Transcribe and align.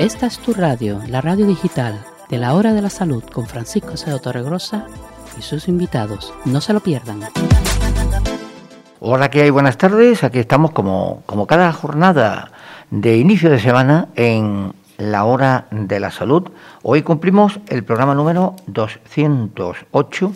Esta 0.00 0.26
es 0.26 0.38
tu 0.40 0.52
radio, 0.52 1.00
la 1.08 1.20
radio 1.20 1.46
digital 1.46 2.04
de 2.28 2.38
la 2.38 2.54
Hora 2.54 2.72
de 2.72 2.82
la 2.82 2.90
Salud 2.90 3.22
con 3.32 3.46
Francisco 3.46 3.96
C. 3.96 4.10
Torregrosa 4.18 4.86
y 5.38 5.42
sus 5.42 5.68
invitados. 5.68 6.34
No 6.44 6.60
se 6.60 6.72
lo 6.72 6.80
pierdan. 6.80 7.20
Hola, 8.98 9.30
¿qué 9.30 9.42
hay? 9.42 9.50
Buenas 9.50 9.78
tardes. 9.78 10.24
Aquí 10.24 10.40
estamos 10.40 10.72
como, 10.72 11.22
como 11.26 11.46
cada 11.46 11.72
jornada 11.72 12.50
de 12.90 13.18
inicio 13.18 13.50
de 13.50 13.60
semana 13.60 14.08
en 14.16 14.74
la 14.98 15.24
Hora 15.24 15.66
de 15.70 16.00
la 16.00 16.10
Salud. 16.10 16.50
Hoy 16.82 17.02
cumplimos 17.02 17.60
el 17.68 17.84
programa 17.84 18.16
número 18.16 18.56
208 18.66 20.32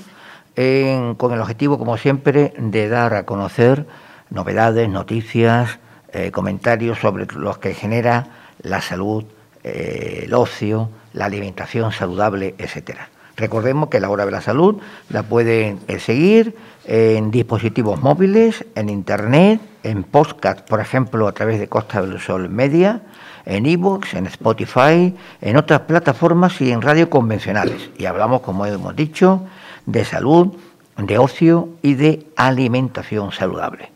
con 1.17 1.33
el 1.33 1.41
objetivo, 1.41 1.79
como 1.79 1.97
siempre, 1.97 2.55
de 2.59 2.89
dar 2.89 3.15
a 3.15 3.27
conocer 3.27 3.87
novedades, 4.31 4.89
noticias, 4.89 5.81
eh, 6.13 6.31
comentarios 6.31 6.99
sobre 7.01 7.27
los 7.35 7.59
que 7.59 7.75
genera 7.75 8.29
la 8.63 8.81
salud, 8.81 9.25
eh, 9.69 10.25
el 10.25 10.35
ocio, 10.35 10.91
la 11.13 11.27
alimentación 11.27 11.93
saludable, 11.93 12.55
etcétera. 12.59 13.09
Recordemos 13.37 13.89
que 13.89 14.01
la 14.01 14.11
hora 14.11 14.27
de 14.27 14.33
la 14.33 14.41
salud 14.41 14.79
la 15.11 15.23
pueden 15.23 15.79
eh, 15.87 16.01
seguir 16.01 16.57
en 16.85 17.31
dispositivos 17.31 18.03
móviles, 18.03 18.65
en 18.75 18.89
internet, 18.89 19.61
en 19.83 20.03
podcast, 20.03 20.69
por 20.69 20.81
ejemplo, 20.81 21.29
a 21.29 21.33
través 21.33 21.61
de 21.61 21.69
Costa 21.69 22.03
del 22.03 22.19
Sol 22.19 22.49
Media, 22.49 23.03
en 23.45 23.67
ebooks, 23.67 24.15
en 24.15 24.27
Spotify, 24.27 25.15
en 25.41 25.57
otras 25.57 25.81
plataformas 25.81 26.61
y 26.61 26.73
en 26.73 26.83
radio 26.83 27.09
convencionales. 27.09 27.91
Y 27.97 28.07
hablamos, 28.07 28.41
como 28.41 28.67
hemos 28.67 28.97
dicho, 28.97 29.43
de 29.87 30.05
salud, 30.05 30.55
de 30.97 31.19
ocio 31.19 31.69
y 31.81 31.95
de 31.95 32.27
alimentación 32.37 33.33
saludable. 33.33 33.91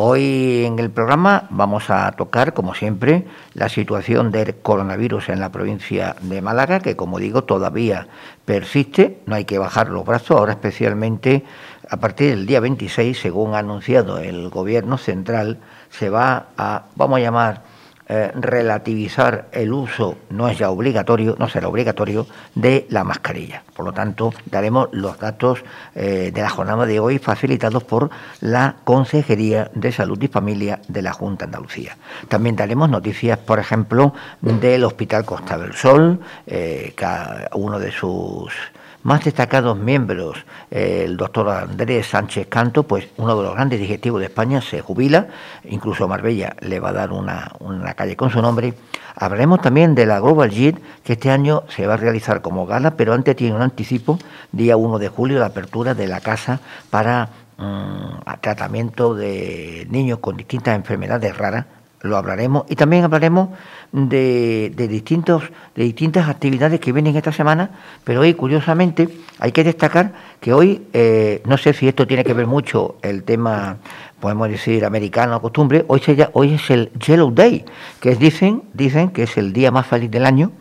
Hoy 0.00 0.64
en 0.64 0.78
el 0.78 0.92
programa 0.92 1.48
vamos 1.50 1.90
a 1.90 2.12
tocar, 2.12 2.54
como 2.54 2.72
siempre, 2.72 3.24
la 3.54 3.68
situación 3.68 4.30
del 4.30 4.54
coronavirus 4.54 5.30
en 5.30 5.40
la 5.40 5.50
provincia 5.50 6.14
de 6.20 6.40
Málaga, 6.40 6.78
que 6.78 6.94
como 6.94 7.18
digo 7.18 7.42
todavía 7.42 8.06
persiste, 8.44 9.18
no 9.26 9.34
hay 9.34 9.44
que 9.44 9.58
bajar 9.58 9.88
los 9.88 10.06
brazos, 10.06 10.38
ahora 10.38 10.52
especialmente 10.52 11.42
a 11.90 11.96
partir 11.96 12.30
del 12.30 12.46
día 12.46 12.60
26, 12.60 13.18
según 13.18 13.56
ha 13.56 13.58
anunciado 13.58 14.18
el 14.18 14.50
Gobierno 14.50 14.98
central, 14.98 15.58
se 15.90 16.10
va 16.10 16.50
a, 16.56 16.84
vamos 16.94 17.16
a 17.16 17.20
llamar, 17.20 17.62
eh, 18.10 18.32
relativizar 18.34 19.48
el 19.52 19.70
uso, 19.70 20.16
no 20.30 20.48
es 20.48 20.56
ya 20.56 20.70
obligatorio, 20.70 21.36
no 21.38 21.46
será 21.46 21.68
obligatorio, 21.68 22.26
de 22.54 22.86
la 22.88 23.04
mascarilla. 23.04 23.62
Por 23.76 23.84
lo 23.84 23.92
tanto, 23.92 24.32
daremos 24.46 24.88
los 24.92 25.18
datos 25.18 25.62
eh, 25.94 26.30
de 26.32 26.40
la 26.40 26.48
jornada 26.48 26.86
de 26.86 27.00
hoy 27.00 27.18
facilitados 27.18 27.84
por 27.84 28.08
la 28.40 28.76
Consejería 28.84 29.70
de 29.74 29.92
Salud 29.92 30.22
y 30.22 30.28
Familia 30.28 30.80
de 30.88 31.02
la 31.02 31.12
Junta 31.12 31.44
de 31.44 31.48
Andalucía. 31.50 31.98
También 32.28 32.56
daremos 32.56 32.88
noticias, 32.88 33.38
por 33.38 33.58
ejemplo, 33.58 34.14
del 34.40 34.84
Hospital 34.84 35.26
Costa 35.26 35.58
del 35.58 35.74
Sol, 35.74 36.18
eh, 36.46 36.94
que 36.96 37.06
uno 37.52 37.78
de 37.78 37.92
sus 37.92 38.54
más 39.02 39.24
destacados 39.24 39.78
miembros, 39.78 40.44
el 40.70 41.16
doctor 41.16 41.48
Andrés 41.48 42.08
Sánchez 42.08 42.48
Canto, 42.48 42.82
pues 42.82 43.08
uno 43.16 43.36
de 43.36 43.42
los 43.42 43.54
grandes 43.54 43.78
digestivos 43.80 44.20
de 44.20 44.26
España, 44.26 44.60
se 44.60 44.80
jubila, 44.80 45.28
incluso 45.64 46.08
Marbella 46.08 46.56
le 46.60 46.80
va 46.80 46.90
a 46.90 46.92
dar 46.92 47.12
una, 47.12 47.50
calle 47.96 48.16
con 48.16 48.30
su 48.30 48.42
nombre. 48.42 48.74
Hablaremos 49.14 49.60
también 49.60 49.94
de 49.94 50.06
la 50.06 50.20
Global 50.20 50.50
JIT, 50.50 50.78
que 51.04 51.14
este 51.14 51.30
año 51.30 51.64
se 51.68 51.86
va 51.86 51.94
a 51.94 51.96
realizar 51.96 52.42
como 52.42 52.66
gala, 52.66 52.92
pero 52.92 53.14
antes 53.14 53.36
tiene 53.36 53.56
un 53.56 53.62
anticipo, 53.62 54.18
día 54.52 54.76
1 54.76 54.98
de 54.98 55.08
julio, 55.08 55.38
la 55.38 55.46
apertura 55.46 55.94
de 55.94 56.06
la 56.06 56.20
casa 56.20 56.60
para 56.90 57.30
mm, 57.56 58.40
tratamiento 58.40 59.14
de 59.14 59.86
niños 59.90 60.18
con 60.18 60.36
distintas 60.36 60.76
enfermedades 60.76 61.36
raras. 61.36 61.66
Lo 62.00 62.16
hablaremos 62.16 62.64
y 62.68 62.76
también 62.76 63.04
hablaremos 63.04 63.48
de, 63.92 64.70
distintos, 64.88 65.44
de 65.74 65.84
distintas 65.84 66.28
actividades 66.28 66.80
que 66.80 66.92
vienen 66.92 67.16
esta 67.16 67.32
semana, 67.32 67.70
pero 68.04 68.20
hoy 68.20 68.34
curiosamente 68.34 69.08
hay 69.38 69.52
que 69.52 69.64
destacar 69.64 70.12
que 70.40 70.52
hoy, 70.52 70.86
eh, 70.92 71.42
no 71.46 71.56
sé 71.56 71.72
si 71.72 71.88
esto 71.88 72.06
tiene 72.06 72.24
que 72.24 72.34
ver 72.34 72.46
mucho 72.46 72.96
el 73.02 73.24
tema, 73.24 73.78
podemos 74.20 74.48
decir, 74.48 74.84
americano, 74.84 75.40
costumbre, 75.40 75.84
hoy, 75.88 76.00
se, 76.00 76.28
hoy 76.32 76.54
es 76.54 76.70
el 76.70 76.90
Yellow 76.92 77.30
Day, 77.30 77.64
que 78.00 78.14
dicen, 78.14 78.62
dicen 78.74 79.10
que 79.10 79.24
es 79.24 79.36
el 79.36 79.52
día 79.52 79.70
más 79.70 79.86
feliz 79.86 80.10
del 80.10 80.26
año, 80.26 80.52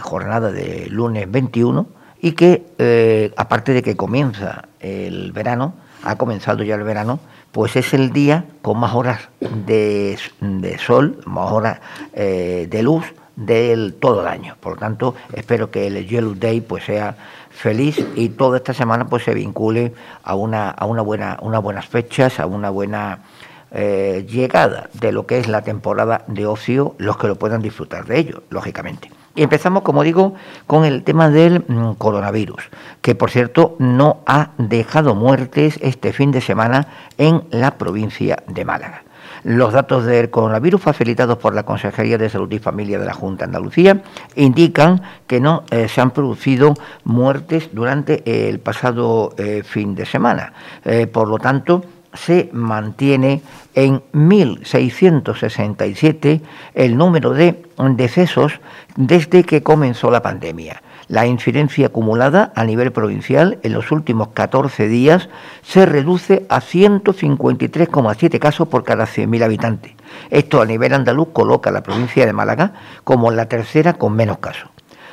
jornada 0.00 0.50
de 0.50 0.86
lunes 0.90 1.30
21, 1.30 1.86
y 2.20 2.32
que 2.32 2.66
eh, 2.78 3.32
aparte 3.36 3.72
de 3.72 3.82
que 3.82 3.96
comienza 3.96 4.68
el 4.80 5.32
verano, 5.32 5.74
ha 6.02 6.16
comenzado 6.16 6.62
ya 6.62 6.74
el 6.74 6.82
verano, 6.82 7.20
pues 7.58 7.74
es 7.74 7.92
el 7.92 8.12
día 8.12 8.44
con 8.62 8.78
más 8.78 8.94
horas 8.94 9.30
de, 9.40 10.16
sol, 10.78 11.20
más 11.26 11.50
horas 11.50 11.80
eh, 12.12 12.68
de 12.70 12.82
luz 12.84 13.04
del 13.34 13.94
todo 13.94 14.20
el 14.20 14.28
año. 14.28 14.54
Por 14.60 14.74
lo 14.74 14.78
tanto, 14.78 15.16
espero 15.32 15.68
que 15.68 15.88
el 15.88 16.06
Yellow 16.06 16.36
Day 16.36 16.60
pues 16.60 16.84
sea 16.84 17.16
feliz 17.50 17.98
y 18.14 18.28
toda 18.28 18.58
esta 18.58 18.74
semana 18.74 19.08
pues 19.08 19.24
se 19.24 19.34
vincule 19.34 19.92
a 20.22 20.36
una, 20.36 20.70
a 20.70 20.86
una 20.86 21.02
buena, 21.02 21.36
unas 21.42 21.60
buenas 21.60 21.88
fechas, 21.88 22.38
a 22.38 22.46
una 22.46 22.70
buena 22.70 23.24
eh, 23.72 24.24
llegada 24.30 24.88
de 24.92 25.10
lo 25.10 25.26
que 25.26 25.40
es 25.40 25.48
la 25.48 25.62
temporada 25.62 26.22
de 26.28 26.46
ocio, 26.46 26.94
los 26.98 27.16
que 27.16 27.26
lo 27.26 27.40
puedan 27.40 27.60
disfrutar 27.60 28.06
de 28.06 28.20
ello, 28.20 28.44
lógicamente. 28.50 29.10
Empezamos, 29.36 29.82
como 29.82 30.02
digo, 30.02 30.34
con 30.66 30.84
el 30.84 31.04
tema 31.04 31.30
del 31.30 31.64
mm, 31.66 31.92
coronavirus, 31.92 32.70
que 33.02 33.14
por 33.14 33.30
cierto 33.30 33.76
no 33.78 34.18
ha 34.26 34.50
dejado 34.58 35.14
muertes 35.14 35.78
este 35.82 36.12
fin 36.12 36.32
de 36.32 36.40
semana 36.40 36.88
en 37.18 37.44
la 37.50 37.78
provincia 37.78 38.42
de 38.48 38.64
Málaga. 38.64 39.02
Los 39.44 39.72
datos 39.72 40.04
del 40.04 40.30
coronavirus 40.30 40.80
facilitados 40.80 41.38
por 41.38 41.54
la 41.54 41.62
Consejería 41.62 42.18
de 42.18 42.28
Salud 42.28 42.50
y 42.50 42.58
Familia 42.58 42.98
de 42.98 43.06
la 43.06 43.14
Junta 43.14 43.44
de 43.44 43.50
Andalucía 43.50 44.02
indican 44.34 45.02
que 45.26 45.40
no 45.40 45.64
eh, 45.70 45.88
se 45.88 46.00
han 46.00 46.10
producido 46.10 46.74
muertes 47.04 47.70
durante 47.72 48.48
el 48.48 48.58
pasado 48.58 49.34
eh, 49.38 49.62
fin 49.64 49.94
de 49.94 50.06
semana. 50.06 50.52
Eh, 50.84 51.06
por 51.06 51.28
lo 51.28 51.38
tanto, 51.38 51.84
se 52.14 52.48
mantiene 52.52 53.42
en 53.74 54.02
1.667 54.12 56.40
el 56.74 56.96
número 56.96 57.32
de 57.32 57.64
decesos 57.90 58.60
desde 58.96 59.44
que 59.44 59.62
comenzó 59.62 60.10
la 60.10 60.22
pandemia. 60.22 60.82
La 61.08 61.26
incidencia 61.26 61.86
acumulada 61.86 62.52
a 62.54 62.64
nivel 62.64 62.92
provincial 62.92 63.58
en 63.62 63.72
los 63.72 63.90
últimos 63.92 64.28
14 64.28 64.88
días 64.88 65.30
se 65.62 65.86
reduce 65.86 66.44
a 66.50 66.60
153,7 66.60 68.38
casos 68.38 68.68
por 68.68 68.84
cada 68.84 69.06
100.000 69.06 69.42
habitantes. 69.42 69.92
Esto 70.28 70.60
a 70.60 70.66
nivel 70.66 70.92
andaluz 70.92 71.28
coloca 71.32 71.70
a 71.70 71.72
la 71.72 71.82
provincia 71.82 72.26
de 72.26 72.34
Málaga 72.34 72.74
como 73.04 73.30
la 73.30 73.46
tercera 73.46 73.94
con 73.94 74.14
menos 74.14 74.38
casos. 74.38 74.68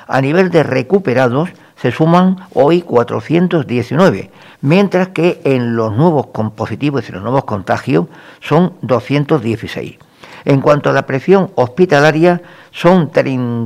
A 0.07 0.19
nivel 0.19 0.51
de 0.51 0.63
recuperados, 0.63 1.49
se 1.81 1.91
suman 1.91 2.37
hoy 2.53 2.81
419, 2.81 4.31
mientras 4.61 5.09
que 5.09 5.41
en 5.43 5.75
los 5.75 5.95
nuevos 5.95 6.27
positivos 6.55 7.07
y 7.09 7.11
los 7.11 7.21
nuevos 7.21 7.45
contagios 7.45 8.07
son 8.41 8.73
216. 8.81 9.97
En 10.45 10.61
cuanto 10.61 10.91
a 10.91 10.93
la 10.93 11.07
presión 11.07 11.51
hospitalaria, 11.55 12.41
son, 12.71 13.11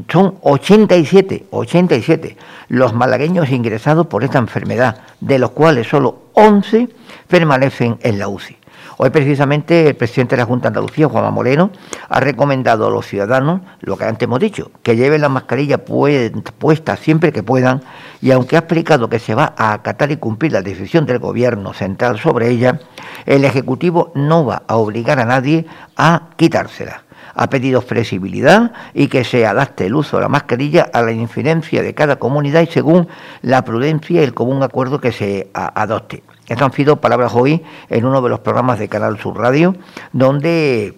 son 0.09 0.35
87, 0.41 1.47
87 1.51 2.37
los 2.69 2.93
malagueños 2.93 3.49
ingresados 3.49 4.07
por 4.07 4.23
esta 4.23 4.37
enfermedad, 4.37 5.01
de 5.19 5.39
los 5.39 5.51
cuales 5.51 5.87
solo 5.87 6.19
11 6.33 6.87
permanecen 7.27 7.97
en 8.01 8.17
la 8.17 8.29
UCI. 8.29 8.58
Hoy 9.01 9.11
precisamente 9.11 9.87
el 9.87 9.95
presidente 9.95 10.35
de 10.35 10.41
la 10.41 10.45
Junta 10.45 10.63
de 10.63 10.77
Andalucía, 10.77 11.07
Juan 11.07 11.33
Moreno, 11.33 11.71
ha 12.09 12.19
recomendado 12.19 12.85
a 12.85 12.89
los 12.89 13.07
ciudadanos 13.07 13.61
lo 13.79 13.95
que 13.95 14.03
antes 14.03 14.25
hemos 14.25 14.41
dicho, 14.41 14.71
que 14.83 14.97
lleven 14.97 15.21
la 15.21 15.29
mascarilla 15.29 15.85
puesta 15.85 16.97
siempre 16.97 17.31
que 17.31 17.41
puedan 17.41 17.81
y 18.21 18.31
aunque 18.31 18.57
ha 18.57 18.59
explicado 18.59 19.07
que 19.07 19.19
se 19.19 19.35
va 19.35 19.53
a 19.55 19.71
acatar 19.71 20.11
y 20.11 20.17
cumplir 20.17 20.51
la 20.51 20.61
decisión 20.61 21.05
del 21.05 21.19
Gobierno 21.19 21.71
central 21.71 22.19
sobre 22.19 22.49
ella, 22.49 22.81
el 23.25 23.45
Ejecutivo 23.45 24.11
no 24.15 24.45
va 24.45 24.63
a 24.67 24.75
obligar 24.75 25.17
a 25.21 25.25
nadie 25.25 25.65
a 25.95 26.31
quitársela 26.35 27.03
ha 27.35 27.49
pedido 27.49 27.81
flexibilidad 27.81 28.73
y 28.93 29.07
que 29.07 29.23
se 29.23 29.45
adapte 29.45 29.85
el 29.85 29.95
uso 29.95 30.17
de 30.17 30.23
la 30.23 30.29
mascarilla 30.29 30.89
a 30.91 31.01
la 31.03 31.13
incidencia 31.13 31.81
de 31.81 31.93
cada 31.93 32.17
comunidad 32.17 32.61
y 32.63 32.67
según 32.67 33.07
la 33.43 33.63
prudencia 33.63 34.19
y 34.19 34.23
el 34.25 34.33
común 34.33 34.61
acuerdo 34.61 34.99
que 34.99 35.13
se 35.13 35.49
adopte. 35.53 36.21
Estas 36.49 36.63
han 36.63 36.73
sido 36.73 36.97
palabras 36.97 37.33
hoy 37.35 37.63
en 37.89 38.05
uno 38.05 38.21
de 38.21 38.29
los 38.29 38.39
programas 38.39 38.79
de 38.79 38.89
Canal 38.89 39.19
Sur 39.19 39.37
Radio, 39.37 39.75
donde 40.11 40.97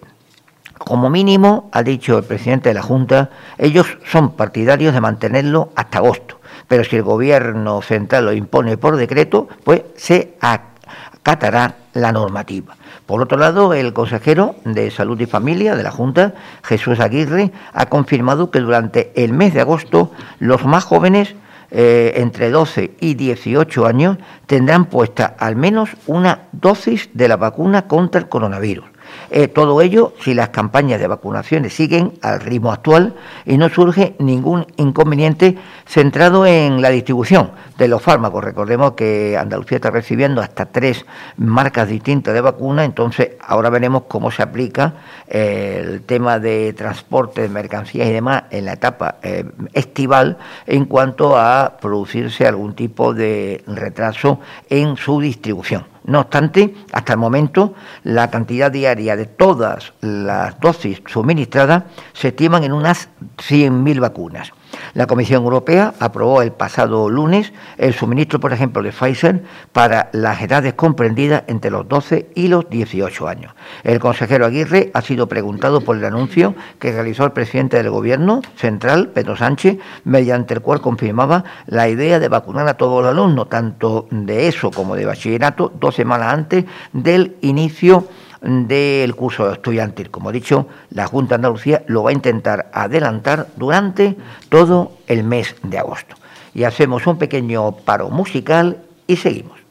como 0.78 1.10
mínimo, 1.10 1.68
ha 1.72 1.82
dicho 1.82 2.18
el 2.18 2.24
presidente 2.24 2.70
de 2.70 2.74
la 2.74 2.82
Junta, 2.82 3.30
ellos 3.58 3.98
son 4.04 4.34
partidarios 4.34 4.94
de 4.94 5.00
mantenerlo 5.00 5.70
hasta 5.76 5.98
agosto. 5.98 6.40
Pero 6.68 6.84
si 6.84 6.96
el 6.96 7.02
gobierno 7.02 7.82
central 7.82 8.24
lo 8.24 8.32
impone 8.32 8.76
por 8.76 8.96
decreto, 8.96 9.48
pues 9.62 9.82
se 9.96 10.36
acatará 10.40 11.76
la 11.92 12.12
normativa. 12.12 12.76
Por 13.06 13.20
otro 13.20 13.38
lado, 13.38 13.74
el 13.74 13.92
consejero 13.92 14.56
de 14.64 14.90
Salud 14.90 15.20
y 15.20 15.26
Familia 15.26 15.76
de 15.76 15.82
la 15.82 15.90
Junta, 15.90 16.34
Jesús 16.62 16.98
Aguirre, 16.98 17.52
ha 17.72 17.86
confirmado 17.86 18.50
que 18.50 18.60
durante 18.60 19.12
el 19.14 19.32
mes 19.32 19.54
de 19.54 19.60
agosto 19.60 20.12
los 20.38 20.64
más 20.64 20.84
jóvenes 20.84 21.34
eh, 21.74 22.12
entre 22.16 22.50
12 22.50 22.96
y 23.00 23.14
18 23.14 23.86
años 23.86 24.18
tendrán 24.46 24.84
puesta 24.84 25.24
al 25.38 25.56
menos 25.56 25.88
una 26.06 26.48
dosis 26.52 27.08
de 27.14 27.28
la 27.28 27.38
vacuna 27.38 27.88
contra 27.88 28.20
el 28.20 28.28
coronavirus. 28.28 28.91
Eh, 29.30 29.48
todo 29.48 29.80
ello 29.80 30.12
si 30.20 30.34
las 30.34 30.50
campañas 30.50 31.00
de 31.00 31.06
vacunaciones 31.06 31.74
siguen 31.74 32.12
al 32.22 32.40
ritmo 32.40 32.72
actual 32.72 33.14
y 33.46 33.56
no 33.56 33.68
surge 33.68 34.14
ningún 34.18 34.66
inconveniente 34.76 35.56
centrado 35.86 36.46
en 36.46 36.82
la 36.82 36.90
distribución 36.90 37.52
de 37.78 37.88
los 37.88 38.02
fármacos. 38.02 38.44
Recordemos 38.44 38.92
que 38.92 39.36
Andalucía 39.38 39.76
está 39.76 39.90
recibiendo 39.90 40.40
hasta 40.40 40.66
tres 40.66 41.06
marcas 41.36 41.88
distintas 41.88 42.34
de 42.34 42.40
vacuna, 42.40 42.84
entonces 42.84 43.30
ahora 43.40 43.70
veremos 43.70 44.04
cómo 44.08 44.30
se 44.30 44.42
aplica 44.42 44.94
eh, 45.28 45.82
el 45.82 46.02
tema 46.02 46.38
de 46.38 46.72
transporte 46.74 47.42
de 47.42 47.48
mercancías 47.48 48.08
y 48.08 48.12
demás 48.12 48.44
en 48.50 48.66
la 48.66 48.74
etapa 48.74 49.16
eh, 49.22 49.44
estival 49.72 50.38
en 50.66 50.84
cuanto 50.84 51.36
a 51.36 51.78
producirse 51.80 52.46
algún 52.46 52.74
tipo 52.74 53.14
de 53.14 53.62
retraso 53.66 54.40
en 54.68 54.96
su 54.96 55.20
distribución. 55.20 55.91
No 56.04 56.20
obstante, 56.20 56.74
hasta 56.92 57.12
el 57.12 57.18
momento, 57.18 57.74
la 58.02 58.30
cantidad 58.30 58.70
diaria 58.70 59.16
de 59.16 59.26
todas 59.26 59.92
las 60.00 60.58
dosis 60.58 61.02
suministradas 61.06 61.84
se 62.12 62.28
estiman 62.28 62.64
en 62.64 62.72
unas 62.72 63.08
100.000 63.36 64.00
vacunas. 64.00 64.52
La 64.94 65.06
Comisión 65.06 65.44
Europea 65.44 65.94
aprobó 65.98 66.42
el 66.42 66.52
pasado 66.52 67.08
lunes 67.08 67.52
el 67.78 67.94
suministro, 67.94 68.40
por 68.40 68.52
ejemplo, 68.52 68.82
de 68.82 68.92
Pfizer 68.92 69.42
para 69.72 70.10
las 70.12 70.42
edades 70.42 70.74
comprendidas 70.74 71.44
entre 71.46 71.70
los 71.70 71.88
12 71.88 72.30
y 72.34 72.48
los 72.48 72.68
18 72.68 73.28
años. 73.28 73.54
El 73.84 73.98
consejero 74.00 74.46
Aguirre 74.46 74.90
ha 74.94 75.02
sido 75.02 75.28
preguntado 75.28 75.80
por 75.80 75.96
el 75.96 76.04
anuncio 76.04 76.54
que 76.78 76.92
realizó 76.92 77.24
el 77.24 77.32
presidente 77.32 77.76
del 77.76 77.90
Gobierno 77.90 78.42
central, 78.56 79.08
Pedro 79.08 79.36
Sánchez, 79.36 79.78
mediante 80.04 80.54
el 80.54 80.60
cual 80.60 80.80
confirmaba 80.80 81.44
la 81.66 81.88
idea 81.88 82.18
de 82.18 82.28
vacunar 82.28 82.68
a 82.68 82.74
todos 82.74 83.02
los 83.02 83.12
alumnos, 83.12 83.48
tanto 83.48 84.06
de 84.10 84.48
ESO 84.48 84.70
como 84.70 84.96
de 84.96 85.06
bachillerato, 85.06 85.72
dos 85.78 85.94
semanas 85.94 86.32
antes 86.32 86.64
del 86.92 87.36
inicio 87.40 88.06
del 88.42 89.14
curso 89.14 89.50
estudiantil. 89.50 90.10
Como 90.10 90.30
he 90.30 90.32
dicho, 90.32 90.66
la 90.90 91.06
Junta 91.06 91.36
Andalucía 91.36 91.84
lo 91.86 92.02
va 92.02 92.10
a 92.10 92.14
intentar 92.14 92.70
adelantar 92.72 93.48
durante 93.56 94.16
todo 94.48 94.92
el 95.06 95.24
mes 95.24 95.54
de 95.62 95.78
agosto. 95.78 96.16
Y 96.54 96.64
hacemos 96.64 97.06
un 97.06 97.18
pequeño 97.18 97.72
paro 97.72 98.10
musical 98.10 98.78
y 99.06 99.16
seguimos. 99.16 99.61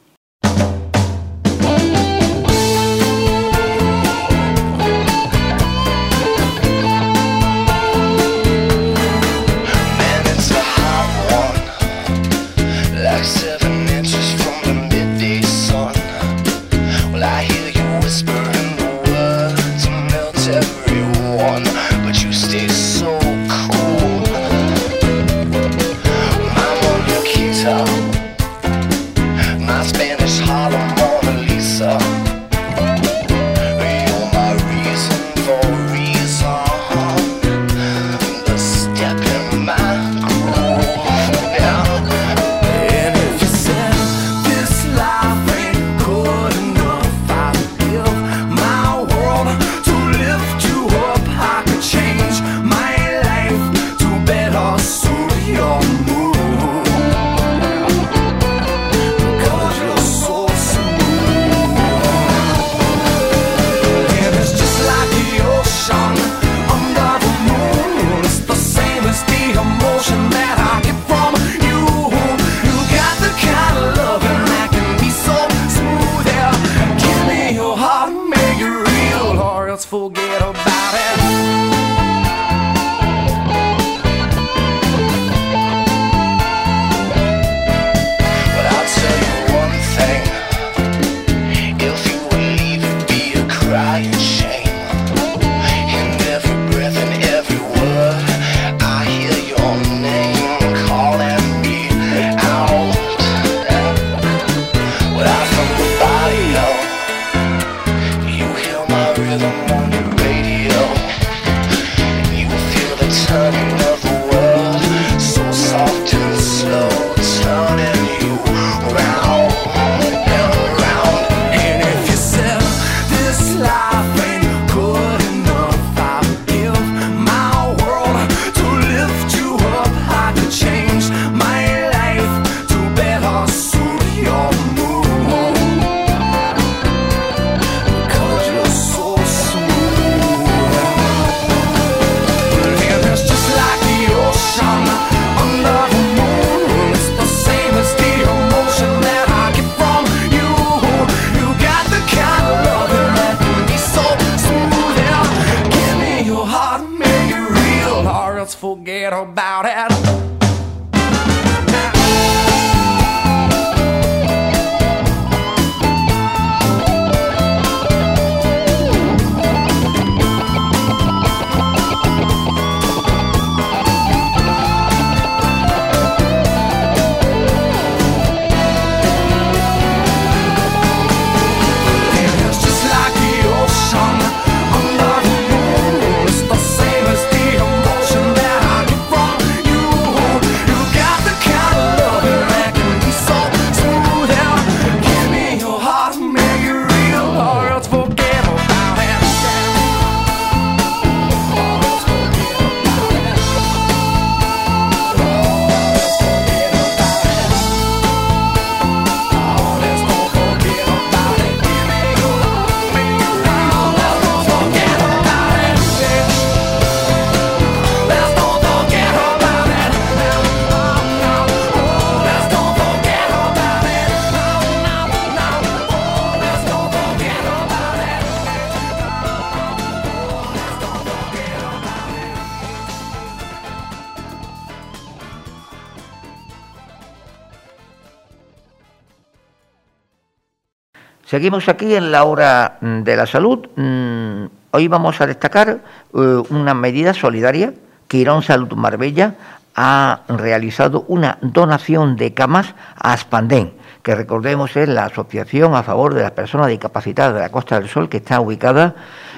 Seguimos 241.32 241.66
aquí 241.70 241.94
en 241.94 242.12
la 242.12 242.24
hora 242.24 242.76
mm, 242.82 243.04
de 243.04 243.16
la 243.16 243.24
salud. 243.24 243.66
Mm, 243.74 244.44
hoy 244.72 244.86
vamos 244.86 245.18
a 245.18 245.26
destacar 245.26 245.80
eh, 246.12 246.42
una 246.50 246.74
medida 246.74 247.14
solidaria 247.14 247.72
que 248.06 248.18
Irón 248.18 248.42
Salud 248.42 248.70
Marbella 248.74 249.34
ha 249.74 250.24
realizado 250.28 251.06
una 251.08 251.38
donación 251.40 252.16
de 252.16 252.34
camas 252.34 252.74
a 252.98 253.14
Aspandén, 253.14 253.72
que 254.02 254.14
recordemos 254.14 254.76
es 254.76 254.90
la 254.90 255.06
asociación 255.06 255.74
a 255.74 255.82
favor 255.82 256.12
de 256.12 256.20
las 256.20 256.32
personas 256.32 256.66
discapacitadas 256.66 257.32
de 257.32 257.40
la 257.40 257.48
Costa 257.48 257.80
del 257.80 257.88
Sol, 257.88 258.10
que 258.10 258.18
está 258.18 258.38
ubicada 258.38 258.94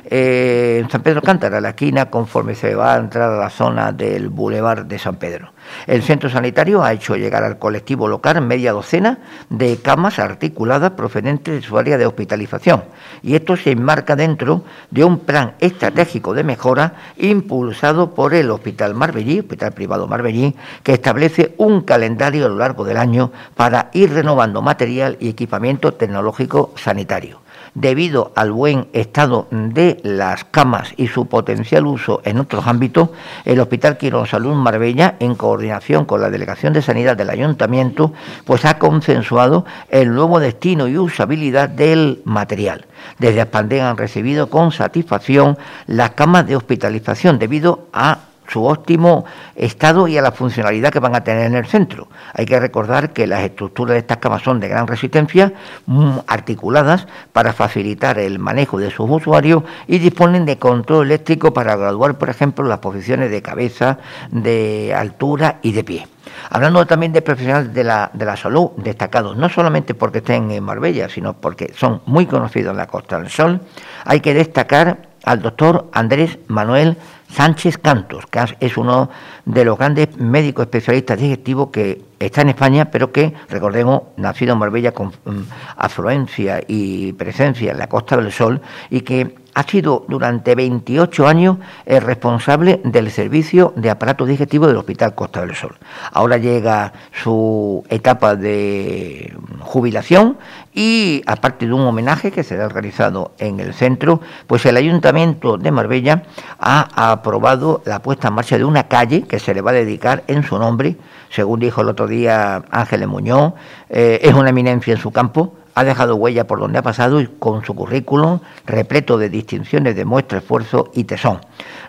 eh, 0.06 0.80
en 0.82 0.90
San 0.90 1.02
Pedro 1.02 1.22
Cántara, 1.22 1.60
la 1.60 1.70
esquina, 1.70 2.10
conforme 2.10 2.54
se 2.54 2.74
va 2.74 2.94
a 2.94 2.98
entrar 2.98 3.30
a 3.30 3.36
la 3.36 3.50
zona 3.50 3.92
del 3.92 4.28
Boulevard 4.28 4.84
de 4.84 4.98
San 4.98 5.16
Pedro. 5.16 5.52
El 5.86 6.02
centro 6.02 6.28
sanitario 6.28 6.82
ha 6.82 6.92
hecho 6.92 7.16
llegar 7.16 7.42
al 7.42 7.58
colectivo 7.58 8.08
local 8.08 8.40
media 8.42 8.72
docena 8.72 9.18
de 9.48 9.78
camas 9.78 10.18
articuladas 10.18 10.92
procedentes 10.92 11.54
de 11.54 11.62
su 11.62 11.78
área 11.78 11.98
de 11.98 12.06
hospitalización 12.06 12.84
y 13.22 13.34
esto 13.34 13.56
se 13.56 13.70
enmarca 13.70 14.16
dentro 14.16 14.64
de 14.90 15.04
un 15.04 15.20
plan 15.20 15.54
estratégico 15.60 16.34
de 16.34 16.44
mejora 16.44 16.94
impulsado 17.16 18.14
por 18.14 18.34
el 18.34 18.50
Hospital 18.50 18.94
Marbellí, 18.94 19.40
Hospital 19.40 19.72
Privado 19.72 20.06
Marbellí, 20.06 20.54
que 20.82 20.92
establece 20.92 21.54
un 21.58 21.82
calendario 21.82 22.46
a 22.46 22.48
lo 22.48 22.56
largo 22.56 22.84
del 22.84 22.96
año 22.96 23.32
para 23.56 23.90
ir 23.92 24.12
renovando 24.12 24.62
material 24.62 25.16
y 25.20 25.28
equipamiento 25.28 25.92
tecnológico 25.94 26.72
sanitario 26.76 27.43
debido 27.74 28.32
al 28.36 28.52
buen 28.52 28.88
estado 28.92 29.46
de 29.50 30.00
las 30.02 30.44
camas 30.44 30.94
y 30.96 31.08
su 31.08 31.26
potencial 31.26 31.86
uso 31.86 32.20
en 32.24 32.38
otros 32.38 32.66
ámbitos, 32.66 33.10
el 33.44 33.60
Hospital 33.60 33.98
Quirón 33.98 34.26
Salud 34.26 34.54
Marbella, 34.54 35.16
en 35.18 35.34
coordinación 35.34 36.04
con 36.04 36.20
la 36.20 36.30
Delegación 36.30 36.72
de 36.72 36.82
Sanidad 36.82 37.16
del 37.16 37.30
Ayuntamiento, 37.30 38.12
pues 38.44 38.64
ha 38.64 38.78
consensuado 38.78 39.64
el 39.88 40.14
nuevo 40.14 40.40
destino 40.40 40.88
y 40.88 40.96
usabilidad 40.96 41.68
del 41.68 42.22
material. 42.24 42.86
Desde 43.18 43.40
Aspandén 43.40 43.82
han 43.82 43.96
recibido 43.96 44.48
con 44.48 44.72
satisfacción 44.72 45.58
las 45.86 46.10
camas 46.10 46.46
de 46.46 46.56
hospitalización 46.56 47.38
debido 47.38 47.88
a 47.92 48.18
su 48.48 48.64
óptimo 48.64 49.24
estado 49.56 50.08
y 50.08 50.18
a 50.18 50.22
la 50.22 50.32
funcionalidad 50.32 50.92
que 50.92 51.00
van 51.00 51.14
a 51.14 51.24
tener 51.24 51.46
en 51.46 51.54
el 51.54 51.66
centro. 51.66 52.08
Hay 52.34 52.46
que 52.46 52.58
recordar 52.58 53.12
que 53.12 53.26
las 53.26 53.42
estructuras 53.42 53.94
de 53.94 53.98
estas 54.00 54.18
camas 54.18 54.42
son 54.42 54.60
de 54.60 54.68
gran 54.68 54.86
resistencia, 54.86 55.52
mm, 55.86 56.18
articuladas 56.26 57.06
para 57.32 57.52
facilitar 57.52 58.18
el 58.18 58.38
manejo 58.38 58.78
de 58.78 58.90
sus 58.90 59.08
usuarios 59.08 59.62
y 59.86 59.98
disponen 59.98 60.44
de 60.44 60.58
control 60.58 61.06
eléctrico 61.06 61.52
para 61.52 61.76
graduar, 61.76 62.18
por 62.18 62.30
ejemplo, 62.30 62.66
las 62.66 62.78
posiciones 62.78 63.30
de 63.30 63.42
cabeza, 63.42 63.98
de 64.30 64.94
altura 64.94 65.58
y 65.62 65.72
de 65.72 65.84
pie. 65.84 66.08
Hablando 66.50 66.86
también 66.86 67.12
de 67.12 67.22
profesionales 67.22 67.72
de 67.72 67.84
la, 67.84 68.10
de 68.12 68.24
la 68.24 68.36
salud 68.36 68.70
destacados, 68.76 69.36
no 69.36 69.48
solamente 69.48 69.94
porque 69.94 70.18
estén 70.18 70.50
en 70.50 70.64
Marbella, 70.64 71.08
sino 71.08 71.34
porque 71.34 71.72
son 71.74 72.02
muy 72.06 72.26
conocidos 72.26 72.72
en 72.72 72.78
la 72.78 72.86
Costa 72.86 73.18
del 73.18 73.30
Sol, 73.30 73.60
hay 74.04 74.20
que 74.20 74.34
destacar 74.34 75.13
al 75.24 75.42
doctor 75.42 75.88
Andrés 75.92 76.38
Manuel 76.48 76.96
Sánchez 77.28 77.78
Cantos, 77.78 78.26
que 78.26 78.44
es 78.60 78.76
uno 78.76 79.10
de 79.44 79.64
los 79.64 79.76
grandes 79.76 80.16
médicos 80.18 80.66
especialistas 80.66 81.18
digestivos 81.18 81.70
que 81.70 82.00
está 82.20 82.42
en 82.42 82.50
España, 82.50 82.86
pero 82.86 83.10
que, 83.10 83.34
recordemos, 83.48 84.02
nacido 84.16 84.52
en 84.52 84.58
Marbella 84.60 84.92
con 84.92 85.08
mm, 85.08 85.42
afluencia 85.76 86.62
y 86.66 87.12
presencia 87.14 87.72
en 87.72 87.78
la 87.78 87.88
Costa 87.88 88.16
del 88.16 88.30
Sol 88.30 88.60
y 88.90 89.00
que 89.00 89.34
ha 89.54 89.62
sido 89.62 90.04
durante 90.08 90.54
28 90.54 91.26
años 91.26 91.58
el 91.86 92.02
responsable 92.02 92.80
del 92.84 93.10
servicio 93.10 93.72
de 93.76 93.90
aparato 93.90 94.26
digestivo 94.26 94.66
del 94.66 94.76
Hospital 94.76 95.14
Costa 95.14 95.40
del 95.40 95.54
Sol. 95.54 95.76
Ahora 96.12 96.36
llega 96.36 96.92
su 97.22 97.84
etapa 97.88 98.36
de 98.36 99.32
jubilación 99.60 100.36
y 100.74 101.22
aparte 101.26 101.66
de 101.66 101.72
un 101.72 101.82
homenaje 101.82 102.32
que 102.32 102.42
será 102.42 102.68
realizado 102.68 103.32
en 103.38 103.60
el 103.60 103.74
centro, 103.74 104.20
pues 104.46 104.66
el 104.66 104.76
Ayuntamiento 104.76 105.56
de 105.56 105.70
Marbella 105.70 106.24
ha 106.58 107.12
aprobado 107.12 107.82
la 107.84 108.00
puesta 108.00 108.28
en 108.28 108.34
marcha 108.34 108.58
de 108.58 108.64
una 108.64 108.88
calle 108.88 109.22
que 109.22 109.38
se 109.38 109.54
le 109.54 109.60
va 109.60 109.70
a 109.70 109.74
dedicar 109.74 110.24
en 110.26 110.42
su 110.42 110.58
nombre, 110.58 110.96
según 111.30 111.60
dijo 111.60 111.80
el 111.80 111.88
otro 111.88 112.06
día 112.06 112.64
Ángeles 112.70 113.08
Muñoz, 113.08 113.54
eh, 113.88 114.18
es 114.22 114.34
una 114.34 114.50
eminencia 114.50 114.92
en 114.92 115.00
su 115.00 115.12
campo, 115.12 115.54
ha 115.74 115.84
dejado 115.84 116.16
huella 116.16 116.46
por 116.46 116.60
donde 116.60 116.78
ha 116.78 116.82
pasado 116.82 117.20
y 117.20 117.26
con 117.26 117.64
su 117.64 117.74
currículum 117.74 118.40
repleto 118.66 119.18
de 119.18 119.28
distinciones 119.28 119.96
demuestra 119.96 120.38
esfuerzo 120.38 120.90
y 120.94 121.04
tesón. 121.04 121.40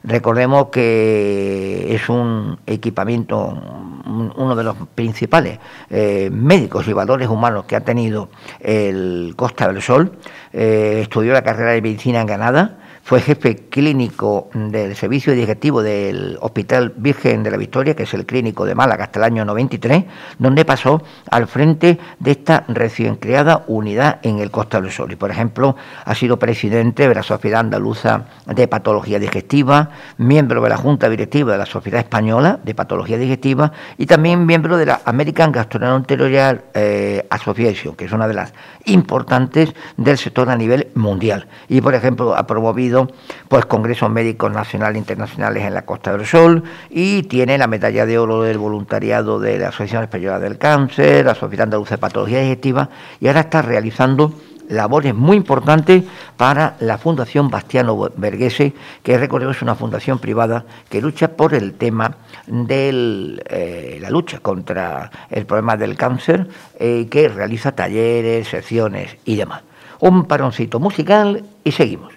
Recordemos 0.04 0.68
que 0.68 1.94
es 1.94 2.10
un 2.10 2.58
equipamiento, 2.66 3.38
uno 4.06 4.56
de 4.56 4.64
los 4.64 4.76
principales 4.94 5.60
eh, 5.90 6.30
médicos 6.32 6.88
y 6.88 6.94
valores 6.94 7.28
humanos 7.28 7.66
que 7.66 7.76
ha 7.76 7.82
tenido 7.82 8.30
el 8.60 9.34
Costa 9.36 9.68
del 9.68 9.82
Sol. 9.82 10.12
Eh, 10.54 11.00
estudió 11.02 11.34
la 11.34 11.44
carrera 11.44 11.72
de 11.72 11.82
medicina 11.82 12.22
en 12.22 12.28
Granada 12.28 12.78
fue 13.06 13.22
jefe 13.22 13.56
clínico 13.70 14.50
del 14.56 14.96
servicio 14.96 15.34
digestivo 15.34 15.84
del 15.84 16.40
Hospital 16.42 16.92
Virgen 16.98 17.44
de 17.44 17.52
la 17.52 17.58
Victoria, 17.58 17.96
que 17.96 18.02
es 18.02 18.14
el 18.16 18.26
clínico 18.26 18.66
de 18.66 18.74
Málaga 18.74 19.04
hasta 19.04 19.20
el 19.20 19.26
año 19.26 19.46
93, 19.46 20.06
donde 20.40 20.66
pasó 20.66 21.04
al 21.30 21.46
frente 21.46 22.00
de 22.18 22.32
esta 22.32 22.66
recién 22.68 23.18
creada 23.18 23.64
unidad 23.68 24.18
en 24.24 24.40
el 24.40 24.50
Costa 24.50 24.82
del 24.82 24.90
Sol. 24.90 25.12
Y, 25.12 25.18
por 25.18 25.30
ejemplo, 25.30 25.76
ha 26.04 26.16
sido 26.16 26.40
presidente 26.40 27.08
de 27.08 27.14
la 27.14 27.22
Sociedad 27.22 27.60
Andaluza 27.60 28.26
de 28.48 28.68
Patología 28.68 29.20
Digestiva, 29.20 29.92
miembro 30.18 30.64
de 30.64 30.70
la 30.70 30.78
Junta 30.78 31.08
Directiva 31.08 31.52
de 31.52 31.60
la 31.60 31.68
Sociedad 31.68 32.00
Española 32.00 32.60
de 32.64 32.74
Patología 32.74 33.20
Digestiva 33.20 33.72
y 34.00 34.08
también 34.08 34.48
miembro 34.48 34.78
de 34.78 34.88
la 34.88 35.02
American 35.06 35.52
Gastroenterological 35.52 36.64
eh, 36.74 37.28
Association, 37.30 37.96
que 37.96 38.06
es 38.06 38.12
una 38.12 38.28
de 38.28 38.34
las 38.34 38.52
importantes 38.86 39.76
del 39.96 40.18
sector 40.18 40.50
a 40.50 40.56
nivel 40.56 40.88
mundial. 40.96 41.48
Y, 41.70 41.82
por 41.82 41.94
ejemplo, 41.94 42.36
ha 42.36 42.48
promovido 42.48 42.95
pues 43.48 43.66
congresos 43.66 44.10
médicos 44.10 44.52
nacionales 44.52 44.96
e 44.96 45.00
internacionales 45.00 45.64
en 45.64 45.74
la 45.74 45.86
Costa 45.86 46.16
del 46.16 46.26
Sol 46.26 46.64
y 46.90 47.24
tiene 47.24 47.58
la 47.58 47.68
medalla 47.68 48.06
de 48.06 48.18
oro 48.18 48.44
del 48.44 48.58
voluntariado 48.58 49.40
de 49.40 49.58
la 49.58 49.70
Asociación 49.70 50.04
Española 50.04 50.40
del 50.40 50.58
Cáncer, 50.58 51.26
la 51.26 51.36
Sociedad 51.36 51.64
Andaluza 51.64 51.96
de 51.96 52.00
Patología 52.00 52.42
Digestiva 52.42 52.90
y 53.20 53.28
ahora 53.28 53.42
está 53.42 53.62
realizando 53.62 54.34
labores 54.70 55.14
muy 55.14 55.38
importantes 55.38 56.04
para 56.38 56.76
la 56.80 56.98
Fundación 56.98 57.50
Bastiano 57.50 58.10
Verghese, 58.16 58.74
que 59.04 59.18
recordemos 59.18 59.58
es 59.58 59.62
una 59.62 59.76
fundación 59.76 60.20
privada 60.20 60.66
que 60.90 61.02
lucha 61.02 61.30
por 61.30 61.54
el 61.54 61.74
tema 61.74 62.16
de 62.48 63.40
eh, 63.50 63.98
la 64.02 64.10
lucha 64.10 64.40
contra 64.40 65.12
el 65.30 65.46
problema 65.46 65.78
del 65.78 65.96
cáncer, 65.96 66.48
eh, 66.80 67.08
que 67.10 67.30
realiza 67.30 67.74
talleres, 67.74 68.48
secciones 68.48 69.18
y 69.26 69.36
demás. 69.36 69.62
Un 70.00 70.26
paroncito 70.26 70.80
musical 70.80 71.44
y 71.64 71.72
seguimos. 71.72 72.15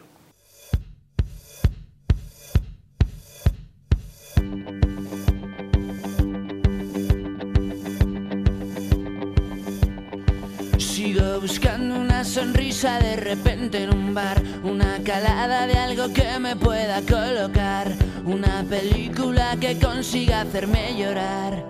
De 12.78 13.16
repente 13.16 13.82
en 13.82 13.92
un 13.92 14.14
bar, 14.14 14.40
una 14.62 15.00
calada 15.02 15.66
de 15.66 15.76
algo 15.76 16.12
que 16.12 16.38
me 16.38 16.54
pueda 16.54 17.00
colocar, 17.02 17.92
una 18.24 18.64
película 18.70 19.56
que 19.60 19.76
consiga 19.80 20.42
hacerme 20.42 20.96
llorar. 20.96 21.64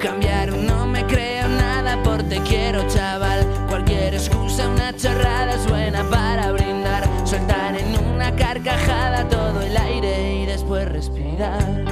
Cambiar 0.00 0.52
no 0.52 0.86
me 0.86 1.04
creo 1.04 1.48
nada 1.48 2.02
por 2.02 2.22
te 2.22 2.40
quiero 2.40 2.88
chaval, 2.88 3.46
cualquier 3.68 4.14
excusa, 4.14 4.66
una 4.66 4.96
chorrada 4.96 5.52
es 5.52 5.68
buena 5.68 6.08
para 6.08 6.50
brindar, 6.52 7.06
soltar 7.26 7.76
en 7.76 7.94
una 8.06 8.34
carcajada 8.36 9.28
todo 9.28 9.60
el 9.60 9.76
aire 9.76 10.44
y 10.44 10.46
después 10.46 10.88
respirar. 10.88 11.84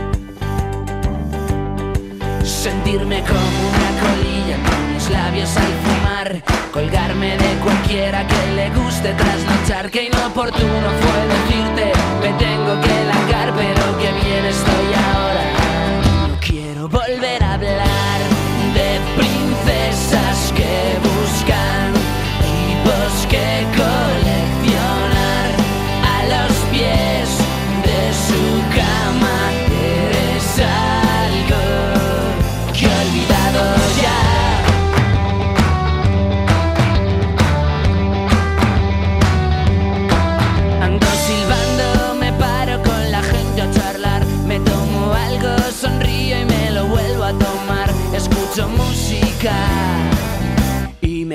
Sentirme 2.43 3.23
como 3.23 3.38
una 3.69 4.00
colilla 4.00 4.86
labios 5.10 5.56
al 5.56 5.72
fumar, 5.84 6.42
colgarme 6.72 7.36
de 7.36 7.54
cualquiera 7.62 8.26
que 8.26 8.52
le 8.54 8.70
guste 8.70 9.12
trasnochar, 9.14 9.90
que 9.90 10.04
inoportuno 10.04 10.88
fue 11.00 11.26
decirte, 11.28 11.92
me 12.20 12.55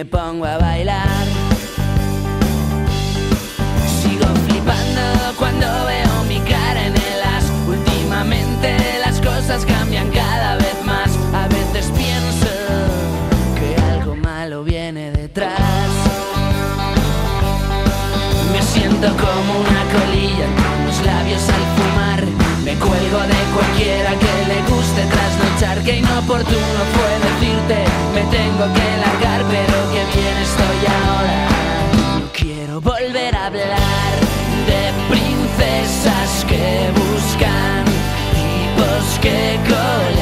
me 0.02 0.06
pongo 0.06 0.46
a 0.46 0.58
bailar. 0.58 0.71
Trasnochar. 25.62 25.84
Que 25.84 25.98
inoportuno 25.98 26.82
fue 26.94 27.12
decirte, 27.30 27.78
me 28.14 28.22
tengo 28.32 28.74
que 28.74 28.98
largar, 28.98 29.42
pero 29.50 29.76
que 29.94 30.02
bien 30.18 30.38
estoy 30.38 30.80
ahora. 31.06 31.40
No 32.20 32.32
quiero 32.34 32.82
volver 32.82 33.36
a 33.36 33.46
hablar 33.48 34.12
de 34.68 34.92
princesas 35.10 36.46
que 36.48 36.90
buscan 36.94 37.86
tipos 38.36 39.20
que 39.22 39.60
coleccionar 39.68 40.21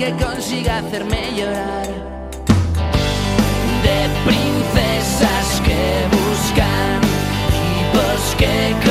que 0.00 0.12
consiga 0.12 0.78
hacerme 0.78 1.20
llorar. 1.36 1.86
De 3.84 3.98
princesas 4.24 5.60
que 5.60 6.06
buscan 6.16 7.00
tipos 7.52 8.34
que 8.38 8.89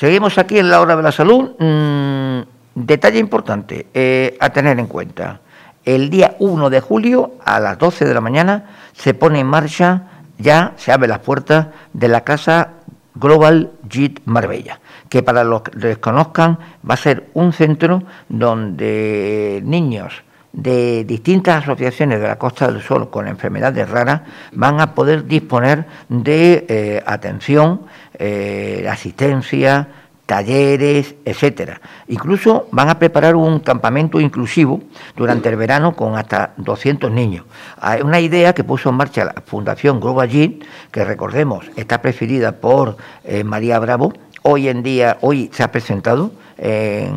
Seguimos 0.00 0.38
aquí 0.38 0.58
en 0.58 0.70
la 0.70 0.80
hora 0.80 0.96
de 0.96 1.02
la 1.02 1.12
salud. 1.12 1.50
Mm, 1.58 2.40
detalle 2.74 3.18
importante 3.18 3.88
eh, 3.92 4.34
a 4.40 4.48
tener 4.48 4.78
en 4.78 4.86
cuenta. 4.86 5.40
El 5.84 6.08
día 6.08 6.36
1 6.38 6.70
de 6.70 6.80
julio 6.80 7.32
a 7.44 7.60
las 7.60 7.76
12 7.76 8.06
de 8.06 8.14
la 8.14 8.22
mañana 8.22 8.70
se 8.94 9.12
pone 9.12 9.40
en 9.40 9.46
marcha, 9.46 10.04
ya 10.38 10.72
se 10.78 10.90
abre 10.90 11.06
las 11.06 11.18
puertas 11.18 11.66
de 11.92 12.08
la 12.08 12.24
casa 12.24 12.70
Global 13.14 13.72
JIT 13.90 14.20
Marbella, 14.24 14.80
que 15.10 15.22
para 15.22 15.44
los 15.44 15.60
que 15.60 15.76
desconozcan 15.76 16.58
va 16.88 16.94
a 16.94 16.96
ser 16.96 17.28
un 17.34 17.52
centro 17.52 18.02
donde 18.30 19.60
niños 19.66 20.22
de 20.52 21.04
distintas 21.04 21.62
asociaciones 21.62 22.20
de 22.20 22.26
la 22.26 22.38
Costa 22.38 22.70
del 22.70 22.82
Sol 22.82 23.10
con 23.10 23.28
enfermedades 23.28 23.88
raras 23.88 24.22
van 24.52 24.80
a 24.80 24.94
poder 24.94 25.26
disponer 25.26 25.86
de 26.08 26.66
eh, 26.68 27.02
atención, 27.06 27.82
eh, 28.18 28.86
asistencia, 28.90 29.88
talleres, 30.26 31.14
etcétera. 31.24 31.80
Incluso 32.08 32.68
van 32.70 32.88
a 32.88 32.98
preparar 32.98 33.34
un 33.34 33.60
campamento 33.60 34.20
inclusivo 34.20 34.80
durante 35.16 35.48
el 35.48 35.56
verano 35.56 35.94
con 35.94 36.16
hasta 36.16 36.52
200 36.56 37.10
niños. 37.10 37.44
Hay 37.80 38.02
una 38.02 38.20
idea 38.20 38.52
que 38.52 38.62
puso 38.62 38.90
en 38.90 38.96
marcha 38.96 39.24
la 39.24 39.34
Fundación 39.44 40.00
Global 40.00 40.28
Gym, 40.28 40.60
que 40.92 41.04
recordemos 41.04 41.70
está 41.76 42.00
preferida 42.00 42.52
por 42.52 42.96
eh, 43.24 43.44
María 43.44 43.78
Bravo. 43.78 44.12
Hoy 44.42 44.68
en 44.68 44.82
día, 44.82 45.18
hoy 45.20 45.50
se 45.52 45.62
ha 45.62 45.72
presentado 45.72 46.32
en 46.56 47.14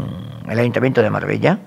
el 0.50 0.60
Ayuntamiento 0.60 1.02
de 1.02 1.10
Marbella 1.10 1.60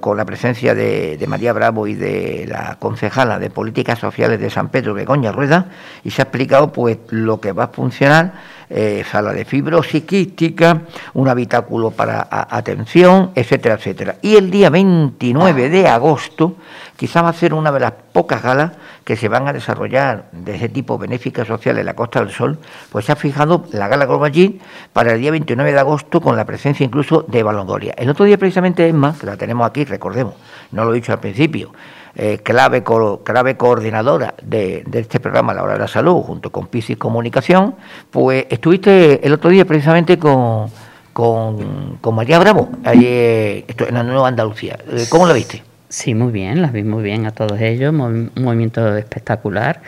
con 0.00 0.16
la 0.16 0.24
presencia 0.24 0.74
de, 0.74 1.16
de, 1.16 1.26
María 1.26 1.52
Bravo 1.52 1.86
y 1.86 1.94
de 1.94 2.46
la 2.48 2.76
concejala 2.78 3.38
de 3.38 3.50
Políticas 3.50 3.98
Sociales 3.98 4.40
de 4.40 4.50
San 4.50 4.70
Pedro, 4.70 4.94
Begoña 4.94 5.30
Rueda, 5.32 5.66
y 6.02 6.10
se 6.10 6.22
ha 6.22 6.24
explicado 6.24 6.72
pues 6.72 6.98
lo 7.10 7.40
que 7.40 7.52
va 7.52 7.64
a 7.64 7.68
funcionar, 7.68 8.32
eh, 8.70 9.04
sala 9.10 9.32
de 9.32 9.44
fibrosis 9.44 10.04
quística, 10.04 10.82
un 11.14 11.28
habitáculo 11.28 11.90
para 11.90 12.26
atención, 12.30 13.30
etcétera, 13.34 13.76
etcétera. 13.76 14.16
Y 14.22 14.36
el 14.36 14.50
día 14.50 14.70
29 14.70 15.70
de 15.70 15.88
agosto, 15.88 16.56
quizá 16.96 17.22
va 17.22 17.30
a 17.30 17.32
ser 17.32 17.54
una 17.54 17.72
de 17.72 17.80
las 17.80 17.92
pocas 18.12 18.42
galas 18.42 18.72
que 19.04 19.16
se 19.16 19.28
van 19.28 19.48
a 19.48 19.52
desarrollar 19.52 20.26
de 20.32 20.56
ese 20.56 20.68
tipo 20.68 20.98
benéficas 20.98 21.46
sociales 21.46 21.80
en 21.80 21.86
la 21.86 21.94
Costa 21.94 22.20
del 22.20 22.30
Sol, 22.30 22.58
pues 22.92 23.06
se 23.06 23.12
ha 23.12 23.16
fijado 23.16 23.64
la 23.72 23.88
gala 23.88 24.04
Global 24.04 24.32
Gym 24.32 24.58
para 24.92 25.14
el 25.14 25.20
día 25.20 25.30
29 25.30 25.72
de 25.72 25.78
agosto 25.78 26.20
con 26.20 26.36
la 26.36 26.44
presencia 26.44 26.84
incluso 26.84 27.24
de 27.26 27.42
Balongoria. 27.42 27.94
El 27.96 28.10
otro 28.10 28.26
día 28.26 28.36
precisamente 28.36 28.86
Emma, 28.86 29.14
que 29.18 29.26
la 29.26 29.36
tenemos 29.36 29.66
aquí, 29.66 29.84
recordemos, 29.84 30.34
no 30.72 30.84
lo 30.84 30.92
he 30.92 30.96
dicho 30.96 31.12
al 31.12 31.20
principio, 31.20 31.72
eh, 32.14 32.38
clave, 32.42 32.82
clave 33.22 33.56
coordinadora 33.56 34.34
de, 34.42 34.84
este 34.92 35.20
programa 35.20 35.54
La 35.54 35.62
Hora 35.62 35.74
de 35.74 35.78
la 35.80 35.88
Salud, 35.88 36.22
junto 36.22 36.50
con 36.50 36.66
Pisis 36.66 36.96
Comunicación, 36.96 37.74
pues 38.10 38.46
estuviste 38.50 39.26
el 39.26 39.32
otro 39.32 39.50
día 39.50 39.64
precisamente 39.64 40.18
con, 40.18 40.70
con, 41.12 42.14
María 42.14 42.38
Bravo, 42.38 42.70
allí, 42.84 43.06
en 43.06 43.94
la 43.94 44.02
Nueva 44.02 44.28
Andalucía. 44.28 44.78
Eh, 44.90 45.06
¿Cómo 45.08 45.26
la 45.26 45.32
viste? 45.34 45.62
Sí, 45.88 46.14
muy 46.14 46.32
bien, 46.32 46.60
las 46.60 46.72
vi 46.72 46.82
muy 46.82 47.02
bien 47.02 47.24
a 47.24 47.30
todos 47.30 47.60
ellos, 47.60 47.94
un 47.94 48.30
movimiento 48.36 48.96
espectacular. 48.96 49.80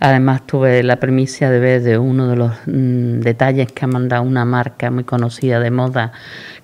Además 0.00 0.46
tuve 0.46 0.82
la 0.82 0.96
primicia 0.96 1.48
de 1.48 1.60
ver 1.60 1.82
de 1.82 1.96
uno 1.96 2.28
de 2.28 2.36
los 2.36 2.52
mmm, 2.66 3.20
detalles 3.20 3.70
que 3.70 3.84
ha 3.84 3.88
mandado 3.88 4.22
una 4.24 4.44
marca 4.44 4.90
muy 4.90 5.04
conocida 5.04 5.60
de 5.60 5.70
moda, 5.70 6.12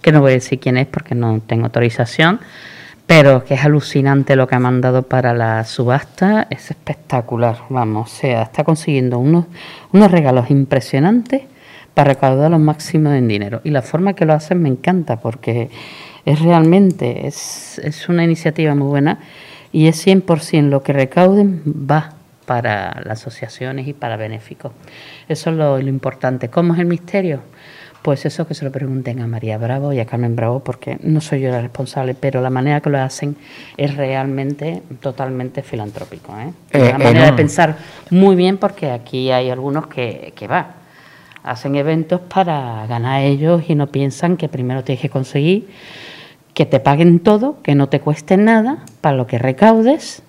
que 0.02 0.10
no 0.10 0.20
voy 0.20 0.32
a 0.32 0.34
decir 0.34 0.58
quién 0.58 0.76
es 0.76 0.86
porque 0.86 1.14
no 1.14 1.40
tengo 1.46 1.66
autorización, 1.66 2.40
pero 3.10 3.42
que 3.42 3.54
es 3.54 3.64
alucinante 3.64 4.36
lo 4.36 4.46
que 4.46 4.54
ha 4.54 4.60
mandado 4.60 5.02
para 5.02 5.34
la 5.34 5.64
subasta, 5.64 6.46
es 6.48 6.70
espectacular, 6.70 7.56
vamos, 7.68 8.08
o 8.08 8.14
sea, 8.14 8.42
está 8.42 8.62
consiguiendo 8.62 9.18
unos, 9.18 9.46
unos 9.92 10.12
regalos 10.12 10.48
impresionantes 10.48 11.42
para 11.92 12.14
recaudar 12.14 12.52
lo 12.52 12.60
máximo 12.60 13.10
en 13.10 13.26
dinero. 13.26 13.62
Y 13.64 13.70
la 13.70 13.82
forma 13.82 14.12
que 14.12 14.26
lo 14.26 14.32
hacen 14.32 14.62
me 14.62 14.68
encanta 14.68 15.16
porque 15.16 15.70
es 16.24 16.38
realmente, 16.38 17.26
es, 17.26 17.80
es 17.82 18.08
una 18.08 18.22
iniciativa 18.22 18.76
muy 18.76 18.86
buena 18.86 19.18
y 19.72 19.88
es 19.88 20.06
100% 20.06 20.68
lo 20.68 20.84
que 20.84 20.92
recauden 20.92 21.64
va 21.66 22.14
para 22.46 23.00
las 23.04 23.22
asociaciones 23.22 23.88
y 23.88 23.92
para 23.92 24.16
benéficos. 24.18 24.70
Eso 25.28 25.50
es 25.50 25.56
lo, 25.56 25.78
lo, 25.78 25.88
importante. 25.88 26.48
¿Cómo 26.48 26.74
es 26.74 26.78
el 26.78 26.86
misterio? 26.86 27.40
Pues 28.02 28.24
eso 28.24 28.46
que 28.46 28.54
se 28.54 28.64
lo 28.64 28.72
pregunten 28.72 29.20
a 29.20 29.26
María 29.26 29.58
Bravo 29.58 29.92
y 29.92 30.00
a 30.00 30.06
Carmen 30.06 30.34
Bravo, 30.34 30.60
porque 30.60 30.98
no 31.02 31.20
soy 31.20 31.40
yo 31.40 31.50
la 31.50 31.60
responsable, 31.60 32.14
pero 32.14 32.40
la 32.40 32.48
manera 32.48 32.80
que 32.80 32.88
lo 32.88 32.98
hacen 32.98 33.36
es 33.76 33.94
realmente 33.96 34.82
totalmente 35.00 35.62
filantrópico. 35.62 36.34
¿eh? 36.38 36.52
Eh, 36.72 36.92
Una 36.94 36.98
manera 36.98 37.26
de 37.26 37.32
pensar 37.34 37.76
muy 38.10 38.36
bien, 38.36 38.56
porque 38.56 38.90
aquí 38.90 39.30
hay 39.30 39.50
algunos 39.50 39.86
que, 39.86 40.32
que 40.34 40.46
va. 40.46 40.76
Hacen 41.42 41.74
eventos 41.74 42.20
para 42.20 42.86
ganar 42.86 43.22
ellos 43.22 43.64
y 43.68 43.74
no 43.74 43.86
piensan 43.88 44.36
que 44.36 44.48
primero 44.48 44.82
tienes 44.82 45.02
que 45.02 45.10
conseguir 45.10 45.68
que 46.54 46.66
te 46.66 46.80
paguen 46.80 47.20
todo, 47.20 47.56
que 47.62 47.74
no 47.74 47.88
te 47.88 48.00
cueste 48.00 48.36
nada, 48.36 48.84
para 49.00 49.16
lo 49.16 49.26
que 49.26 49.38
recaudes, 49.38 50.22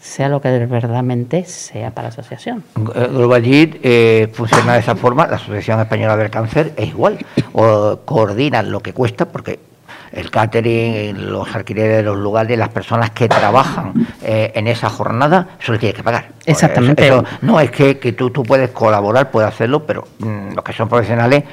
sea 0.00 0.28
lo 0.28 0.40
que 0.40 0.48
verdaderamente 0.66 1.44
sea 1.44 1.90
para 1.90 2.08
la 2.08 2.12
asociación. 2.12 2.64
Global 2.74 3.42
eh, 3.44 4.28
funciona 4.32 4.74
de 4.74 4.80
esa 4.80 4.96
forma, 4.96 5.26
la 5.26 5.36
Asociación 5.36 5.78
Española 5.80 6.16
del 6.16 6.30
Cáncer 6.30 6.72
es 6.76 6.88
igual, 6.88 7.18
o 7.52 8.00
coordinan 8.04 8.70
lo 8.70 8.80
que 8.80 8.92
cuesta, 8.94 9.26
porque 9.26 9.60
el 10.12 10.30
catering, 10.30 11.30
los 11.30 11.54
alquileres 11.54 11.98
de 11.98 12.02
los 12.02 12.16
lugares, 12.16 12.58
las 12.58 12.70
personas 12.70 13.10
que 13.10 13.28
trabajan 13.28 13.92
eh, 14.22 14.50
en 14.54 14.66
esa 14.66 14.88
jornada, 14.88 15.50
eso 15.60 15.72
le 15.72 15.78
tienes 15.78 15.96
que 15.96 16.02
pagar. 16.02 16.30
Exactamente. 16.46 17.06
Eso, 17.06 17.24
no 17.42 17.60
es 17.60 17.70
que, 17.70 17.98
que 17.98 18.12
tú, 18.12 18.30
tú, 18.30 18.42
puedes 18.42 18.70
colaborar, 18.70 19.30
puedes 19.30 19.48
hacerlo, 19.48 19.86
pero 19.86 20.08
mm, 20.18 20.54
los 20.54 20.64
que 20.64 20.72
son 20.72 20.88
profesionales, 20.88 21.44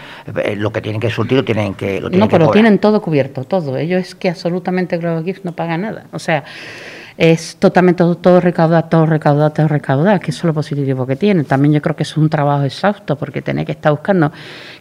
eh, 0.43 0.55
lo 0.55 0.71
que 0.71 0.81
tienen 0.81 0.99
que 0.99 1.09
surtir 1.09 1.37
lo 1.37 1.45
tienen 1.45 1.75
que 1.75 2.01
lo 2.01 2.09
tienen 2.09 2.19
No, 2.19 2.29
pero 2.29 2.49
tienen 2.49 2.79
todo 2.79 3.01
cubierto, 3.01 3.43
todo. 3.43 3.77
Ellos 3.77 4.01
es 4.01 4.15
que 4.15 4.29
absolutamente 4.29 4.97
Global 4.97 5.23
Gift 5.23 5.43
no 5.43 5.51
paga 5.51 5.77
nada. 5.77 6.05
O 6.11 6.19
sea, 6.19 6.43
es 7.17 7.55
totalmente 7.57 7.97
todo, 7.97 8.15
todo 8.15 8.39
recaudar, 8.39 8.89
todo 8.89 9.07
recaudar, 9.07 9.51
todo 9.51 9.67
recaudar, 9.67 10.19
que 10.19 10.31
eso 10.31 10.41
es 10.41 10.43
lo 10.45 10.53
positivo 10.53 11.07
que 11.07 11.15
tiene. 11.15 11.43
También 11.43 11.73
yo 11.73 11.81
creo 11.81 11.95
que 11.95 12.03
es 12.03 12.15
un 12.15 12.29
trabajo 12.29 12.63
exhausto, 12.63 13.15
porque 13.15 13.41
tenés 13.41 13.65
que 13.65 13.71
estar 13.71 13.91
buscando 13.91 14.31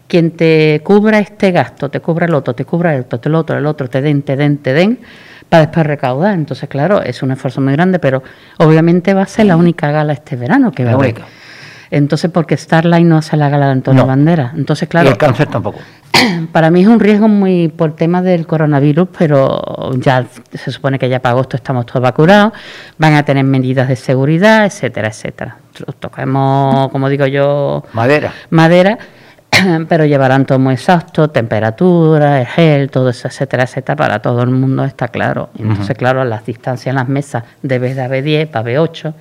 quien 0.06 0.32
te 0.32 0.80
cubra 0.84 1.18
este 1.18 1.50
gasto, 1.50 1.88
te 1.88 2.00
cubra 2.00 2.26
el 2.26 2.34
otro, 2.34 2.54
te 2.54 2.64
cubra 2.64 2.94
el 2.94 3.00
otro, 3.00 3.20
el 3.24 3.34
otro, 3.34 3.58
el 3.58 3.66
otro, 3.66 3.88
te 3.88 4.02
den, 4.02 4.22
te 4.22 4.36
den, 4.36 4.58
te 4.58 4.74
den, 4.74 5.00
para 5.48 5.62
después 5.62 5.86
recaudar. 5.86 6.34
Entonces, 6.34 6.68
claro, 6.68 7.02
es 7.02 7.22
un 7.22 7.30
esfuerzo 7.30 7.62
muy 7.62 7.72
grande, 7.72 7.98
pero 7.98 8.22
obviamente 8.58 9.14
va 9.14 9.22
a 9.22 9.26
ser 9.26 9.46
la 9.46 9.56
única 9.56 9.90
gala 9.90 10.12
este 10.12 10.36
verano 10.36 10.72
que 10.72 10.84
va 10.84 10.90
a 10.90 10.94
haber. 10.94 11.14
Entonces, 11.90 12.30
porque 12.30 12.56
Starlight 12.56 13.06
no 13.06 13.18
hace 13.18 13.36
la 13.36 13.48
gala 13.48 13.66
de 13.66 13.72
Antonio 13.72 14.06
Bandera. 14.06 14.52
Entonces, 14.56 14.88
claro. 14.88 15.08
Y 15.08 15.12
el 15.12 15.18
cáncer 15.18 15.48
tampoco. 15.48 15.78
Para 16.52 16.70
mí 16.70 16.82
es 16.82 16.88
un 16.88 17.00
riesgo 17.00 17.28
muy 17.28 17.68
por 17.68 17.94
tema 17.94 18.22
del 18.22 18.46
coronavirus, 18.46 19.08
pero 19.16 19.92
ya 19.96 20.26
se 20.52 20.70
supone 20.70 20.98
que 20.98 21.08
ya 21.08 21.20
para 21.20 21.32
agosto 21.32 21.56
estamos 21.56 21.86
todos 21.86 22.02
vacunados, 22.02 22.52
van 22.98 23.14
a 23.14 23.24
tener 23.24 23.44
medidas 23.44 23.88
de 23.88 23.96
seguridad, 23.96 24.64
etcétera, 24.64 25.08
etcétera. 25.08 25.56
Tocamos, 25.98 26.90
como 26.90 27.08
digo 27.08 27.26
yo, 27.26 27.84
madera. 27.92 28.32
Madera, 28.50 28.98
pero 29.88 30.04
llevarán 30.04 30.46
todo 30.46 30.58
muy 30.58 30.74
exhausto, 30.74 31.28
temperatura, 31.28 32.40
el 32.40 32.46
gel, 32.46 32.90
todo 32.90 33.10
eso, 33.10 33.28
etcétera, 33.28 33.64
etcétera, 33.64 33.96
para 33.96 34.18
todo 34.20 34.42
el 34.42 34.50
mundo 34.50 34.84
está 34.84 35.08
claro. 35.08 35.50
Entonces, 35.58 35.90
uh 35.90 35.92
-huh. 35.92 35.96
claro, 35.96 36.24
las 36.24 36.46
distancias 36.46 36.88
en 36.88 36.96
las 36.96 37.08
mesas 37.08 37.44
debe 37.62 37.94
de 37.94 38.02
haber 38.02 38.24
10 38.24 38.48
para 38.48 38.60
haber 38.60 38.78
8 38.78 39.14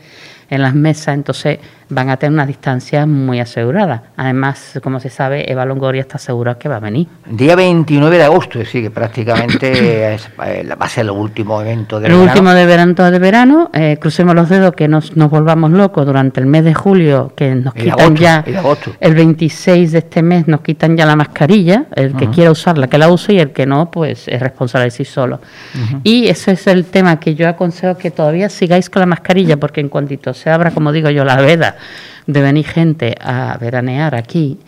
en 0.49 0.61
las 0.61 0.73
mesas, 0.75 1.15
entonces 1.15 1.59
van 1.89 2.09
a 2.09 2.17
tener 2.17 2.33
una 2.33 2.45
distancia 2.45 3.05
muy 3.05 3.39
asegurada. 3.39 4.03
Además, 4.17 4.79
como 4.81 4.99
se 4.99 5.09
sabe, 5.09 5.51
Eva 5.51 5.65
Longoria 5.65 6.01
está 6.01 6.17
segura 6.17 6.57
que 6.57 6.67
va 6.67 6.77
a 6.77 6.79
venir. 6.79 7.07
Día 7.25 7.55
29 7.55 8.17
de 8.17 8.23
agosto, 8.23 8.59
es 8.59 8.65
decir, 8.65 8.83
que 8.83 8.91
prácticamente 8.91 10.13
es, 10.15 10.27
eh, 10.45 10.67
va 10.69 10.85
a 10.85 10.89
ser 10.89 11.05
el 11.05 11.11
último 11.11 11.61
evento 11.61 11.99
de 11.99 12.07
el 12.07 12.13
verano. 12.13 12.31
último 12.31 12.51
de 12.51 12.65
verano 12.65 12.85
de 13.11 13.19
verano. 13.19 13.69
Eh, 13.73 13.97
crucemos 13.99 14.35
los 14.35 14.49
dedos 14.49 14.73
que 14.73 14.87
nos, 14.87 15.15
nos, 15.15 15.29
volvamos 15.29 15.71
locos 15.71 16.05
durante 16.05 16.39
el 16.39 16.45
mes 16.45 16.63
de 16.63 16.73
julio, 16.73 17.33
que 17.35 17.53
nos 17.55 17.73
quitan 17.73 17.99
agosto, 17.99 18.15
ya 18.15 18.43
y 18.47 18.55
agosto. 18.55 18.91
el 18.99 19.15
26 19.15 19.91
de 19.91 19.97
este 19.99 20.21
mes, 20.21 20.47
nos 20.47 20.61
quitan 20.61 20.97
ya 20.97 21.05
la 21.05 21.15
mascarilla. 21.15 21.85
El 21.95 22.15
que 22.15 22.25
uh 22.25 22.27
-huh. 22.29 22.33
quiera 22.33 22.51
usarla, 22.51 22.87
que 22.87 22.97
la 22.97 23.09
use, 23.09 23.33
y 23.33 23.39
el 23.39 23.51
que 23.51 23.65
no, 23.65 23.91
pues 23.91 24.27
es 24.27 24.39
responsable 24.39 24.85
de 24.85 24.91
sí 24.91 25.05
solo. 25.05 25.39
Uh 25.75 25.77
-huh. 25.77 26.01
Y 26.03 26.27
ese 26.27 26.51
es 26.53 26.67
el 26.67 26.85
tema 26.85 27.19
que 27.19 27.35
yo 27.35 27.47
aconsejo 27.47 27.97
que 27.97 28.11
todavía 28.11 28.49
sigáis 28.49 28.89
con 28.89 29.01
la 29.01 29.05
mascarilla, 29.05 29.57
porque 29.57 29.81
en 29.81 29.89
cuantito 29.89 30.33
se 30.35 30.49
abra, 30.49 30.71
como 30.71 30.91
digo 30.91 31.09
yo, 31.09 31.25
la 31.25 31.37
veda 31.37 31.77
de 32.27 32.41
venir 32.41 32.65
gente 32.65 33.15
a 33.19 33.57
veranear 33.59 34.15
aquí, 34.15 34.59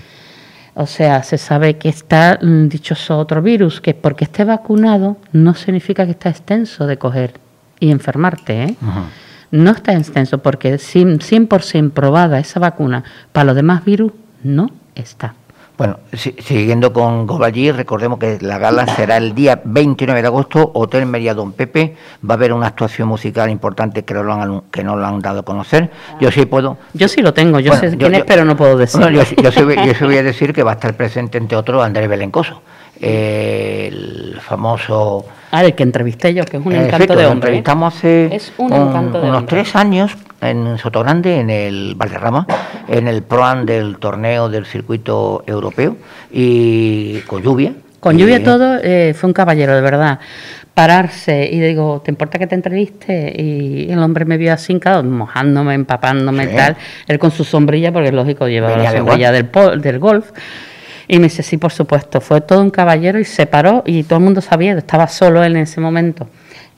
o 0.74 0.86
sea, 0.86 1.24
se 1.24 1.38
sabe 1.38 1.78
que 1.78 1.90
está 1.90 2.40
mm, 2.42 2.68
dichoso 2.68 3.18
otro 3.18 3.42
virus, 3.42 3.82
que 3.82 3.94
porque 3.94 4.26
esté 4.26 4.44
vacunado 4.44 5.18
no 5.32 5.56
significa 5.56 6.06
que 6.06 6.12
está 6.12 6.30
extenso 6.30 6.86
de 6.86 6.98
coger 6.98 7.40
y 7.80 7.92
enfermarte, 7.92 8.64
¿eh? 8.64 8.76
Ajá. 8.82 9.06
No 9.50 9.72
está 9.72 9.94
extenso 9.94 10.40
porque 10.40 10.76
100% 10.76 11.92
probada 11.92 12.40
esa 12.40 12.60
vacuna 12.60 13.04
para 13.32 13.46
los 13.46 13.56
demás 13.56 13.86
virus 13.86 14.12
no 14.44 14.70
está. 14.94 15.36
Bueno, 15.78 16.00
si, 16.14 16.32
siguiendo 16.40 16.92
con 16.92 17.28
Goballí, 17.28 17.72
recordemos 17.72 18.18
que 18.18 18.40
la 18.42 18.58
gala 18.58 18.88
será 18.96 19.18
el 19.18 19.36
día 19.36 19.62
29 19.64 20.22
de 20.24 20.28
agosto, 20.28 20.72
Hotel 20.74 21.06
Media 21.06 21.36
Don 21.36 21.52
Pepe. 21.52 21.96
Va 22.28 22.34
a 22.34 22.38
haber 22.38 22.52
una 22.52 22.66
actuación 22.66 23.08
musical 23.08 23.48
importante 23.52 24.04
que, 24.04 24.16
lo 24.16 24.34
han, 24.34 24.62
que 24.72 24.84
no 24.84 24.96
lo 24.96 25.06
han 25.06 25.20
dado 25.22 25.42
a 25.42 25.44
conocer. 25.44 25.92
Yo 26.20 26.32
sí 26.32 26.48
puedo. 26.48 26.78
Yo 26.94 27.08
sí 27.08 27.22
lo 27.22 27.32
tengo, 27.32 27.60
yo 27.60 27.72
Bueno, 27.74 27.90
sé 27.90 27.92
yo- 27.92 28.00
quién 28.08 28.16
es, 28.16 28.24
pero 28.26 28.44
no 28.44 28.58
puedo 28.58 28.76
decir. 28.78 29.00
Bueno, 29.00 29.22
yo, 29.22 29.36
yo, 29.40 29.52
sí, 29.52 29.62
voy- 29.62 29.76
yo 29.86 29.94
sí 29.94 30.04
voy 30.04 30.18
a 30.18 30.24
decir 30.24 30.52
que 30.52 30.64
va 30.64 30.72
a 30.72 30.76
estar 30.76 30.96
presente, 30.96 31.38
entre 31.38 31.56
otros, 31.56 31.86
Andrés 31.86 32.10
Belencoso, 32.10 32.64
eh, 33.02 33.90
el 33.92 34.40
famoso. 34.42 35.26
Ah, 35.52 35.64
el 35.64 35.76
que 35.76 35.84
entrevisté 35.84 36.34
yo, 36.34 36.44
que 36.44 36.58
es 36.58 36.66
un 36.66 36.74
Eh, 36.74 36.78
encanto 36.78 36.96
efecto, 36.98 37.16
de 37.18 37.26
hombre. 37.26 37.50
¿eh? 37.50 37.56
entrevistamos 37.56 37.96
hace 37.96 38.36
Es 38.36 38.52
un 38.58 38.74
encanto 38.74 39.22
de 39.22 39.28
unos 39.30 39.40
hombre. 39.40 39.62
tres 39.64 39.76
años 39.76 40.12
en 40.42 40.78
Sotogrande, 40.78 41.40
en 41.40 41.50
el 41.50 41.96
Valderrama, 41.96 42.46
en 42.88 43.08
el 43.08 43.24
PROAN 43.24 43.66
del 43.66 43.98
torneo 43.98 44.50
del 44.50 44.66
circuito 44.66 45.44
europeo, 45.48 45.96
y 46.32 47.20
con 47.22 47.42
lluvia. 47.42 47.74
Con 48.00 48.18
lluvia 48.18 48.44
todo, 48.44 48.78
eh, 48.84 49.14
fue 49.18 49.28
un 49.28 49.34
caballero, 49.34 49.74
de 49.74 49.82
verdad. 49.82 50.20
Pararse 50.74 51.50
y 51.52 51.60
digo, 51.60 52.02
¿te 52.06 52.12
importa 52.12 52.38
que 52.38 52.46
te 52.46 52.54
entreviste? 52.54 53.34
Y 53.36 53.92
el 53.92 53.98
hombre 53.98 54.26
me 54.26 54.38
vio 54.38 54.54
así, 54.54 54.78
claro, 54.80 55.02
mojándome, 55.04 55.74
empapándome 55.74 56.44
y 56.44 56.48
Sí. 56.50 56.56
tal. 56.56 56.78
Él 57.08 57.18
con 57.18 57.32
su 57.32 57.44
sombrilla, 57.44 57.92
porque 57.92 58.10
es 58.10 58.14
lógico, 58.14 58.48
llevaba 58.48 58.78
la 58.78 58.92
sombrilla 58.92 59.32
del, 59.32 59.46
pol- 59.46 59.82
del 59.82 59.98
golf. 59.98 60.30
Y 61.08 61.18
me 61.20 61.24
dice, 61.26 61.42
sí, 61.44 61.58
por 61.58 61.72
supuesto. 61.72 62.20
Fue 62.22 62.42
todo 62.42 62.62
un 62.62 62.70
caballero 62.70 63.18
y 63.20 63.26
se 63.26 63.46
paró 63.46 63.82
y 63.86 64.04
todo 64.04 64.20
el 64.20 64.26
mundo 64.26 64.42
sabía, 64.42 64.74
estaba 64.74 65.08
solo 65.08 65.44
él 65.44 65.56
en 65.56 65.64
ese 65.64 65.80
momento. 65.80 66.28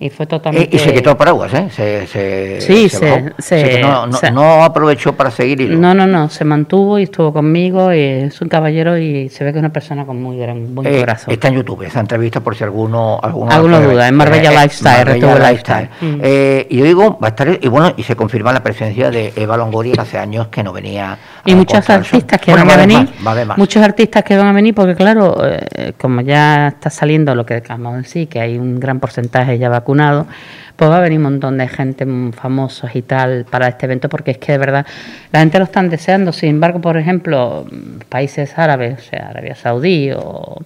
Y 0.02 0.10
fue 0.10 0.24
Eh, 0.24 0.28
totalmente... 0.28 0.74
y 0.74 0.80
se 0.80 0.94
quitó 0.94 1.18
paraguas, 1.18 1.54
¿eh? 1.54 1.68
Se, 1.76 2.08
se, 2.08 2.62
Sí, 2.62 2.88
se 2.88 3.82
no, 3.82 4.08
no- 4.08 4.14
se- 4.18 4.32
no 4.32 4.64
aprovechó 4.64 5.12
para 5.14 5.30
seguir 5.30 5.60
y 5.60 5.68
No, 5.76 5.94
no, 5.94 6.08
no, 6.08 6.30
se 6.30 6.46
mantuvo 6.46 6.98
y 7.00 7.04
estuvo 7.04 7.34
conmigo 7.34 7.94
y 7.94 8.00
es 8.00 8.40
un 8.40 8.48
caballero 8.48 8.98
y 8.98 9.28
se 9.28 9.44
ve 9.44 9.52
que 9.52 9.58
es 9.58 9.62
una 9.62 9.74
persona 9.74 10.06
con 10.06 10.22
muy 10.22 10.38
gran 10.38 10.74
buen 10.74 10.88
Eh, 10.88 11.00
corazón. 11.02 11.34
está 11.34 11.50
en 11.50 11.56
YouTube 11.56 11.84
esa 11.84 12.00
entrevista 12.00 12.40
por 12.40 12.56
si 12.56 12.64
alguno 12.64 13.20
alguno 13.22 13.52
Alguno 13.52 13.82
duda, 13.82 14.08
en 14.08 14.16
Marbella 14.16 14.52
Lifestyle, 14.52 15.06
Marbella 15.06 15.36
Lifestyle. 15.52 15.90
Lifestyle. 15.90 16.16
Mm. 16.18 16.22
Eh, 16.24 16.68
y 16.70 16.78
yo 16.78 16.86
digo 16.86 17.20
va 17.22 17.28
a 17.28 17.30
estar 17.32 17.60
y 17.62 17.68
bueno 17.68 17.92
y 17.98 18.04
se 18.04 18.16
confirma 18.16 18.54
la 18.54 18.64
presencia 18.64 19.12
de 19.12 19.34
Eva 19.36 19.58
Longoria 19.58 19.96
que 19.96 20.02
hace 20.02 20.18
años 20.18 20.48
que 20.48 20.64
no 20.64 20.72
venía 20.72 21.18
y 21.50 21.56
muchos 21.56 21.90
artistas 21.90 22.40
que 22.40 22.52
Bueno, 22.52 22.66
van 22.66 22.80
a 22.80 22.82
venir, 22.86 22.98
más, 22.98 23.26
va 23.26 23.30
a 23.30 23.34
haber 23.34 23.48
más. 23.48 23.58
muchos 23.58 23.84
artistas 23.84 24.24
que 24.24 24.38
van 24.38 24.48
a 24.48 24.54
venir 24.54 24.74
porque 24.76 24.96
claro, 24.96 25.38
eh, 25.44 25.94
como 25.98 26.22
ya 26.22 26.70
está 26.70 26.90
saliendo 26.90 27.36
lo 27.36 27.46
que 27.46 27.56
acabamos 27.56 27.94
de 27.94 28.02
decir, 28.04 28.28
que 28.28 28.40
hay 28.40 28.58
un 28.58 28.80
gran 28.80 29.00
porcentaje 29.00 29.58
ya 29.58 29.70
vacunado, 29.70 30.28
pues 30.76 30.90
va 30.90 30.98
a 30.98 31.02
venir 31.02 31.18
un 31.18 31.24
montón 31.24 31.58
de 31.58 31.68
gente 31.68 32.06
mm, 32.06 32.32
famosos 32.32 32.96
y 32.96 33.02
tal 33.02 33.46
para 33.50 33.68
este 33.68 33.86
evento 33.86 34.08
porque 34.08 34.32
es 34.32 34.38
que 34.38 34.54
de 34.54 34.58
verdad 34.58 34.86
la 35.32 35.40
gente 35.40 35.58
lo 35.60 35.66
están 35.66 35.90
deseando. 35.90 36.32
Sin 36.32 36.50
embargo, 36.50 36.80
por 36.80 36.98
ejemplo, 36.98 37.66
mm, 37.70 38.00
países 38.08 38.58
árabes, 38.58 39.00
o 39.00 39.02
sea, 39.10 39.28
Arabia 39.30 39.56
Saudí 39.56 40.12
o 40.16 40.58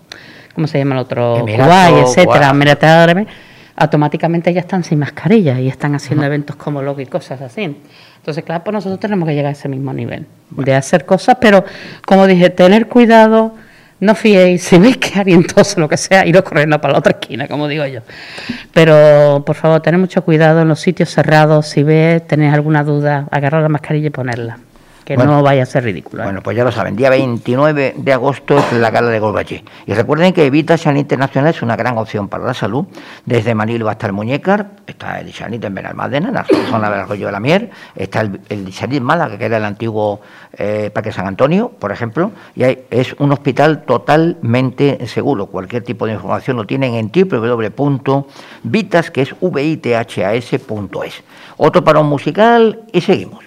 ¿cómo 0.54 0.68
se 0.68 0.78
llama 0.78 0.96
el 0.96 1.02
otro? 1.02 1.40
Kuwait, 1.40 2.06
etcétera. 2.06 2.50
Emiratos 2.50 2.90
Árabes, 2.90 3.28
automáticamente 3.76 4.54
ya 4.54 4.60
están 4.60 4.84
sin 4.84 5.00
mascarilla 5.00 5.60
y 5.60 5.68
están 5.68 5.96
haciendo 5.96 6.26
eventos 6.26 6.56
como 6.58 6.82
loco 6.82 7.02
y 7.02 7.06
cosas 7.08 7.42
así. 7.42 7.76
Entonces, 8.24 8.46
claro, 8.46 8.64
pues 8.64 8.74
nosotros 8.74 9.02
tenemos 9.02 9.28
que 9.28 9.36
llegar 9.36 9.50
a 9.50 9.52
ese 9.52 9.68
mismo 9.68 9.92
nivel 9.92 10.26
de 10.52 10.74
hacer 10.74 11.06
cosas, 11.06 11.36
pero 11.42 11.66
como 12.06 12.26
dije, 12.26 12.50
tener 12.50 12.88
cuidado, 12.88 13.54
no 14.00 14.16
fiéis, 14.16 14.64
si 14.64 14.78
veis 14.78 14.96
que 14.96 15.20
alguien 15.20 15.46
tose 15.46 15.78
lo 15.78 15.90
que 15.90 15.98
sea, 15.98 16.26
iros 16.26 16.44
corriendo 16.44 16.80
para 16.80 16.94
la 16.94 17.00
otra 17.00 17.18
esquina, 17.20 17.50
como 17.50 17.68
digo 17.68 17.86
yo. 17.86 18.00
Pero, 18.74 19.44
por 19.46 19.58
favor, 19.58 19.82
tened 19.82 20.00
mucho 20.00 20.24
cuidado 20.24 20.62
en 20.62 20.70
los 20.70 20.80
sitios 20.80 21.10
cerrados, 21.10 21.68
si 21.68 21.84
ves, 21.84 22.26
tenéis 22.26 22.54
alguna 22.54 22.86
duda, 22.86 23.28
agarrar 23.30 23.62
la 23.62 23.68
mascarilla 23.68 24.08
y 24.08 24.12
ponerla, 24.12 24.58
que 25.06 25.16
Bueno. 25.16 25.38
no 25.38 25.44
vaya 25.44 25.64
a 25.64 25.66
ser 25.66 25.84
ridículo. 25.84 26.24
¿eh? 26.24 26.26
Bueno, 26.26 26.42
pues 26.42 26.56
ya 26.56 26.64
lo 26.64 26.72
saben, 26.72 26.96
día 26.96 27.10
29 27.10 27.96
de 27.98 28.14
agosto 28.14 28.58
es 28.58 28.74
la 28.74 28.90
gala 28.92 29.10
de 29.10 29.20
Golbachí. 29.20 29.64
Y 29.86 29.94
recuerden 29.94 30.34
que 30.34 30.46
Evita 30.46 30.78
San 30.78 30.98
Internacional 30.98 31.52
es 31.54 31.62
una 31.62 31.76
gran 31.76 31.98
opción 31.98 32.28
para 32.30 32.46
la 32.46 32.54
salud. 32.54 32.86
Desde 33.26 33.54
Manilo 33.56 33.90
hasta 33.90 34.08
el 34.08 34.14
Muñecar, 34.14 34.68
está 34.88 35.20
el 35.20 35.34
Sanit 35.34 35.64
en 35.64 35.76
Benalmádena, 35.76 36.30
en 36.30 36.34
la 36.36 36.46
zona 36.70 36.90
del 36.90 37.02
Arroyo 37.02 37.26
de 37.26 37.32
la 37.32 37.40
Mier, 37.40 37.70
está 37.96 38.22
el, 38.22 38.40
el 38.50 38.72
Sanit 38.74 39.02
Málaga, 39.02 39.38
que 39.38 39.46
era 39.46 39.58
el 39.58 39.66
antiguo 39.66 40.22
eh, 40.58 40.90
Parque 40.94 41.12
San 41.12 41.28
Antonio, 41.28 41.70
por 41.70 41.92
ejemplo, 41.92 42.32
y 42.56 42.64
hay- 42.64 42.84
es 42.90 43.14
un 43.20 43.32
hospital 43.32 43.84
totalmente 43.84 45.06
seguro. 45.08 45.48
Cualquier 45.48 45.84
tipo 45.84 46.06
de 46.06 46.14
información 46.14 46.58
lo 46.58 46.66
tienen 46.66 46.94
en 46.96 47.12
www.vitas, 47.12 49.12
que 49.12 49.22
es 49.24 49.36
vithas.es. 49.42 51.24
Otro 51.58 51.84
parón 51.84 52.08
musical 52.08 52.82
y 52.92 53.02
seguimos. 53.02 53.44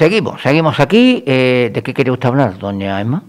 Seguimos, 0.00 0.40
seguimos 0.40 0.80
aquí. 0.80 1.22
Eh, 1.26 1.70
¿De 1.74 1.82
qué 1.82 1.92
quiere 1.92 2.10
usted 2.10 2.28
hablar, 2.28 2.58
doña 2.58 2.98
Emma? 3.02 3.22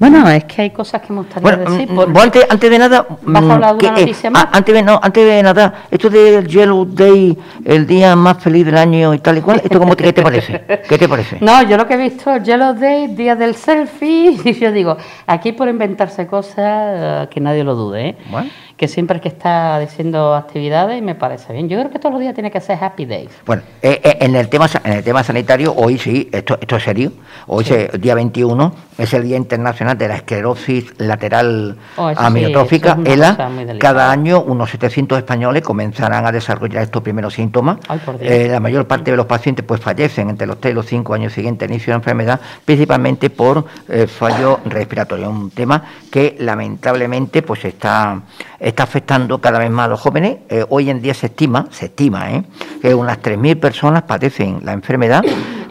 Bueno, 0.00 0.28
es 0.28 0.42
que 0.44 0.62
hay 0.62 0.70
cosas 0.70 1.00
que 1.00 1.12
me 1.12 1.20
gustaría 1.20 1.56
decir. 1.58 1.88
Mm, 1.92 2.16
antes, 2.16 2.44
antes, 2.50 2.70
de 2.70 2.78
nada, 2.78 3.06
¿Vas 3.22 3.44
a 3.44 3.54
hablar 3.54 3.76
de 3.76 3.86
una 3.86 4.00
eh, 4.00 4.30
más? 4.30 4.48
antes, 4.50 4.74
de, 4.74 4.82
no, 4.82 4.98
antes 5.00 5.24
de 5.24 5.42
nada, 5.44 5.74
esto 5.88 6.10
del 6.10 6.48
Yellow 6.48 6.84
Day, 6.86 7.38
el 7.64 7.86
día 7.86 8.16
más 8.16 8.42
feliz 8.42 8.66
del 8.66 8.76
año 8.76 9.14
y 9.14 9.20
tal 9.20 9.38
y 9.38 9.42
cual, 9.42 9.60
¿esto 9.62 9.78
cómo 9.78 9.94
te, 9.94 10.02
qué 10.02 10.12
te 10.12 10.22
parece? 10.22 10.64
¿Qué 10.88 10.98
te 10.98 11.08
parece? 11.08 11.38
No, 11.48 11.62
yo 11.62 11.76
lo 11.76 11.86
que 11.86 11.94
he 11.94 11.96
visto, 11.96 12.34
el 12.34 12.42
Yellow 12.42 12.74
Day, 12.74 13.06
día 13.14 13.36
del 13.36 13.54
selfie, 13.54 14.36
y 14.44 14.54
yo 14.54 14.72
digo, 14.72 14.96
aquí 15.24 15.52
por 15.52 15.68
inventarse 15.68 16.26
cosas, 16.26 16.56
eh, 16.58 17.28
que 17.30 17.40
nadie 17.40 17.62
lo 17.62 17.76
dude, 17.76 18.08
¿eh? 18.08 18.16
Bueno 18.28 18.50
que 18.78 18.86
siempre 18.86 19.16
es 19.16 19.22
que 19.22 19.28
está 19.28 19.80
diciendo 19.80 20.36
actividades 20.36 20.96
y 20.96 21.02
me 21.02 21.16
parece 21.16 21.52
bien. 21.52 21.68
Yo 21.68 21.76
creo 21.80 21.90
que 21.90 21.98
todos 21.98 22.12
los 22.12 22.20
días 22.20 22.32
tiene 22.32 22.52
que 22.52 22.60
ser 22.60 22.78
happy 22.80 23.06
days. 23.06 23.28
Bueno, 23.44 23.62
eh, 23.82 24.00
eh, 24.04 24.18
en 24.20 24.36
el 24.36 24.48
tema 24.48 24.66
en 24.84 24.92
el 24.92 25.02
tema 25.02 25.24
sanitario, 25.24 25.74
hoy 25.74 25.98
sí, 25.98 26.28
esto, 26.30 26.56
esto 26.60 26.76
es 26.76 26.84
serio. 26.84 27.12
Hoy, 27.48 27.64
es 27.68 28.00
día 28.00 28.14
21, 28.14 28.72
es 28.98 29.12
el 29.14 29.24
Día 29.24 29.36
Internacional 29.36 29.98
de 29.98 30.06
la 30.06 30.14
Esclerosis 30.14 30.92
Lateral 30.98 31.76
oh, 31.96 32.12
Amiotrófica, 32.16 32.96
ELA. 33.04 33.36
Cada 33.80 34.12
año 34.12 34.42
unos 34.42 34.70
700 34.70 35.18
españoles 35.18 35.64
comenzarán 35.64 36.24
a 36.24 36.30
desarrollar 36.30 36.84
estos 36.84 37.02
primeros 37.02 37.34
síntomas. 37.34 37.78
Eh, 38.20 38.46
la 38.48 38.60
mayor 38.60 38.86
parte 38.86 39.10
de 39.10 39.16
los 39.16 39.26
pacientes 39.26 39.64
pues 39.64 39.80
fallecen 39.80 40.30
entre 40.30 40.46
los 40.46 40.60
3 40.60 40.70
y 40.70 40.74
los 40.76 40.86
5 40.86 41.14
años 41.14 41.32
siguientes 41.32 41.66
al 41.66 41.72
inicio 41.72 41.90
de 41.90 41.94
la 41.94 41.98
enfermedad, 41.98 42.40
principalmente 42.64 43.28
por 43.28 43.64
fallo 44.06 44.60
respiratorio. 44.66 45.30
Un 45.30 45.50
tema 45.50 45.82
que 46.12 46.36
lamentablemente 46.38 47.42
pues 47.42 47.64
está 47.64 48.22
está 48.68 48.84
afectando 48.84 49.40
cada 49.40 49.58
vez 49.58 49.70
más 49.70 49.86
a 49.86 49.88
los 49.88 50.00
jóvenes. 50.00 50.38
Eh, 50.48 50.64
hoy 50.68 50.90
en 50.90 51.00
día 51.02 51.14
se 51.14 51.26
estima, 51.26 51.66
se 51.70 51.86
estima, 51.86 52.32
¿eh? 52.32 52.44
que 52.80 52.94
unas 52.94 53.20
3.000 53.20 53.58
personas 53.58 54.02
padecen 54.02 54.60
la 54.62 54.72
enfermedad, 54.72 55.22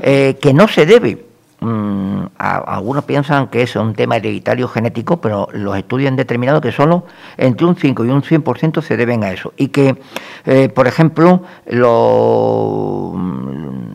eh, 0.01 0.37
que 0.41 0.53
no 0.53 0.67
se 0.67 0.85
debe. 0.85 1.25
Mm, 1.59 2.25
algunos 2.37 3.03
piensan 3.05 3.47
que 3.47 3.63
es 3.63 3.75
un 3.75 3.93
tema 3.95 4.17
hereditario 4.17 4.67
genético, 4.67 5.19
pero 5.19 5.47
los 5.53 5.75
estudios 5.75 6.09
han 6.09 6.15
determinado 6.15 6.61
que 6.61 6.71
solo 6.71 7.05
entre 7.37 7.65
un 7.65 7.75
5 7.75 8.05
y 8.05 8.09
un 8.09 8.21
100% 8.21 8.81
se 8.81 8.95
deben 8.95 9.23
a 9.23 9.31
eso. 9.31 9.53
Y 9.57 9.69
que, 9.69 9.95
por 10.75 10.87
ejemplo, 10.87 11.41
lo, 11.65 13.15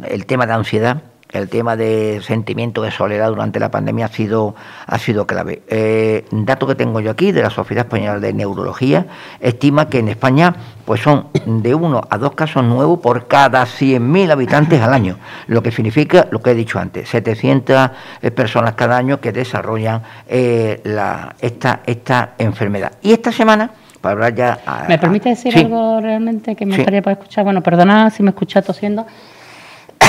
el 0.09 0.27
tema 0.27 0.47
de 0.47 0.53
ansiedad, 0.55 1.03
el 1.33 1.49
tema 1.49 1.77
de 1.77 2.21
sentimiento 2.23 2.83
de 2.83 2.91
soledad 2.91 3.29
durante 3.29 3.59
la 3.59 3.71
pandemia 3.71 4.07
ha 4.07 4.09
sido, 4.09 4.55
ha 4.87 4.99
sido 4.99 5.27
clave. 5.27 5.63
Eh, 5.69 6.25
dato 6.31 6.67
que 6.67 6.75
tengo 6.75 7.01
yo 7.01 7.11
aquí 7.11 7.33
de 7.33 7.43
la 7.43 7.51
Sociedad 7.51 7.87
Española 7.87 8.21
de 8.21 8.33
Neurología 8.33 9.07
estima 9.41 9.89
que 9.89 9.99
en 9.99 10.09
España 10.09 10.55
pues 10.85 11.01
son 11.01 11.29
de 11.47 11.75
uno 11.75 12.03
a 12.09 12.19
dos 12.19 12.33
casos 12.35 12.65
nuevos 12.65 13.01
por 13.01 13.27
cada 13.29 13.65
100.000 13.65 14.31
habitantes 14.31 14.81
al 14.81 14.93
año, 14.93 15.19
lo 15.47 15.63
que 15.63 15.71
significa 15.71 16.27
lo 16.31 16.43
que 16.43 16.51
he 16.51 16.55
dicho 16.55 16.79
antes, 16.79 17.09
700 17.09 17.91
eh, 18.21 18.31
personas 18.31 18.75
cada 18.75 18.97
año 18.97 19.21
que 19.21 19.33
desarrollan 19.33 20.03
eh, 20.29 20.81
la, 20.85 21.35
esta, 21.41 21.81
esta 21.87 22.35
enfermedad. 22.39 22.93
Y 23.03 23.13
esta 23.13 23.33
semana 23.33 23.71
para 24.03 24.13
hablar 24.15 24.35
ya... 24.35 24.59
¿Me 24.89 24.99
permite 24.99 25.31
decir 25.31 25.57
algo 25.57 26.01
realmente 26.01 26.57
que 26.57 26.67
me 26.67 26.77
gustaría 26.77 27.01
para 27.01 27.15
escuchar? 27.15 27.45
Bueno, 27.45 27.63
perdona 27.63 28.11
si 28.11 28.23
me 28.23 28.31
escucha 28.31 28.61
tosiendo. 28.61 29.07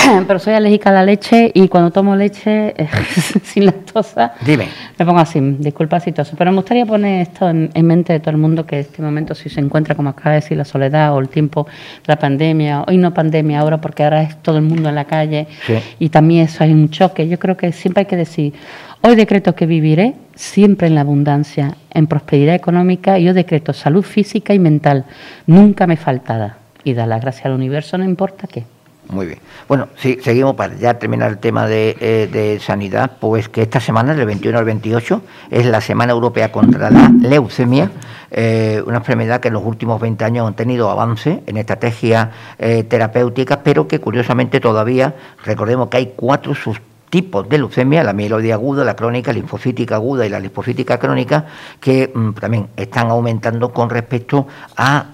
pero 0.27 0.39
soy 0.39 0.53
alérgica 0.53 0.89
a 0.89 0.93
la 0.93 1.03
leche 1.03 1.51
y 1.53 1.67
cuando 1.67 1.91
tomo 1.91 2.15
leche 2.15 2.73
eh, 2.77 2.87
sin 3.43 3.65
lactosa 3.65 4.33
Dime. 4.45 4.67
me 4.97 5.05
pongo 5.05 5.19
así, 5.19 5.39
disculpa 5.59 5.99
si 5.99 6.11
toso. 6.11 6.35
Pero 6.37 6.51
me 6.51 6.57
gustaría 6.57 6.85
poner 6.85 7.21
esto 7.21 7.49
en, 7.49 7.71
mente 7.83 8.13
de 8.13 8.19
todo 8.19 8.31
el 8.31 8.37
mundo 8.37 8.65
que 8.65 8.75
en 8.75 8.81
este 8.81 9.01
momento 9.01 9.35
si 9.35 9.49
se 9.49 9.59
encuentra, 9.59 9.95
como 9.95 10.09
acaba 10.09 10.31
de 10.31 10.41
decir, 10.41 10.57
la 10.57 10.65
soledad 10.65 11.13
o 11.13 11.19
el 11.19 11.29
tiempo, 11.29 11.67
la 12.05 12.17
pandemia, 12.17 12.83
hoy 12.87 12.97
no 12.97 13.13
pandemia, 13.13 13.59
ahora 13.59 13.79
porque 13.79 14.03
ahora 14.03 14.23
es 14.23 14.37
todo 14.41 14.57
el 14.57 14.63
mundo 14.63 14.89
en 14.89 14.95
la 14.95 15.05
calle 15.05 15.47
y 15.99 16.09
también 16.09 16.45
eso 16.45 16.63
hay 16.63 16.71
un 16.71 16.89
choque. 16.89 17.27
Yo 17.27 17.39
creo 17.39 17.57
que 17.57 17.71
siempre 17.71 18.01
hay 18.01 18.07
que 18.07 18.17
decir, 18.17 18.53
hoy 19.01 19.15
decreto 19.15 19.55
que 19.55 19.65
viviré 19.65 20.15
siempre 20.35 20.87
en 20.87 20.95
la 20.95 21.01
abundancia, 21.01 21.75
en 21.91 22.07
prosperidad 22.07 22.55
económica 22.55 23.19
y 23.19 23.25
yo 23.25 23.33
decreto 23.33 23.73
salud 23.73 24.03
física 24.03 24.53
y 24.53 24.59
mental, 24.59 25.05
nunca 25.47 25.87
me 25.87 25.97
faltada. 25.97 26.57
Y 26.85 26.93
da 26.93 27.05
la 27.05 27.17
gracia 27.17 27.45
al 27.45 27.53
universo, 27.53 27.97
no 27.97 28.03
importa 28.03 28.45
qué. 28.47 28.65
Muy 29.09 29.25
bien. 29.25 29.39
Bueno, 29.67 29.89
sí, 29.97 30.19
seguimos 30.21 30.55
para 30.55 30.75
ya 30.75 30.97
terminar 30.97 31.29
el 31.29 31.37
tema 31.37 31.67
de, 31.67 31.97
eh, 31.99 32.59
sanidad, 32.61 33.17
pues 33.19 33.49
que 33.49 33.61
esta 33.61 33.79
semana, 33.79 34.13
del 34.13 34.25
21 34.25 34.57
al 34.57 34.65
28, 34.65 35.21
es 35.51 35.65
la 35.65 35.81
Semana 35.81 36.13
Europea 36.13 36.51
contra 36.51 36.89
la 36.89 37.11
Leucemia, 37.21 37.91
eh, 38.31 38.81
una 38.85 38.97
enfermedad 38.97 39.39
que 39.39 39.49
en 39.49 39.55
los 39.55 39.63
últimos 39.63 39.99
20 40.01 40.23
años 40.25 40.47
han 40.47 40.55
tenido 40.55 40.89
avance 40.89 41.43
en 41.45 41.57
estrategias 41.57 42.29
eh, 42.57 42.83
terapéuticas, 42.83 43.59
pero 43.63 43.87
que 43.87 43.99
curiosamente 43.99 44.59
todavía, 44.59 45.15
recordemos 45.45 45.89
que 45.89 45.97
hay 45.97 46.13
cuatro 46.15 46.55
subtipos 46.55 47.47
de 47.47 47.57
leucemia, 47.59 48.03
la 48.03 48.13
mieloide 48.13 48.53
aguda, 48.53 48.83
la 48.83 48.95
crónica, 48.95 49.31
la 49.31 49.39
linfocítica 49.39 49.95
aguda 49.95 50.25
y 50.25 50.29
la 50.29 50.39
linfocítica 50.39 50.97
crónica, 50.97 51.45
que 51.79 52.11
mm, 52.13 52.31
también 52.33 52.67
están 52.75 53.11
aumentando 53.11 53.71
con 53.71 53.89
respecto 53.89 54.47
a 54.77 55.07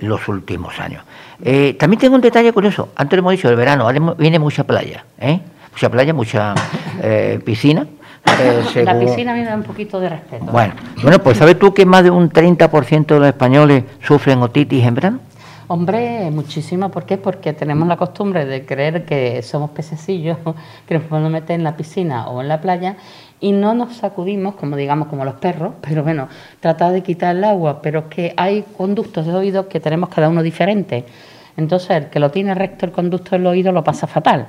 los 0.00 0.26
últimos 0.28 0.80
años. 0.80 1.04
Eh, 1.46 1.76
también 1.78 2.00
tengo 2.00 2.14
un 2.14 2.22
detalle 2.22 2.52
curioso. 2.54 2.88
Antes 2.96 3.18
lo 3.18 3.20
hemos 3.20 3.32
dicho, 3.32 3.50
el 3.50 3.56
verano 3.56 3.86
viene 4.16 4.38
mucha 4.38 4.64
playa, 4.64 5.04
¿eh? 5.20 5.40
Mucha 5.72 5.90
playa, 5.90 6.14
mucha 6.14 6.54
eh, 7.02 7.38
piscina. 7.44 7.86
La 8.74 8.98
piscina 8.98 9.34
viene 9.34 9.50
da 9.50 9.54
un 9.54 9.62
poquito 9.62 10.00
de 10.00 10.08
respeto. 10.08 10.46
Bueno, 10.46 10.72
bueno, 11.02 11.18
pues 11.18 11.36
¿sabes 11.36 11.58
tú 11.58 11.74
que 11.74 11.84
más 11.84 12.02
de 12.02 12.10
un 12.10 12.30
30% 12.30 13.06
de 13.06 13.18
los 13.18 13.28
españoles 13.28 13.84
sufren 14.02 14.40
otitis 14.40 14.84
en 14.84 14.94
verano? 14.94 15.20
Hombre, 15.68 16.30
muchísimo. 16.30 16.90
¿Por 16.90 17.04
qué? 17.04 17.18
Porque 17.18 17.52
tenemos 17.52 17.86
la 17.88 17.98
costumbre 17.98 18.46
de 18.46 18.64
creer 18.64 19.04
que 19.04 19.42
somos 19.42 19.70
pececillos 19.70 20.38
que 20.88 20.94
nos 20.94 21.04
podemos 21.04 21.30
meter 21.30 21.56
en 21.56 21.64
la 21.64 21.76
piscina 21.76 22.28
o 22.28 22.40
en 22.40 22.48
la 22.48 22.62
playa 22.62 22.96
y 23.40 23.52
no 23.52 23.74
nos 23.74 23.96
sacudimos, 23.96 24.54
como 24.54 24.76
digamos, 24.76 25.08
como 25.08 25.26
los 25.26 25.34
perros, 25.34 25.74
pero 25.82 26.02
bueno, 26.02 26.28
tratar 26.60 26.92
de 26.92 27.02
quitar 27.02 27.36
el 27.36 27.44
agua, 27.44 27.82
pero 27.82 28.00
es 28.00 28.04
que 28.06 28.34
hay 28.38 28.64
conductos 28.76 29.26
de 29.26 29.34
oído 29.34 29.68
que 29.68 29.80
tenemos 29.80 30.08
cada 30.08 30.30
uno 30.30 30.42
diferente. 30.42 31.04
Entonces, 31.56 31.90
el 31.90 32.06
que 32.10 32.18
lo 32.18 32.30
tiene 32.30 32.54
recto 32.54 32.86
el 32.86 32.92
conducto 32.92 33.30
del 33.30 33.46
oído 33.46 33.72
lo 33.72 33.84
pasa 33.84 34.06
fatal. 34.06 34.48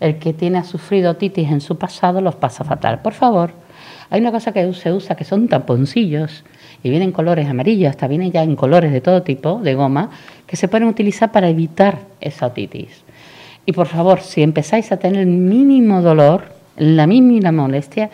El 0.00 0.18
que 0.18 0.32
tiene 0.32 0.62
sufrido 0.64 1.12
otitis 1.12 1.50
en 1.50 1.60
su 1.60 1.78
pasado 1.78 2.20
lo 2.20 2.32
pasa 2.32 2.64
fatal. 2.64 3.00
Por 3.00 3.14
favor, 3.14 3.52
hay 4.10 4.20
una 4.20 4.32
cosa 4.32 4.52
que 4.52 4.72
se 4.74 4.92
usa 4.92 5.16
que 5.16 5.24
son 5.24 5.48
tamponcillos 5.48 6.44
y 6.82 6.90
vienen 6.90 7.12
colores 7.12 7.48
amarillos, 7.48 7.90
hasta 7.90 8.08
vienen 8.08 8.32
ya 8.32 8.42
en 8.42 8.56
colores 8.56 8.92
de 8.92 9.00
todo 9.00 9.22
tipo, 9.22 9.60
de 9.62 9.74
goma, 9.74 10.10
que 10.46 10.56
se 10.56 10.68
pueden 10.68 10.88
utilizar 10.88 11.30
para 11.32 11.48
evitar 11.48 12.00
esa 12.20 12.46
otitis. 12.46 13.04
Y 13.64 13.72
por 13.72 13.86
favor, 13.86 14.20
si 14.20 14.42
empezáis 14.42 14.90
a 14.90 14.96
tener 14.96 15.20
el 15.20 15.28
mínimo 15.28 16.02
dolor, 16.02 16.52
la 16.76 17.06
mínima 17.06 17.52
molestia, 17.52 18.10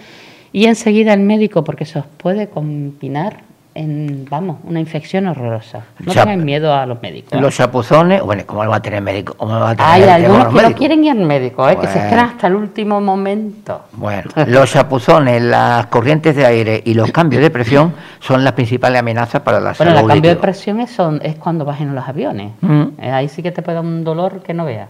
y 0.53 0.67
enseguida 0.67 1.15
el 1.15 1.21
médico, 1.21 1.65
porque 1.65 1.85
se 1.85 1.99
os 1.99 2.07
puede 2.07 2.49
combinar 2.49 3.43
en, 3.79 4.27
vamos, 4.29 4.57
una 4.65 4.81
infección 4.81 5.29
horrorosa. 5.29 5.83
No 6.01 6.13
tengan 6.13 6.45
miedo 6.45 6.75
a 6.75 6.85
los 6.85 7.01
médicos. 7.01 7.41
Los 7.41 7.57
chapuzones, 7.57 8.21
bueno, 8.23 8.43
¿cómo 8.45 8.65
lo 8.65 8.71
va 8.71 8.77
a 8.77 8.83
tener 8.83 9.01
médico? 9.01 9.37
Hay 9.79 10.03
algunos 10.03 10.53
que 10.53 10.63
no 10.63 10.75
quieren 10.75 11.05
ir 11.05 11.13
al 11.13 11.19
médico, 11.19 11.69
¿eh? 11.69 11.77
que 11.81 11.87
se 11.87 11.99
esperan 11.99 12.31
hasta 12.31 12.49
el 12.49 12.57
último 12.57 13.01
momento. 13.01 13.83
Bueno, 13.93 14.31
los 14.47 14.73
chapuzones, 14.73 15.41
las 15.43 15.87
corrientes 15.87 16.35
de 16.35 16.45
aire 16.45 16.83
y 16.85 16.95
los 16.95 17.13
cambios 17.13 17.41
de 17.41 17.51
presión 17.51 17.95
son 18.19 18.43
las 18.43 18.55
principales 18.55 18.99
amenazas 18.99 19.43
para 19.43 19.61
la 19.61 19.75
salud. 19.75 19.93
Bueno, 19.93 20.07
el 20.07 20.13
cambio 20.13 20.31
de 20.31 20.37
presión 20.37 20.81
es, 20.81 20.97
es 21.23 21.37
cuando 21.37 21.65
vas 21.65 21.81
en 21.81 21.95
los 21.95 22.07
aviones. 22.09 22.53
Mm. 22.61 22.83
Eh, 22.99 23.11
ahí 23.13 23.29
sí 23.29 23.43
que 23.43 23.53
te 23.53 23.63
puede 23.63 23.77
dar 23.77 23.85
un 23.85 24.03
dolor 24.03 24.43
que 24.43 24.55
no 24.55 24.65
veas. 24.65 24.89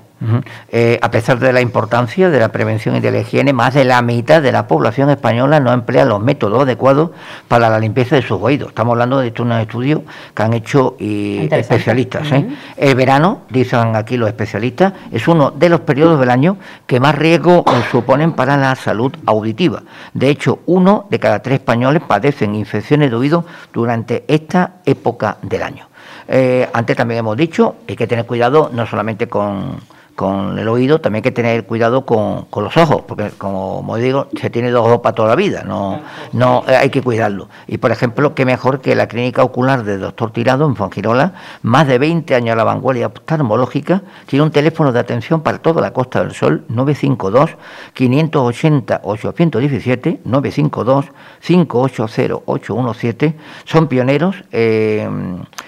Eh, 0.71 0.99
a 1.01 1.11
pesar 1.11 1.39
de 1.39 1.53
la 1.53 1.61
importancia 1.61 2.29
de 2.29 2.41
la 2.41 2.49
prevención 2.49 2.97
y 2.97 3.01
de 3.01 3.13
la 3.13 3.21
higiene, 3.21 3.53
más 3.53 3.75
de 3.75 3.85
la 3.85 4.03
mitad 4.03 4.43
de 4.43 4.51
la 4.51 4.67
población 4.67 5.11
española 5.11 5.61
no 5.61 5.73
emplea 5.73 6.05
los 6.05 6.21
métodos 6.21 6.63
adecuados 6.63 7.11
para 7.47 7.71
la 7.71 7.79
limpieza 7.79 8.17
de 8.17 8.23
sus 8.23 8.41
oídos. 8.43 8.71
Estamos 8.71 8.93
hablando 8.93 9.21
de 9.21 9.33
un 9.39 9.53
estudio 9.53 10.03
que 10.35 10.43
han 10.43 10.55
hecho 10.55 10.97
y 10.99 11.49
especialistas. 11.53 12.33
¿eh? 12.33 12.49
El 12.77 12.95
verano, 12.97 13.43
dicen 13.49 13.95
aquí 13.95 14.17
los 14.17 14.29
especialistas, 14.29 14.93
es 15.13 15.29
uno 15.29 15.53
de 15.53 15.69
los 15.69 15.81
periodos 15.81 16.19
del 16.19 16.31
año 16.31 16.57
que 16.87 16.99
más 16.99 17.15
riesgo 17.15 17.65
suponen 17.91 18.33
para 18.33 18.57
la 18.57 18.75
salud 18.75 19.15
auditiva. 19.27 19.83
De 20.15 20.29
hecho, 20.29 20.61
uno 20.67 21.07
de 21.11 21.21
cada 21.21 21.41
tres 21.41 21.61
españoles 21.61 22.03
padecen 22.07 22.55
infecciones 22.55 23.11
de 23.11 23.17
oído 23.17 23.45
durante 23.73 24.25
esta 24.27 24.73
época 24.85 25.37
del 25.43 25.63
año. 25.63 25.89
Eh, 26.27 26.69
antes 26.73 26.97
también 26.97 27.21
hemos 27.21 27.37
dicho, 27.37 27.77
hay 27.89 27.97
que 27.97 28.07
tener 28.07 28.27
cuidado 28.27 28.71
no 28.73 28.87
solamente 28.87 29.29
con 29.29 29.81
con 30.19 30.59
el 30.59 30.67
oído 30.67 31.01
también 31.01 31.21
hay 31.21 31.23
que 31.23 31.31
tener 31.31 31.65
cuidado 31.65 32.05
con, 32.05 32.47
los 32.53 32.77
ojos, 32.77 33.03
porque 33.07 33.31
como, 33.39 33.97
digo, 33.99 34.27
se 34.37 34.51
tiene 34.51 34.73
dos 34.73 34.85
ojos 34.85 34.99
para 34.99 35.15
toda 35.15 35.29
la 35.29 35.37
vida, 35.37 35.63
no, 35.63 36.01
no 36.33 36.65
eh, 36.67 36.75
hay 36.75 36.91
que 36.91 37.03
cuidarlo. 37.03 37.49
Y 37.69 37.79
por 37.79 37.93
ejemplo, 37.93 38.35
qué 38.35 38.45
mejor 38.45 38.81
que 38.81 38.97
la 38.97 39.07
clínica 39.07 39.45
ocular 39.45 39.85
del 39.85 40.01
doctor 40.01 40.33
Tirado 40.33 40.67
en 40.67 40.75
Fongirola, 40.75 41.35
más 41.63 41.87
de 41.87 42.01
20 42.01 42.35
años 42.35 42.55
a 42.55 42.57
la 42.57 42.65
vanguardia 42.65 43.07
oftalmológica, 43.07 44.03
tiene 44.27 44.43
un 44.43 44.51
teléfono 44.51 44.91
de 44.91 44.99
atención 44.99 45.43
para 45.43 45.59
toda 45.59 45.81
la 45.81 45.93
Costa 45.93 46.25
del 46.25 46.35
Sol, 46.35 46.65
952 46.69 47.51
580 47.93 49.01
817 49.05 50.21
952 50.25 51.05
580 51.47 52.43
817 52.45 53.37
son 53.65 53.87
pioneros 53.87 54.35
eh, 54.51 55.09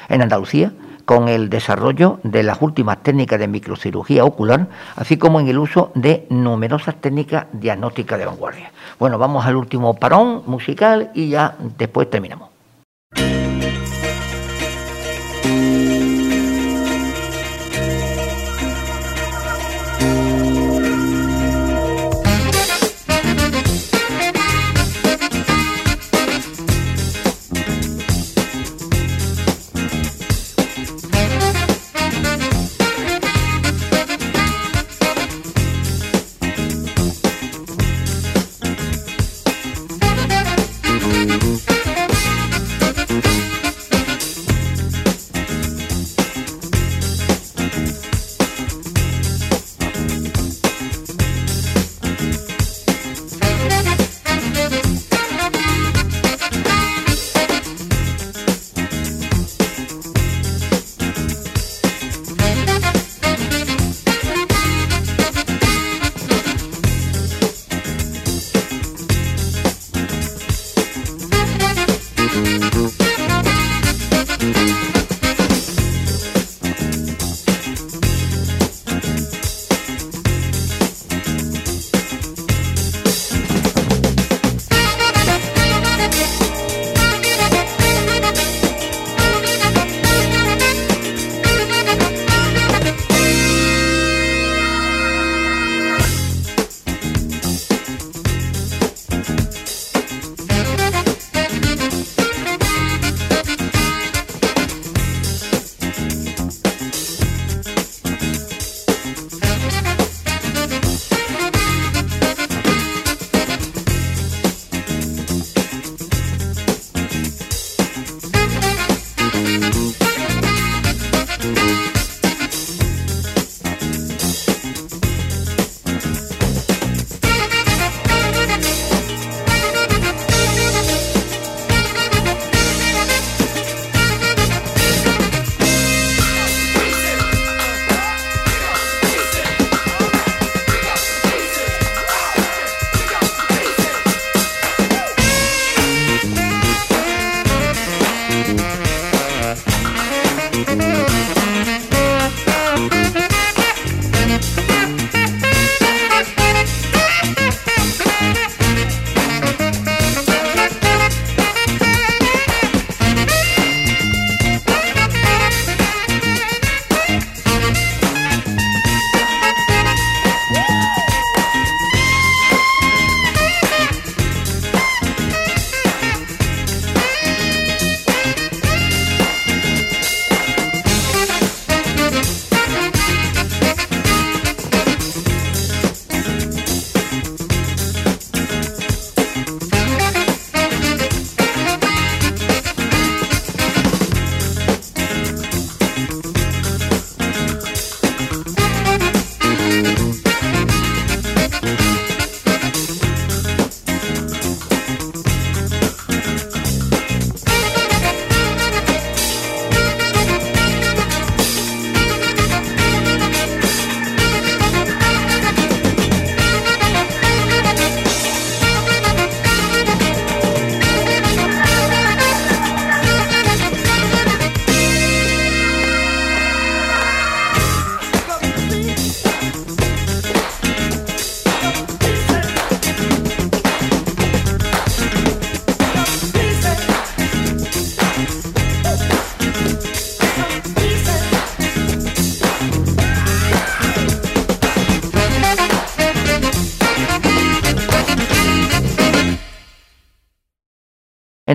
en 0.09 0.23
Andalucía 0.23 0.73
con 1.11 1.29
el 1.29 1.51
desarrollo 1.51 2.20
de 2.23 2.44
las 2.44 2.62
últimas 2.62 3.03
técnicas 3.03 3.40
de 3.40 3.49
microcirugía 3.49 4.25
ocular, 4.25 4.68
así 4.94 5.16
como 5.16 5.40
en 5.40 5.49
el 5.49 5.59
uso 5.59 5.90
de 5.96 6.25
numerosas 6.31 6.94
técnicas 7.01 7.46
diagnósticas 7.51 8.16
de 8.16 8.27
vanguardia. 8.27 8.70
Bueno, 8.96 9.18
vamos 9.18 9.44
al 9.44 9.57
último 9.57 9.94
parón 9.94 10.44
musical 10.46 11.11
y 11.12 11.31
ya 11.31 11.57
después 11.77 12.09
terminamos. 12.09 12.50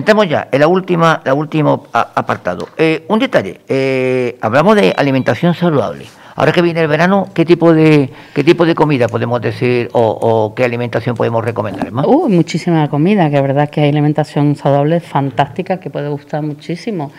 Entramos 0.06 0.28
ya 0.28 0.46
en 0.52 0.60
la 0.60 0.68
última, 0.68 1.20
la 1.24 1.34
último 1.34 1.88
apartado. 1.92 2.68
Eh, 2.78 3.04
un 3.08 3.18
detalle, 3.18 3.58
eh, 3.66 4.38
hablamos 4.40 4.76
de 4.76 4.94
alimentación 4.96 5.52
saludable. 5.52 6.06
Ahora 6.36 6.52
que 6.52 6.62
viene 6.62 6.80
el 6.80 6.86
verano, 6.86 7.26
¿qué 7.34 7.44
tipo 7.44 7.74
de 7.74 8.10
qué 8.32 8.44
tipo 8.44 8.64
de 8.64 8.76
comida 8.76 9.08
podemos 9.08 9.40
decir 9.40 9.88
o, 9.94 10.52
qué 10.54 10.62
alimentación 10.62 11.16
podemos 11.16 11.44
recomendar? 11.44 11.92
Uh, 12.06 12.28
muchísima 12.28 12.88
comida, 12.88 13.28
que 13.30 13.34
es 13.34 13.42
verdad 13.42 13.68
que 13.68 13.80
hay 13.80 13.88
alimentación 13.88 14.54
saludable 14.54 15.00
fantástica 15.00 15.80
que 15.80 15.90
puede 15.90 16.08
gustar 16.08 16.40
muchísimo. 16.40 17.10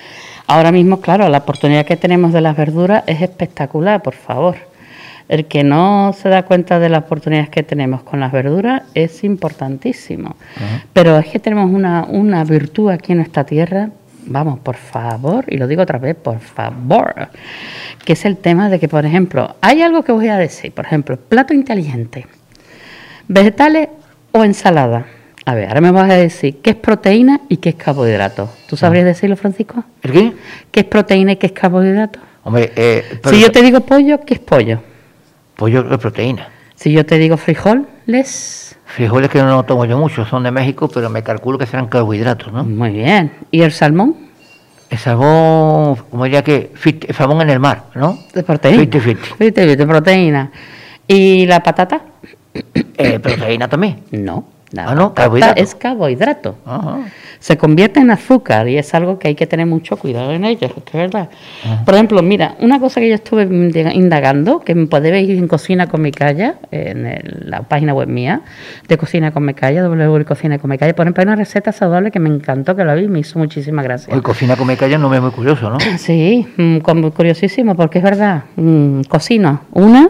Ahora 0.47 0.71
mismo, 0.71 1.01
claro, 1.01 1.27
la 1.27 1.39
oportunidad 1.39 1.85
que 1.85 1.97
tenemos 1.97 2.31
de 2.31 2.39
las 2.39 2.55
verduras 2.55 3.03
es 3.05 3.21
espectacular, 3.21 4.01
por 4.01 4.13
favor. 4.13 4.55
El 5.29 5.45
que 5.45 5.63
no 5.63 6.13
se 6.17 6.29
da 6.29 6.43
cuenta 6.43 6.79
de 6.79 6.87
las 6.89 7.03
oportunidades 7.03 7.49
que 7.49 7.61
tenemos 7.63 8.01
con 8.03 8.19
las 8.21 8.31
verduras 8.31 8.83
es 8.93 9.23
importantísimo. 9.25 10.35
Pero 10.93 11.17
es 11.17 11.27
que 11.27 11.39
tenemos 11.39 11.69
una, 11.69 12.05
una 12.05 12.43
virtud 12.45 12.89
aquí 12.89 13.11
en 13.11 13.19
esta 13.19 13.43
tierra, 13.43 13.89
vamos, 14.25 14.59
por 14.59 14.75
favor, 14.77 15.43
y 15.49 15.57
lo 15.57 15.67
digo 15.67 15.81
otra 15.81 15.99
vez, 15.99 16.15
por 16.15 16.39
favor, 16.39 17.27
que 18.05 18.13
es 18.13 18.23
el 18.25 18.37
tema 18.37 18.69
de 18.69 18.79
que, 18.79 18.87
por 18.87 19.05
ejemplo, 19.05 19.55
hay 19.61 19.81
algo 19.81 20.01
que 20.03 20.13
voy 20.13 20.29
a 20.29 20.37
decir, 20.37 20.71
por 20.71 20.85
ejemplo, 20.85 21.17
plato 21.17 21.53
inteligente, 21.53 22.25
vegetales 23.27 23.89
o 24.31 24.43
ensalada. 24.43 25.05
A 25.45 25.55
ver, 25.55 25.67
ahora 25.69 25.81
me 25.81 25.91
vas 25.91 26.09
a 26.09 26.15
decir 26.15 26.57
qué 26.61 26.71
es 26.71 26.75
proteína 26.75 27.41
y 27.47 27.57
qué 27.57 27.69
es 27.69 27.75
carbohidrato. 27.75 28.49
¿Tú 28.67 28.75
sabrías 28.75 29.05
decirlo, 29.05 29.37
Francisco? 29.37 29.83
¿El 30.03 30.11
qué? 30.11 30.33
¿Qué 30.71 30.79
es 30.81 30.85
proteína 30.85 31.33
y 31.33 31.35
qué 31.37 31.47
es 31.47 31.53
carbohidrato? 31.53 32.19
Hombre, 32.43 32.71
eh, 32.75 33.03
pero- 33.21 33.35
Si 33.35 33.41
yo 33.41 33.51
te 33.51 33.61
digo 33.61 33.79
pollo, 33.81 34.19
¿qué 34.25 34.33
es 34.35 34.39
pollo? 34.41 34.81
Pollo 35.57 35.83
de 35.83 35.97
proteína. 35.97 36.47
Si 36.75 36.91
yo 36.93 37.05
te 37.05 37.17
digo 37.17 37.35
frijoles, 37.37 38.77
Frijoles 38.85 39.29
que 39.29 39.41
no 39.43 39.63
tomo 39.63 39.83
yo 39.83 39.97
mucho, 39.97 40.23
son 40.25 40.43
de 40.43 40.51
México, 40.51 40.87
pero 40.87 41.09
me 41.09 41.21
calculo 41.21 41.57
que 41.57 41.65
serán 41.65 41.87
carbohidratos, 41.87 42.53
¿no? 42.53 42.63
muy 42.63 42.91
bien. 42.91 43.33
¿Y 43.51 43.61
el 43.61 43.71
salmón? 43.73 44.15
El 44.89 44.97
salmón, 44.97 45.97
como 46.09 46.23
diría 46.23 46.41
que, 46.41 46.71
fit- 46.73 47.11
salmón 47.13 47.41
en 47.41 47.49
el 47.49 47.59
mar, 47.59 47.83
¿no? 47.95 48.17
De 48.33 48.43
proteína. 48.43 48.83
50-50. 48.83 49.17
50-50, 49.37 49.87
proteína. 49.87 50.51
¿Y 51.05 51.45
la 51.45 51.61
patata? 51.61 52.01
Eh, 52.53 53.19
proteína 53.19 53.67
también. 53.67 54.03
No. 54.11 54.45
La 54.71 54.89
Ah, 54.89 54.95
no, 54.95 55.13
carbohidrato. 55.13 55.61
es 55.61 55.75
carbohidrato. 55.75 56.55
Ajá. 56.65 56.99
Se 57.39 57.57
convierte 57.57 57.99
en 57.99 58.11
azúcar 58.11 58.67
y 58.67 58.77
es 58.77 58.93
algo 58.93 59.19
que 59.19 59.27
hay 59.29 59.35
que 59.35 59.45
tener 59.47 59.65
mucho 59.65 59.97
cuidado 59.97 60.31
en 60.31 60.43
ello, 60.45 60.67
es 60.75 60.93
verdad. 60.93 61.29
Por 61.85 61.93
ejemplo, 61.93 62.21
mira, 62.21 62.55
una 62.59 62.79
cosa 62.79 62.99
que 62.99 63.09
yo 63.09 63.15
estuve 63.15 63.43
indaga- 63.43 63.93
indagando, 63.93 64.59
que 64.61 64.73
me 64.75 64.87
podéis 64.87 65.11
ver 65.13 65.37
en 65.37 65.47
Cocina 65.47 65.87
con 65.87 66.01
mi 66.01 66.11
Calla, 66.11 66.55
en 66.71 67.05
el- 67.05 67.43
la 67.45 67.61
página 67.61 67.93
web 67.93 68.07
mía 68.07 68.41
de 68.87 68.97
Cocina 68.97 69.31
con 69.31 69.45
mi 69.45 69.53
Calla, 69.53 69.87
www.cocina 69.87 70.57
con 70.59 70.69
mi 70.69 70.77
Calla, 70.77 70.95
por 70.95 71.05
ejemplo, 71.05 71.21
hay 71.21 71.27
una 71.27 71.35
receta 71.35 71.71
saludable 71.71 72.11
que 72.11 72.19
me 72.19 72.29
encantó, 72.29 72.75
que 72.75 72.83
la 72.83 72.95
vi 72.95 73.03
y 73.05 73.07
me 73.07 73.19
hizo 73.19 73.37
muchísimas 73.39 73.83
gracias. 73.85 74.15
Hoy 74.15 74.21
cocina 74.21 74.55
con 74.55 74.67
calla 74.75 74.97
no 74.97 75.09
me 75.09 75.17
es 75.17 75.21
muy 75.21 75.31
curioso, 75.31 75.69
¿no? 75.69 75.77
Sí, 75.97 76.47
mm, 76.57 76.77
curiosísimo, 77.11 77.75
porque 77.75 77.99
es 77.99 78.03
verdad. 78.03 78.43
Mm, 78.55 79.01
cocino 79.03 79.61
una, 79.71 80.09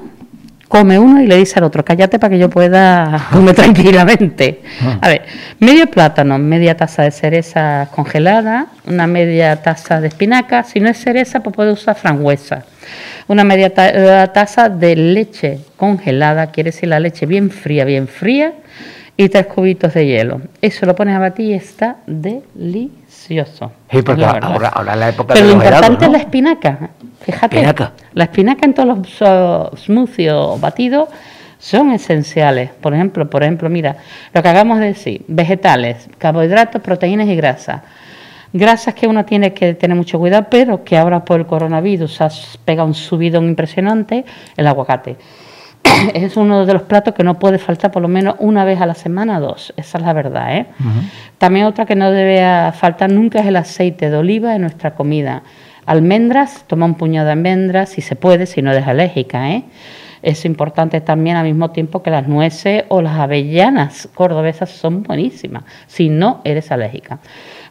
come 0.67 0.99
uno 0.99 1.21
y 1.21 1.27
le 1.27 1.37
dice 1.37 1.59
al 1.59 1.65
otro, 1.65 1.83
cállate 1.83 2.19
para 2.19 2.31
que 2.31 2.39
yo 2.39 2.49
pueda 2.49 3.27
comer 3.31 3.55
tranquilamente. 3.55 4.61
A 5.01 5.07
ver, 5.07 5.23
medio 5.59 5.87
plátano, 5.87 6.37
media 6.37 6.75
taza 6.75 7.03
de 7.03 7.11
cereza 7.11 7.89
congelada, 7.93 8.67
una 8.85 9.07
media 9.07 9.55
taza 9.61 10.01
de 10.01 10.09
espinaca. 10.09 10.63
Si 10.63 10.79
no 10.79 10.89
es 10.89 10.97
cereza, 10.97 11.41
pues 11.41 11.55
puede 11.55 11.71
usar 11.71 11.95
frangüesa. 11.95 12.65
Una 13.27 13.43
media 13.43 13.71
eh, 13.75 14.27
taza 14.33 14.69
de 14.69 14.95
leche 14.95 15.59
congelada, 15.75 16.47
quiere 16.51 16.71
decir 16.71 16.89
la 16.89 16.99
leche 16.99 17.25
bien 17.25 17.49
fría, 17.49 17.83
bien 17.83 18.07
fría, 18.07 18.53
y 19.17 19.29
tres 19.29 19.47
cubitos 19.47 19.93
de 19.93 20.05
hielo. 20.05 20.41
Eso 20.61 20.85
lo 20.85 20.95
pones 20.95 21.15
a 21.15 21.19
batir 21.19 21.47
y 21.47 21.53
está 21.53 21.97
delicioso. 22.05 23.06
Sí, 23.91 24.01
porque 24.01 24.21
la 24.21 24.31
ahora, 24.31 24.95
la 24.95 25.09
época 25.09 25.33
Pero 25.33 25.47
de 25.47 25.51
lo 25.53 25.57
los 25.59 25.65
helados, 25.67 25.87
importante 25.89 26.05
es 26.05 26.11
la 26.11 26.17
espinaca. 26.19 26.89
Fíjate. 27.21 27.55
Espinaca. 27.57 27.91
La 28.13 28.23
espinaca 28.25 28.65
en 28.65 28.73
todos 28.73 28.97
los 28.97 29.09
so- 29.09 29.71
smoothies 29.75 30.31
o 30.31 30.57
batidos 30.59 31.09
son 31.59 31.91
esenciales. 31.91 32.69
Por 32.79 32.93
ejemplo, 32.93 33.29
por 33.29 33.43
ejemplo, 33.43 33.69
mira, 33.69 33.97
lo 34.33 34.41
que 34.43 34.47
acabamos 34.49 34.79
de 34.79 34.85
decir, 34.87 35.25
vegetales, 35.27 36.07
carbohidratos, 36.17 36.81
proteínas 36.81 37.27
y 37.27 37.35
grasas. 37.35 37.81
Grasas 38.53 38.93
que 38.93 39.07
uno 39.07 39.25
tiene 39.25 39.53
que 39.53 39.73
tener 39.73 39.97
mucho 39.97 40.19
cuidado, 40.19 40.47
pero 40.49 40.83
que 40.83 40.97
ahora 40.97 41.25
por 41.25 41.39
el 41.39 41.45
coronavirus 41.45 42.21
ha 42.21 42.29
pegado 42.63 42.87
un 42.87 42.93
subidón 42.93 43.45
impresionante, 43.45 44.23
el 44.55 44.67
aguacate. 44.67 45.17
es 46.13 46.37
uno 46.37 46.65
de 46.65 46.73
los 46.73 46.83
platos 46.83 47.13
que 47.13 47.23
no 47.23 47.39
puede 47.39 47.57
faltar 47.57 47.91
por 47.91 48.01
lo 48.01 48.07
menos 48.07 48.35
una 48.39 48.65
vez 48.65 48.81
a 48.81 48.85
la 48.85 48.93
semana, 48.93 49.39
dos. 49.39 49.73
Esa 49.77 49.97
es 49.97 50.03
la 50.03 50.13
verdad. 50.13 50.55
¿eh? 50.55 50.65
También 51.37 51.65
otra 51.65 51.85
que 51.85 51.95
no 51.95 52.11
debe 52.11 52.71
faltar 52.73 53.11
nunca 53.11 53.39
es 53.39 53.47
el 53.47 53.55
aceite 53.55 54.09
de 54.09 54.17
oliva 54.17 54.55
en 54.55 54.61
nuestra 54.61 54.95
comida. 54.95 55.43
Almendras, 55.85 56.65
toma 56.67 56.85
un 56.85 56.95
puñado 56.95 57.27
de 57.27 57.33
almendras 57.33 57.89
si 57.89 58.01
se 58.01 58.15
puede, 58.15 58.45
si 58.45 58.61
no 58.61 58.71
eres 58.71 58.87
alérgica. 58.87 59.51
¿eh? 59.51 59.63
Es 60.21 60.45
importante 60.45 60.99
también 61.01 61.37
al 61.37 61.45
mismo 61.45 61.71
tiempo 61.71 62.03
que 62.03 62.09
las 62.09 62.27
nueces 62.27 62.83
o 62.89 63.01
las 63.01 63.17
avellanas 63.19 64.09
cordobesas 64.13 64.69
son 64.69 65.03
buenísimas, 65.03 65.63
si 65.87 66.09
no 66.09 66.41
eres 66.43 66.71
alérgica. 66.71 67.19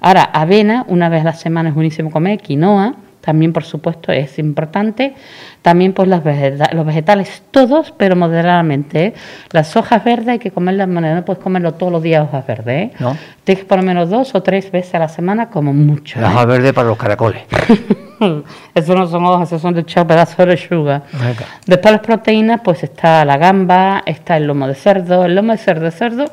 Ahora, 0.01 0.23
avena, 0.23 0.85
una 0.89 1.09
vez 1.09 1.23
a 1.23 1.25
la 1.25 1.33
semana 1.35 1.71
es 1.71 1.75
buenísimo 1.75 2.11
comer, 2.11 2.39
quinoa, 2.39 2.95
también 3.27 3.53
por 3.53 3.65
supuesto 3.65 4.13
es 4.13 4.39
importante. 4.39 5.15
También 5.61 5.93
pues 5.93 6.09
las 6.09 6.23
vegeta- 6.23 6.71
los 6.73 6.87
vegetales 6.87 7.43
todos, 7.51 7.93
pero 7.97 8.15
moderadamente. 8.17 9.05
¿eh? 9.07 9.15
Las 9.51 9.77
hojas 9.77 10.03
verdes 10.05 10.29
hay 10.29 10.39
que 10.39 10.53
comerlas 10.53 10.87
no 11.17 11.25
puedes 11.25 11.43
comerlo 11.43 11.75
todos 11.75 11.91
los 11.93 12.03
días 12.03 12.23
hojas 12.23 12.47
verdes. 12.47 12.93
¿eh? 12.93 12.93
No. 13.01 13.17
Tienes 13.45 13.65
que 13.65 13.69
por 13.69 13.79
lo 13.79 13.85
menos 13.85 14.09
dos 14.09 14.35
o 14.37 14.43
tres 14.43 14.71
veces 14.71 14.95
a 14.95 15.01
la 15.01 15.09
semana 15.09 15.51
como 15.51 15.75
mucho. 15.75 16.21
La 16.21 16.29
¿eh? 16.29 16.31
hoja 16.35 16.45
verde 16.47 16.73
para 16.73 16.89
los 16.89 16.97
caracoles. 16.97 17.43
Eso 18.75 18.95
no 18.95 19.07
son 19.07 19.25
hojas, 19.27 19.49
eso 19.49 19.59
son 19.59 19.75
de 19.75 19.83
echar 19.83 20.07
pedazos 20.07 20.39
de. 20.47 21.03
Venga. 21.13 21.45
Después 21.67 21.93
las 21.93 22.01
proteínas, 22.01 22.61
pues 22.65 22.83
está 22.83 23.25
la 23.27 23.37
gamba, 23.37 24.03
está 24.07 24.39
el 24.39 24.47
lomo 24.47 24.67
de 24.67 24.75
cerdo. 24.75 25.27
El 25.27 25.35
lomo 25.35 25.53
de 25.53 25.59
cerdo 25.59 25.85
de 25.85 25.91
cerdo 25.91 26.25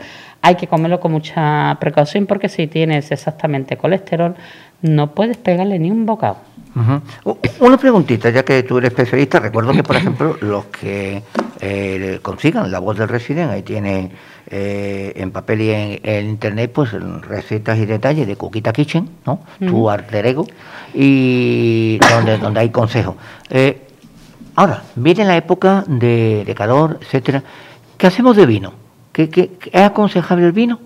hay 0.41 0.55
que 0.55 0.67
comerlo 0.67 0.99
con 1.01 1.11
mucha 1.11 1.75
precaución 1.81 2.25
porque 2.25 2.47
si 2.47 2.67
tienes 2.67 3.11
exactamente 3.11 3.75
colesterol, 3.75 4.33
no 4.83 5.11
puedes 5.15 5.37
pegarle 5.37 5.79
ni 5.79 5.89
un 5.89 6.05
bocado. 6.05 6.37
Ujú. 6.75 7.01
U- 7.31 7.37
Una 7.65 7.77
preguntita, 7.77 8.29
ya 8.31 8.43
que 8.43 8.63
tú 8.63 8.77
eres 8.79 8.89
especialista, 8.91 9.39
recuerdo 9.39 9.73
que, 9.73 9.83
por 9.83 9.95
ejemplo, 9.95 10.37
los 10.41 10.65
que 10.65 11.21
eh, 11.59 12.19
consigan 12.21 12.71
la 12.71 12.79
voz 12.79 12.97
del 12.97 13.07
residente, 13.09 13.53
ahí 13.53 13.61
tiene 13.63 14.11
eh, 14.47 15.13
en 15.15 15.31
papel 15.31 15.61
y 15.61 15.69
en, 15.71 15.99
en 16.03 16.29
internet, 16.29 16.71
pues 16.73 16.91
recetas 16.91 17.77
y 17.79 17.85
detalles 17.85 18.25
de 18.27 18.35
Coquita 18.35 18.71
Kitchen, 18.73 19.07
¿no? 19.25 19.39
Tu 19.59 19.89
alter 19.89 20.25
ego, 20.27 20.45
y 20.93 21.99
donde, 22.09 22.37
donde 22.37 22.59
hay 22.61 22.69
consejos. 22.69 23.15
Eh, 23.49 23.81
ahora, 24.55 24.83
viene 24.95 25.25
la 25.25 25.37
época 25.37 25.83
de, 25.87 26.43
de 26.45 26.55
calor, 26.55 26.97
etcétera. 27.01 27.43
¿Qué 27.97 28.07
hacemos 28.07 28.35
de 28.35 28.45
vino? 28.45 28.73
¿Qué, 29.11 29.29
qué- 29.29 29.51
qué- 29.59 29.69
es 29.71 29.81
aconsejable 29.83 30.45
el 30.47 30.51
vino? 30.53 30.79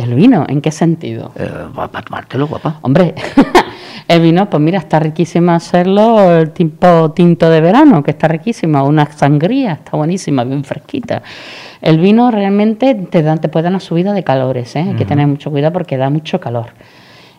¿El 0.00 0.14
vino? 0.14 0.44
¿En 0.48 0.60
qué 0.60 0.70
sentido? 0.70 1.32
Eh, 1.36 1.48
para 1.74 2.02
tomártelo, 2.02 2.46
guapa. 2.46 2.78
Hombre, 2.82 3.14
el 4.08 4.20
vino, 4.22 4.48
pues 4.48 4.62
mira, 4.62 4.78
está 4.78 4.98
riquísimo 4.98 5.52
hacerlo 5.52 6.38
el 6.38 6.52
tipo 6.52 7.10
tinto 7.12 7.50
de 7.50 7.60
verano, 7.60 8.02
que 8.02 8.12
está 8.12 8.28
riquísimo, 8.28 8.82
una 8.84 9.10
sangría, 9.12 9.72
está 9.72 9.96
buenísima, 9.96 10.44
bien 10.44 10.64
fresquita. 10.64 11.22
El 11.82 11.98
vino 11.98 12.30
realmente 12.30 12.94
te, 12.94 13.22
da, 13.22 13.36
te 13.36 13.48
puede 13.48 13.64
dar 13.64 13.72
una 13.72 13.80
subida 13.80 14.12
de 14.12 14.24
calores, 14.24 14.74
¿eh? 14.76 14.86
hay 14.88 14.94
que 14.94 15.04
tener 15.04 15.26
mucho 15.26 15.50
cuidado 15.50 15.72
porque 15.72 15.96
da 15.96 16.08
mucho 16.08 16.40
calor. 16.40 16.68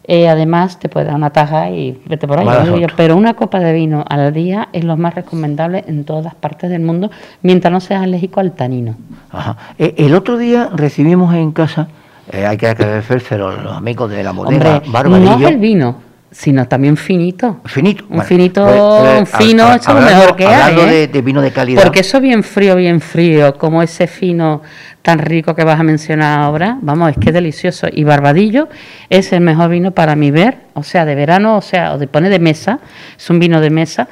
Eh, 0.04 0.28
además, 0.28 0.80
te 0.80 0.90
puede 0.90 1.06
dar 1.06 1.16
una 1.16 1.30
taja 1.30 1.70
y 1.70 2.02
vete 2.06 2.28
por 2.28 2.40
ahí. 2.40 2.86
Pero 2.98 3.16
una 3.16 3.36
copa 3.36 3.60
de 3.60 3.72
vino 3.72 4.04
al 4.10 4.34
día 4.34 4.70
es 4.74 4.84
lo 4.84 4.98
más 4.98 5.14
recomendable 5.14 5.84
en 5.88 6.06
todas 6.06 6.34
partes 6.36 6.70
del 6.70 6.82
mundo, 6.82 7.12
mientras 7.44 7.72
no 7.72 7.80
seas 7.80 8.02
alérgico 8.02 8.40
al 8.40 8.54
tanino. 8.54 8.96
Ajá. 9.32 9.58
Eh, 9.78 9.94
el 9.98 10.16
otro 10.16 10.38
día 10.38 10.70
recibimos 10.74 11.34
en 11.36 11.52
casa, 11.52 11.90
eh, 12.32 12.46
hay 12.46 12.58
que 12.58 12.68
agradecérselo 12.68 13.50
a 13.50 13.56
los 13.56 13.76
amigos 13.76 14.10
de 14.10 14.24
la 14.24 14.32
bodega 14.32 14.76
Hombre, 14.76 14.92
Barbarillo. 14.92 15.38
no 15.38 15.46
es 15.48 15.54
el 15.54 15.58
vino, 15.60 16.02
sino 16.32 16.68
también 16.68 16.96
finito. 16.98 17.60
Finito. 17.66 18.06
Un 18.10 18.24
finito, 18.24 18.64
un 18.64 19.26
fino, 19.28 19.74
eso 19.74 19.90
es 19.90 19.96
lo 19.96 20.02
mejor 20.02 20.36
que 20.36 20.46
hay, 20.48 20.62
Hablando 20.62 20.84
¿eh? 20.84 20.92
de, 20.92 21.08
de 21.08 21.22
vino 21.22 21.42
de 21.42 21.52
calidad. 21.52 21.84
Porque 21.84 22.00
eso 22.00 22.22
bien 22.22 22.44
frío, 22.44 22.76
bien 22.76 23.02
frío, 23.02 23.58
como 23.58 23.84
ese 23.84 24.08
fino 24.08 24.62
tan 25.02 25.20
rico 25.20 25.56
que 25.56 25.64
vas 25.64 25.80
a 25.80 25.84
mencionar 25.84 26.40
ahora, 26.40 26.78
vamos, 26.82 27.10
es 27.12 27.18
que 27.18 27.30
es 27.30 27.34
delicioso. 27.34 27.88
Y 27.92 28.04
Barbadillo 28.04 28.70
es 29.10 29.34
el 29.34 29.42
mejor 29.42 29.70
vino 29.70 29.92
para 29.92 30.16
mi 30.16 30.32
ver, 30.32 30.60
o 30.74 30.84
sea, 30.84 31.06
de 31.06 31.16
verano, 31.16 31.58
o 31.58 31.62
sea, 31.62 31.94
o 31.94 31.98
de 31.98 32.08
pone 32.08 32.30
de 32.30 32.40
mesa, 32.40 32.80
es 33.18 33.30
un 33.30 33.40
vino 33.40 33.60
de 33.62 33.70
mesa, 33.70 34.08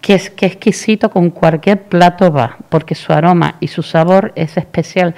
que 0.00 0.14
es 0.14 0.30
que 0.30 0.46
exquisito 0.46 1.10
con 1.10 1.30
cualquier 1.30 1.82
plato 1.84 2.32
va, 2.32 2.56
porque 2.68 2.94
su 2.94 3.12
aroma 3.12 3.54
y 3.60 3.68
su 3.68 3.82
sabor 3.82 4.32
es 4.34 4.56
especial. 4.56 5.14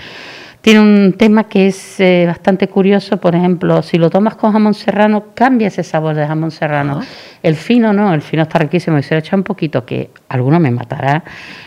Tiene 0.65 0.81
un 0.81 1.13
tema 1.13 1.45
que 1.45 1.67
es 1.67 2.01
eh, 2.01 2.25
bastante 2.27 2.69
curioso, 2.69 3.19
por 3.19 3.35
ejemplo, 3.35 3.83
si 3.83 3.99
lo 3.99 4.09
tomas 4.09 4.35
con 4.37 4.51
jamón 4.51 4.73
serrano, 4.73 5.25
cambia 5.35 5.69
ese 5.69 5.83
sabor 5.83 6.15
de 6.15 6.27
jamón 6.27 6.51
serrano. 6.51 7.01
El 7.43 7.55
fino 7.55 7.93
no, 7.93 8.15
el 8.15 8.23
fino 8.23 8.45
está 8.45 8.61
riquísimo 8.61 8.97
y 8.97 9.03
se 9.03 9.15
le 9.15 9.19
echa 9.21 9.37
un 9.37 9.43
poquito, 9.43 9.85
que 9.85 10.09
alguno 10.31 10.59
me 10.59 10.71
matará, 10.71 11.23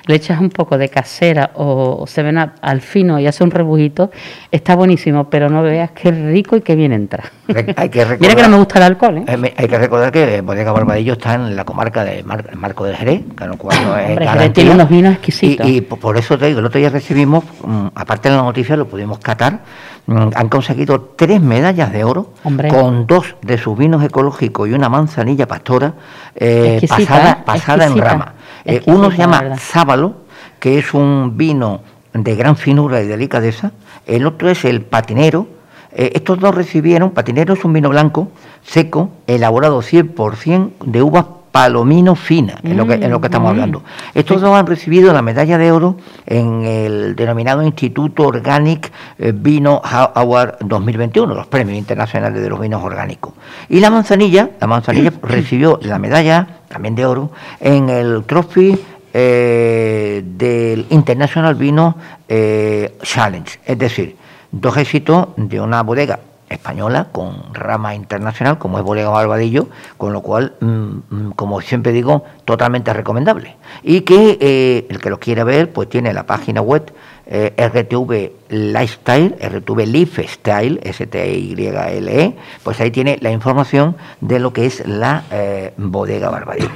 le 0.07 0.15
echas 0.15 0.39
un 0.41 0.49
poco 0.49 0.79
de 0.79 0.89
casera 0.89 1.51
o, 1.53 2.05
se 2.07 2.23
ven 2.23 2.39
a- 2.39 2.55
al 2.59 2.81
fino 2.81 3.19
y 3.19 3.27
hace 3.27 3.43
un 3.43 3.51
rebujito, 3.51 4.09
está 4.51 4.75
buenísimo, 4.75 5.29
pero 5.29 5.47
no 5.47 5.61
veas 5.61 5.91
qué 5.91 6.09
rico 6.09 6.55
y 6.55 6.61
qué 6.61 6.75
bien 6.75 6.91
entra. 6.93 7.25
Re- 7.47 7.75
hay 7.77 7.89
que 7.89 8.03
Mira 8.19 8.33
que 8.33 8.41
no 8.41 8.49
me 8.49 8.57
gusta 8.57 8.79
el 8.79 8.83
alcohol, 8.85 9.19
¿eh? 9.19 9.25
eh, 9.27 9.53
hay 9.57 9.67
que 9.67 9.77
recordar 9.77 10.11
que 10.11 10.41
Bodega 10.41 10.71
Barbadillo 10.71 11.13
está 11.13 11.35
en 11.35 11.55
la 11.55 11.65
comarca 11.65 12.03
de 12.03 12.23
Mar- 12.23 12.55
Marco 12.55 12.83
del 12.85 12.95
Jerez, 12.95 13.21
que 13.37 13.45
lo 13.45 13.57
cual 13.57 13.77
no 13.85 13.95
es 13.95 14.09
Hombre, 14.09 14.27
Jerez 14.27 14.53
tiene 14.53 14.71
unos 14.71 14.89
vinos 14.89 15.13
exquisitos. 15.13 15.67
Y, 15.67 15.75
y 15.77 15.81
po- 15.81 15.97
por 15.97 16.17
eso 16.17 16.35
te 16.35 16.47
digo, 16.47 16.61
el 16.61 16.65
otro 16.65 16.79
día 16.79 16.89
recibimos, 16.89 17.43
mm, 17.63 17.87
aparte 17.93 18.29
de 18.31 18.35
la 18.35 18.41
noticia, 18.41 18.75
lo 18.75 18.86
pudimos 18.87 19.19
catar, 19.19 19.61
mm, 20.05 20.29
han 20.35 20.49
conseguido 20.49 21.13
tres 21.15 21.41
medallas 21.41 21.91
de 21.91 22.03
oro 22.03 22.33
Hombre. 22.43 22.69
con 22.69 23.07
dos 23.07 23.35
de 23.41 23.57
sus 23.57 23.77
vinos 23.77 24.03
ecológicos 24.03 24.67
y 24.67 24.73
una 24.73 24.89
manzanilla 24.89 25.47
pastora 25.47 25.93
eh, 26.35 26.79
Exquisita, 26.81 27.13
pasada, 27.13 27.31
¿eh? 27.31 27.43
pasada 27.45 27.85
en 27.85 27.97
rama. 27.97 28.33
Eh, 28.65 28.81
uno 28.85 29.11
se 29.11 29.17
la 29.17 29.23
llama. 29.23 29.57
Sábalo, 29.57 30.15
que 30.59 30.79
es 30.79 30.93
un 30.93 31.37
vino 31.37 31.81
de 32.13 32.35
gran 32.35 32.55
finura 32.55 33.01
y 33.01 33.07
delicadeza. 33.07 33.71
El 34.05 34.25
otro 34.25 34.49
es 34.49 34.65
el 34.65 34.81
patinero. 34.81 35.47
Eh, 35.91 36.11
estos 36.15 36.39
dos 36.39 36.53
recibieron, 36.53 37.11
patinero 37.11 37.53
es 37.53 37.63
un 37.63 37.73
vino 37.73 37.89
blanco, 37.89 38.31
seco, 38.63 39.11
elaborado 39.25 39.81
100% 39.81 40.71
de 40.85 41.01
uvas 41.01 41.25
palomino 41.57 42.13
fina, 42.13 42.59
en 42.61 42.77
lo 42.77 42.85
que, 42.85 42.93
en 42.93 43.09
lo 43.09 43.19
que 43.19 43.27
estamos 43.27 43.47
Mm, 43.47 43.49
hablando. 43.49 43.83
Estos 44.13 44.41
dos 44.41 44.55
han 44.55 44.67
recibido 44.67 45.11
la 45.11 45.23
medalla 45.23 45.57
de 45.57 45.71
oro 45.71 45.97
en 46.27 46.63
el 46.63 47.15
denominado 47.15 47.63
Instituto 47.63 48.27
Organic 48.27 48.91
eh, 49.17 49.33
Vino 49.35 49.81
Award 49.83 50.57
2021, 50.59 51.33
los 51.33 51.47
premios 51.47 51.79
internacionales 51.79 52.43
de 52.43 52.47
los 52.47 52.59
vinos 52.59 52.83
orgánicos. 52.83 53.33
Y 53.69 53.79
la 53.79 53.89
manzanilla, 53.89 54.51
la 54.61 54.67
manzanilla 54.67 55.11
recibió 55.23 55.79
la 55.81 55.97
medalla 55.97 56.47
también 56.69 56.93
de 56.93 57.07
oro, 57.07 57.31
en 57.59 57.89
el 57.89 58.23
trophy 58.25 58.77
eh, 59.11 60.23
del 60.23 60.85
International 60.91 61.55
Vino 61.55 61.95
eh, 62.27 62.97
Challenge, 63.01 63.59
es 63.65 63.79
decir, 63.79 64.15
dos 64.51 64.77
éxitos 64.77 65.29
de 65.37 65.59
una 65.59 65.81
bodega 65.81 66.19
española 66.49 67.07
con 67.11 67.53
rama 67.53 67.95
internacional 67.95 68.57
como 68.57 68.77
es 68.77 68.83
Bodega 68.83 69.09
Barbadillo, 69.09 69.67
con 69.97 70.13
lo 70.13 70.21
cual, 70.21 70.53
mm, 70.59 70.65
mm, 71.09 71.31
como 71.35 71.61
siempre 71.61 71.91
digo, 71.91 72.23
totalmente 72.45 72.93
recomendable. 72.93 73.55
Y 73.83 74.01
que 74.01 74.37
eh, 74.39 74.87
el 74.89 74.99
que 74.99 75.09
lo 75.09 75.19
quiera 75.19 75.43
ver, 75.43 75.71
pues 75.71 75.89
tiene 75.89 76.13
la 76.13 76.25
página 76.25 76.61
web 76.61 76.91
eh, 77.25 77.53
RTV 77.57 78.31
Lifestyle, 78.49 79.35
RTV 79.41 79.85
Lifestyle, 79.85 80.79
S-T-Y-L-E, 80.81 82.35
pues 82.63 82.79
ahí 82.79 82.91
tiene 82.91 83.17
la 83.21 83.31
información 83.31 83.97
de 84.21 84.39
lo 84.39 84.53
que 84.53 84.65
es 84.65 84.87
la 84.87 85.23
eh, 85.31 85.73
Bodega 85.77 86.29
Barbadillo. 86.29 86.69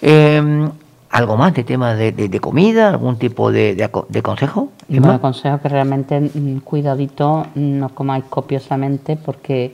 ¿Algo 1.10 1.36
más 1.36 1.54
de 1.54 1.64
tema 1.64 1.94
de, 1.94 2.40
comida? 2.40 2.90
¿Algún 2.90 3.16
tipo 3.16 3.50
de, 3.50 3.74
de, 4.08 4.22
consejo? 4.22 4.68
Yo 4.88 5.04
aconsejo 5.10 5.58
que 5.58 5.68
realmente 5.68 6.20
mm, 6.20 6.58
cuidadito 6.58 7.46
no 7.54 7.88
comáis 7.90 8.24
copiosamente 8.28 9.16
porque 9.16 9.72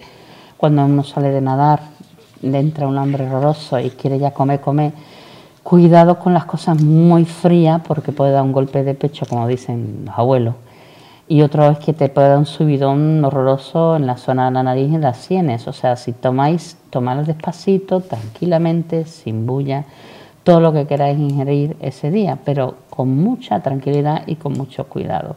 cuando 0.57 0.85
uno 0.85 1.03
sale 1.03 1.31
de 1.31 1.41
nadar 1.41 1.81
le 2.41 2.59
entra 2.61 2.87
un 2.87 2.99
hambre 2.99 3.27
horroroso 3.27 3.81
y 3.81 3.91
quiere 3.91 4.19
ya 4.19 4.31
comer, 4.31 4.61
comer. 4.61 4.93
Cuidado 5.65 6.19
con 6.19 6.35
las 6.35 6.45
cosas 6.45 6.81
muy 6.81 7.25
frías 7.25 7.81
porque 7.87 8.13
puede 8.13 8.33
dar 8.33 8.43
un 8.43 8.53
golpe 8.53 8.85
de 8.85 8.95
pecho, 8.95 9.27
como 9.27 9.49
dicen 9.49 10.03
los 10.05 10.17
abuelos. 10.17 10.55
Y 11.27 11.43
otro 11.43 11.69
es 11.71 11.79
que 11.79 11.95
te 11.95 12.11
puede 12.11 12.29
dar 12.29 12.39
un 12.39 12.47
subidón 12.47 13.25
horroroso 13.25 13.97
en 13.97 14.07
la 14.07 14.19
zona 14.19 14.47
de 14.47 14.51
la 14.53 14.63
nariz 14.63 14.91
y 14.93 14.95
en 14.95 15.01
las 15.01 15.17
sienes. 15.17 15.67
O 15.67 15.73
sea, 15.73 15.97
si 15.97 16.13
tomáis, 16.13 16.77
tomadlo 16.91 17.25
despacito, 17.25 18.01
tranquilamente, 18.01 19.07
sin 19.07 19.47
bulla 19.47 19.85
todo 20.45 20.61
lo 20.61 20.73
que 20.73 20.87
queráis 20.87 21.19
ingerir 21.19 21.77
ese 21.81 22.11
día, 22.11 22.39
pero 22.45 22.77
con 22.91 23.17
mucha 23.17 23.61
tranquilidad 23.61 24.23
y 24.27 24.37
con 24.37 24.53
mucho 24.53 24.85
cuidado. 24.85 25.37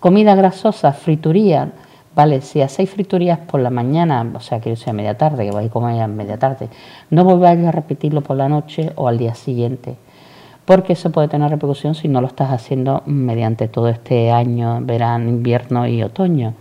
Comida 0.00 0.34
grasosa, 0.34 0.92
frituría, 0.92 1.70
vale, 2.14 2.40
si 2.40 2.62
hacéis 2.62 2.90
friturías 2.90 3.38
por 3.38 3.60
la 3.60 3.70
mañana, 3.70 4.26
o 4.34 4.40
sea 4.40 4.60
que 4.60 4.74
sea 4.74 4.92
media 4.92 5.16
tarde, 5.18 5.44
que 5.44 5.52
vais 5.52 5.68
a 5.68 5.72
comer 5.72 6.00
a 6.00 6.08
media 6.08 6.38
tarde, 6.38 6.68
no 7.10 7.24
volváis 7.24 7.64
a 7.66 7.72
repetirlo 7.72 8.22
por 8.22 8.36
la 8.36 8.48
noche 8.48 8.92
o 8.96 9.06
al 9.06 9.18
día 9.18 9.34
siguiente, 9.34 9.96
porque 10.64 10.94
eso 10.94 11.12
puede 11.12 11.28
tener 11.28 11.50
repercusión 11.50 11.94
si 11.94 12.08
no 12.08 12.20
lo 12.20 12.26
estás 12.26 12.50
haciendo 12.50 13.02
mediante 13.06 13.68
todo 13.68 13.88
este 13.88 14.30
año, 14.30 14.80
verano, 14.80 15.28
invierno 15.28 15.86
y 15.86 16.02
otoño. 16.02 16.54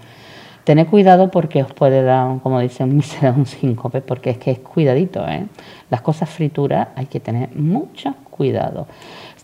Tened 0.68 0.88
cuidado 0.88 1.32
porque 1.32 1.63
os 1.63 1.72
puede 1.72 2.03
dar, 2.03 2.41
como 2.43 2.59
dicen, 2.59 3.01
un 3.38 3.45
síncope, 3.45 4.01
porque 4.01 4.32
es 4.32 4.38
que 4.38 4.51
es 4.51 4.59
cuidadito, 4.59 5.26
¿eh? 5.26 5.45
Las 5.89 6.01
cosas 6.01 6.30
frituras 6.30 6.89
hay 6.97 7.05
que 7.05 7.22
tener 7.22 7.55
mucho 7.55 8.15
cuidado. 8.30 8.86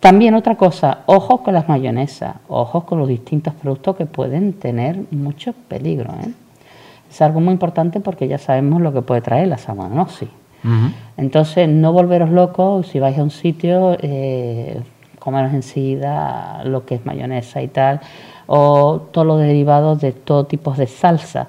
También 0.02 0.36
otra 0.36 0.58
cosa, 0.58 1.04
ojos 1.06 1.40
con 1.40 1.54
las 1.54 1.70
mayonesas, 1.70 2.36
ojos 2.50 2.84
con 2.84 3.00
los 3.00 3.08
distintos 3.08 3.54
productos 3.54 3.96
que 3.96 4.06
pueden 4.06 4.52
tener 4.52 5.00
mucho 5.12 5.54
peligro. 5.70 6.12
¿eh? 6.12 6.34
Es 7.10 7.22
algo 7.22 7.40
muy 7.40 7.54
importante 7.54 8.02
porque 8.02 8.28
ya 8.28 8.38
sabemos 8.38 8.82
lo 8.82 8.92
que 8.92 9.02
puede 9.02 9.22
traer 9.22 9.48
la 9.48 9.58
salmonosis. 9.58 10.28
Entonces, 11.16 11.70
no 11.70 11.94
volveros 11.94 12.32
locos 12.32 12.88
si 12.88 13.00
vais 13.00 13.18
a 13.18 13.24
un 13.24 13.32
sitio, 13.32 13.96
eh, 14.02 14.82
comeros 15.20 15.54
enseguida 15.54 16.64
lo 16.66 16.86
que 16.86 16.96
es 16.96 17.06
mayonesa 17.06 17.62
y 17.62 17.70
tal 17.70 18.02
o 18.56 19.02
todos 19.12 19.26
los 19.26 19.40
derivados 19.40 20.00
de 20.00 20.12
todo 20.12 20.46
tipo 20.46 20.72
de 20.74 20.86
salsa. 20.86 21.48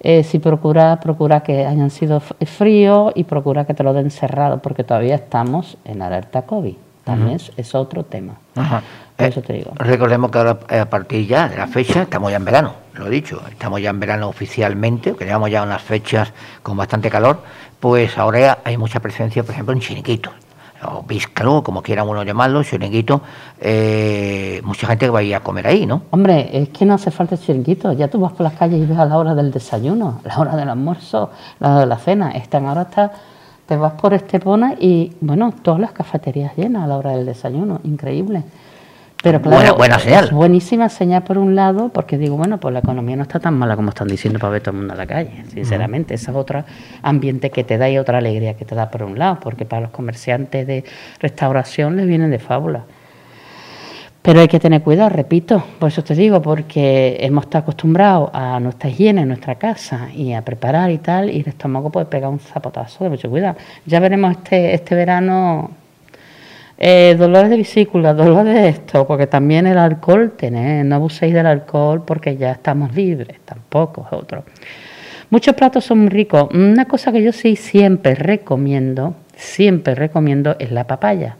Eh, 0.00 0.22
si 0.22 0.38
procura, 0.38 0.98
procura 0.98 1.40
que 1.40 1.66
hayan 1.66 1.90
sido 1.90 2.20
fríos 2.20 3.12
y 3.14 3.24
procura 3.24 3.66
que 3.66 3.74
te 3.74 3.82
lo 3.82 3.92
den 3.92 4.10
cerrado, 4.10 4.58
porque 4.60 4.84
todavía 4.84 5.16
estamos 5.16 5.76
en 5.84 6.00
alerta 6.00 6.42
COVID. 6.42 6.76
También 7.04 7.38
es, 7.58 7.74
otro 7.74 8.04
tema. 8.04 8.36
eso 9.18 9.42
te 9.42 9.52
digo. 9.52 9.72
Eh, 9.72 9.84
recordemos 9.84 10.30
que 10.30 10.38
ahora, 10.38 10.58
eh, 10.70 10.78
a 10.78 10.88
partir 10.88 11.26
ya 11.26 11.46
de 11.46 11.58
la 11.58 11.66
fecha, 11.66 12.02
estamos 12.02 12.30
ya 12.30 12.38
en 12.38 12.44
verano, 12.46 12.72
lo 12.94 13.08
he 13.08 13.10
dicho, 13.10 13.42
estamos 13.50 13.82
ya 13.82 13.90
en 13.90 14.00
verano 14.00 14.28
oficialmente, 14.30 15.14
que 15.14 15.26
llevamos 15.26 15.50
ya 15.50 15.62
unas 15.62 15.82
fechas 15.82 16.32
con 16.62 16.78
bastante 16.78 17.10
calor, 17.10 17.40
pues 17.80 18.16
ahora 18.16 18.60
hay 18.64 18.78
mucha 18.78 19.00
presencia, 19.00 19.42
por 19.42 19.52
ejemplo, 19.52 19.74
en 19.74 19.80
chiniquitos 19.80 20.32
o 20.86 21.02
Biscalo, 21.02 21.62
como 21.62 21.82
quiera 21.82 22.04
uno 22.04 22.22
llamarlo, 22.22 22.62
chiringuito, 22.62 23.22
eh, 23.60 24.60
mucha 24.64 24.86
gente 24.86 25.06
que 25.06 25.10
va 25.10 25.20
a 25.20 25.22
ir 25.22 25.34
a 25.34 25.40
comer 25.40 25.66
ahí, 25.66 25.86
¿no? 25.86 26.02
Hombre, 26.10 26.50
es 26.52 26.68
que 26.70 26.84
no 26.84 26.94
hace 26.94 27.10
falta 27.10 27.36
chiringuito, 27.36 27.92
ya 27.92 28.08
tú 28.08 28.20
vas 28.20 28.32
por 28.32 28.42
las 28.42 28.54
calles 28.54 28.80
y 28.80 28.86
ves 28.86 28.98
a 28.98 29.04
la 29.04 29.16
hora 29.18 29.34
del 29.34 29.50
desayuno, 29.50 30.20
la 30.24 30.38
hora 30.38 30.56
del 30.56 30.68
almuerzo, 30.68 31.30
la 31.60 31.70
hora 31.70 31.80
de 31.80 31.86
la 31.86 31.98
cena, 31.98 32.30
están 32.32 32.66
ahora 32.66 32.82
está, 32.82 33.12
te 33.66 33.76
vas 33.76 33.92
por 33.94 34.14
Estepona 34.14 34.74
y, 34.78 35.12
bueno, 35.20 35.52
todas 35.62 35.80
las 35.80 35.92
cafeterías 35.92 36.56
llenas 36.56 36.84
a 36.84 36.86
la 36.86 36.96
hora 36.96 37.12
del 37.12 37.26
desayuno, 37.26 37.80
increíble. 37.84 38.44
Pero 39.24 39.40
claro, 39.40 39.76
buena, 39.76 39.98
señal. 39.98 40.28
buenísima 40.32 40.90
señal 40.90 41.22
por 41.22 41.38
un 41.38 41.54
lado, 41.54 41.88
porque 41.88 42.18
digo, 42.18 42.36
bueno, 42.36 42.60
pues 42.60 42.74
la 42.74 42.80
economía 42.80 43.16
no 43.16 43.22
está 43.22 43.40
tan 43.40 43.54
mala 43.54 43.74
como 43.74 43.88
están 43.88 44.06
diciendo 44.06 44.38
para 44.38 44.50
ver 44.50 44.60
todo 44.60 44.72
el 44.72 44.76
mundo 44.80 44.92
a 44.92 44.96
la 44.98 45.06
calle, 45.06 45.44
sinceramente. 45.50 46.12
Esa 46.12 46.30
es 46.30 46.36
otra 46.36 46.66
ambiente 47.00 47.48
que 47.48 47.64
te 47.64 47.78
da 47.78 47.88
y 47.88 47.96
otra 47.96 48.18
alegría 48.18 48.52
que 48.52 48.66
te 48.66 48.74
da 48.74 48.90
por 48.90 49.02
un 49.02 49.18
lado, 49.18 49.38
porque 49.40 49.64
para 49.64 49.80
los 49.80 49.92
comerciantes 49.92 50.66
de 50.66 50.84
restauración 51.20 51.96
les 51.96 52.06
vienen 52.06 52.30
de 52.30 52.38
fábula. 52.38 52.84
Pero 54.20 54.40
hay 54.40 54.48
que 54.48 54.60
tener 54.60 54.82
cuidado, 54.82 55.08
repito, 55.08 55.64
por 55.78 55.88
eso 55.88 56.04
te 56.04 56.14
digo, 56.14 56.42
porque 56.42 57.16
hemos 57.20 57.44
estado 57.44 57.62
acostumbrados 57.62 58.28
a 58.34 58.60
nuestra 58.60 58.90
higiene 58.90 59.22
en 59.22 59.28
nuestra 59.28 59.54
casa 59.54 60.10
y 60.14 60.34
a 60.34 60.42
preparar 60.42 60.90
y 60.90 60.98
tal, 60.98 61.30
y 61.30 61.40
el 61.40 61.48
estómago 61.48 61.88
puede 61.88 62.04
pegar 62.06 62.28
un 62.28 62.40
zapotazo 62.40 63.04
de 63.04 63.10
mucho 63.10 63.30
cuidado. 63.30 63.56
Ya 63.86 64.00
veremos 64.00 64.32
este, 64.32 64.74
este 64.74 64.94
verano 64.94 65.70
eh, 66.76 67.14
dolores 67.18 67.50
de 67.50 67.56
vesícula, 67.56 68.14
dolores 68.14 68.54
de 68.54 68.68
esto, 68.68 69.06
porque 69.06 69.26
también 69.26 69.66
el 69.66 69.78
alcohol, 69.78 70.32
tenés, 70.36 70.84
no 70.84 70.96
abuséis 70.96 71.32
del 71.32 71.46
alcohol 71.46 72.02
porque 72.04 72.36
ya 72.36 72.52
estamos 72.52 72.94
libres, 72.94 73.38
tampoco 73.44 74.06
es 74.06 74.18
otro. 74.18 74.44
Muchos 75.30 75.54
platos 75.54 75.84
son 75.84 76.00
muy 76.00 76.08
ricos. 76.08 76.48
Una 76.52 76.84
cosa 76.84 77.10
que 77.12 77.22
yo 77.22 77.32
sí 77.32 77.56
siempre 77.56 78.14
recomiendo, 78.14 79.14
siempre 79.36 79.94
recomiendo 79.94 80.56
es 80.58 80.70
la 80.70 80.86
papaya. 80.86 81.36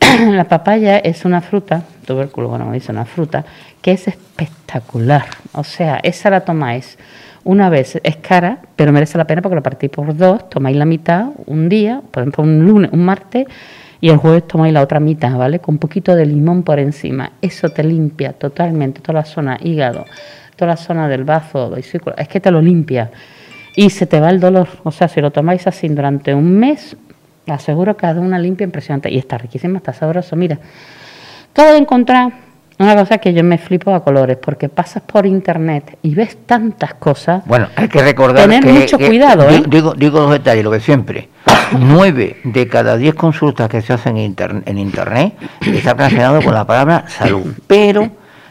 La 0.30 0.44
papaya 0.44 0.98
es 0.98 1.24
una 1.24 1.40
fruta, 1.40 1.82
tubérculo, 2.06 2.48
bueno, 2.48 2.72
dice 2.72 2.92
una 2.92 3.04
fruta, 3.04 3.44
que 3.82 3.92
es 3.92 4.08
espectacular. 4.08 5.26
O 5.52 5.64
sea, 5.64 6.00
esa 6.02 6.30
la 6.30 6.40
tomáis 6.40 6.96
una 7.44 7.68
vez, 7.68 8.00
es 8.02 8.16
cara, 8.16 8.58
pero 8.76 8.92
merece 8.92 9.18
la 9.18 9.26
pena 9.26 9.42
porque 9.42 9.56
la 9.56 9.62
partís 9.62 9.90
por 9.90 10.16
dos, 10.16 10.48
tomáis 10.48 10.76
la 10.76 10.84
mitad 10.84 11.28
un 11.46 11.68
día, 11.68 12.02
por 12.10 12.22
ejemplo, 12.22 12.44
un 12.44 12.66
lunes, 12.66 12.90
un 12.92 13.04
martes, 13.04 13.46
y 14.00 14.10
el 14.10 14.16
jueves 14.16 14.46
tomáis 14.46 14.72
la 14.72 14.82
otra 14.82 15.00
mitad, 15.00 15.36
¿vale? 15.36 15.58
Con 15.58 15.76
un 15.76 15.78
poquito 15.78 16.14
de 16.14 16.26
limón 16.26 16.62
por 16.62 16.78
encima. 16.78 17.32
Eso 17.42 17.68
te 17.70 17.82
limpia 17.82 18.32
totalmente 18.32 19.00
toda 19.00 19.20
la 19.20 19.24
zona 19.24 19.58
hígado, 19.60 20.04
toda 20.56 20.72
la 20.72 20.76
zona 20.76 21.08
del 21.08 21.24
bazo, 21.24 21.74
círculo. 21.82 22.16
Es 22.16 22.28
que 22.28 22.40
te 22.40 22.50
lo 22.50 22.62
limpia 22.62 23.10
y 23.74 23.90
se 23.90 24.06
te 24.06 24.20
va 24.20 24.30
el 24.30 24.40
dolor. 24.40 24.68
O 24.84 24.90
sea, 24.90 25.08
si 25.08 25.20
lo 25.20 25.30
tomáis 25.30 25.66
así 25.66 25.88
durante 25.88 26.34
un 26.34 26.58
mes, 26.58 26.96
aseguro 27.46 27.96
que 27.96 28.06
hace 28.06 28.20
una 28.20 28.38
limpia 28.38 28.64
impresionante. 28.64 29.10
Y 29.10 29.18
está 29.18 29.38
riquísima, 29.38 29.78
está 29.78 29.92
sabroso. 29.92 30.36
Mira, 30.36 30.58
todo 31.52 31.72
de 31.72 31.78
encontrar 31.78 32.47
una 32.78 32.94
cosa 32.96 33.18
que 33.18 33.32
yo 33.32 33.42
me 33.42 33.58
flipo 33.58 33.92
a 33.94 34.04
colores, 34.04 34.36
porque 34.40 34.68
pasas 34.68 35.02
por 35.02 35.26
internet 35.26 35.98
y 36.02 36.14
ves 36.14 36.38
tantas 36.46 36.94
cosas. 36.94 37.42
Bueno, 37.46 37.68
hay 37.74 37.88
que 37.88 38.02
recordar 38.02 38.48
tener 38.48 38.64
mucho 38.64 38.98
cuidado. 38.98 39.48
¿eh? 39.50 39.62
Digo, 39.68 39.94
digo 39.94 40.20
los 40.20 40.30
detalles, 40.30 40.64
lo 40.64 40.70
que 40.70 40.80
siempre. 40.80 41.28
Nueve 41.78 42.36
de 42.44 42.68
cada 42.68 42.96
diez 42.96 43.14
consultas 43.14 43.68
que 43.68 43.82
se 43.82 43.92
hacen 43.92 44.16
en, 44.16 44.36
en 44.64 44.78
internet 44.78 45.34
está 45.60 45.94
relacionado 45.94 46.42
con 46.42 46.54
la 46.54 46.66
palabra 46.66 47.04
salud. 47.08 47.52
Pero 47.66 48.10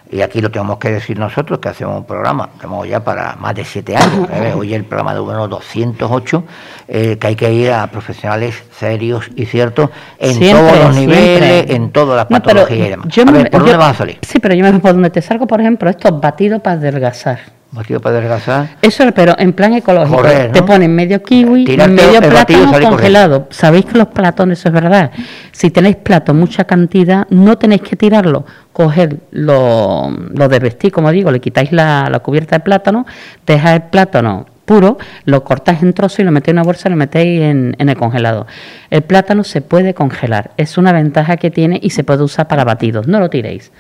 y 0.10 0.22
aquí 0.22 0.42
lo 0.42 0.50
tenemos 0.50 0.78
que 0.78 0.92
decir 0.92 1.18
nosotros, 1.20 1.60
que 1.60 1.70
hacemos 1.70 1.98
un 1.98 2.06
programa, 2.06 2.50
estamos 2.56 2.88
ya 2.88 3.04
para 3.04 3.36
más 3.36 3.56
de 3.56 3.66
siete 3.66 3.96
años, 3.96 4.30
¿eh? 4.32 4.54
hoy 4.56 4.74
el 4.74 4.86
programa 4.86 5.14
número 5.14 5.48
208, 5.48 6.44
eh, 6.88 7.18
que 7.20 7.28
hay 7.28 7.36
que 7.36 7.52
ir 7.52 7.72
a 7.72 7.88
profesionales 7.88 8.64
serios 8.72 9.30
y 9.36 9.46
ciertos 9.46 9.90
en 10.20 10.40
todos 10.40 10.80
los 10.80 10.96
niveles, 10.96 11.70
en 11.70 11.92
todas 11.92 12.16
las 12.16 12.26
patologías 12.26 12.88
y 12.88 12.90
demás. 12.90 13.18
a 13.18 13.32
ver, 13.32 13.50
¿por 13.50 13.62
dónde 13.62 13.78
vas 13.78 13.92
a 13.92 13.98
salir? 13.98 14.20
Sí, 14.22 14.40
pero 14.40 14.56
yo 14.56 14.64
me 14.64 14.80
por 14.80 14.94
donde 14.94 15.10
te 15.10 15.22
salgo, 15.22 15.48
por 15.48 15.60
ejemplo, 15.60 15.90
estos 15.90 16.20
batidos 16.22 16.62
para 16.62 16.78
adelgazar 16.78 17.57
Batido 17.70 18.00
para 18.00 18.18
adelgazar. 18.18 18.78
Eso, 18.82 19.04
pero 19.14 19.36
en 19.38 19.52
plan 19.52 19.74
ecológico. 19.74 20.24
Te 20.24 20.64
ponen 20.64 20.96
medio 20.96 21.22
kiwi, 21.22 21.66
medio 21.66 22.22
plátano 22.22 22.90
congelado. 22.90 23.48
Sabéis 23.50 23.86
que 23.86 23.98
los 23.98 24.08
platones, 24.08 24.60
eso 24.60 24.70
es 24.70 24.74
verdad. 24.74 25.12
Si 25.52 25.70
tenéis 25.70 25.98
plato, 25.98 26.34
mucha 26.34 26.64
cantidad, 26.64 27.28
no 27.30 27.58
tenéis 27.58 27.82
que 27.82 27.98
tirarlo. 27.98 28.46
Coger 28.72 29.18
lo, 29.32 30.10
lo 30.10 30.48
de 30.48 30.60
vestir, 30.60 30.92
como 30.92 31.12
digo, 31.12 31.30
le 31.30 31.42
quitáis 31.42 31.72
la, 31.72 32.08
la 32.10 32.20
cubierta 32.20 32.58
de 32.58 32.64
plátano, 32.64 33.06
dejáis 33.46 33.82
el 33.82 33.90
plátano 33.90 34.46
puro, 34.64 34.98
lo 35.26 35.44
cortáis 35.44 35.82
en 35.82 35.94
trozos 35.94 36.20
y 36.20 36.24
lo 36.24 36.32
metéis 36.32 36.54
en 36.54 36.60
una 36.60 36.64
bolsa 36.64 36.90
y 36.90 36.92
lo 36.92 36.98
metéis 36.98 37.42
en, 37.42 37.76
en, 37.80 37.90
el 37.90 37.98
congelado. 37.98 38.48
El 38.90 39.02
plátano 39.02 39.44
se 39.44 39.62
puede 39.62 39.94
congelar, 39.94 40.52
es 40.58 40.78
una 40.78 40.92
ventaja 40.92 41.38
que 41.38 41.50
tiene 41.50 41.80
y 41.82 41.90
se 41.90 42.04
puede 42.04 42.24
usar 42.24 42.48
para 42.48 42.64
batidos, 42.64 43.08
no 43.08 43.20
lo 43.20 43.30
tiréis. 43.30 43.72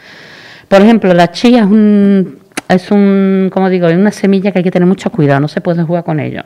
Por 0.67 0.81
ejemplo, 0.81 1.13
la 1.13 1.31
chía 1.31 1.59
es 1.59 1.65
un, 1.65 2.39
es 2.70 2.91
un, 2.91 3.49
como 3.51 3.70
digo, 3.70 3.88
es 3.88 3.97
una 3.97 4.11
semilla 4.11 4.51
que 4.51 4.59
hay 4.59 4.63
que 4.63 4.72
tener 4.72 4.88
mucho 4.88 5.09
cuidado, 5.11 5.39
no 5.39 5.47
se 5.47 5.61
puede 5.61 5.84
jugar 5.84 6.03
con 6.03 6.20
ello. 6.20 6.43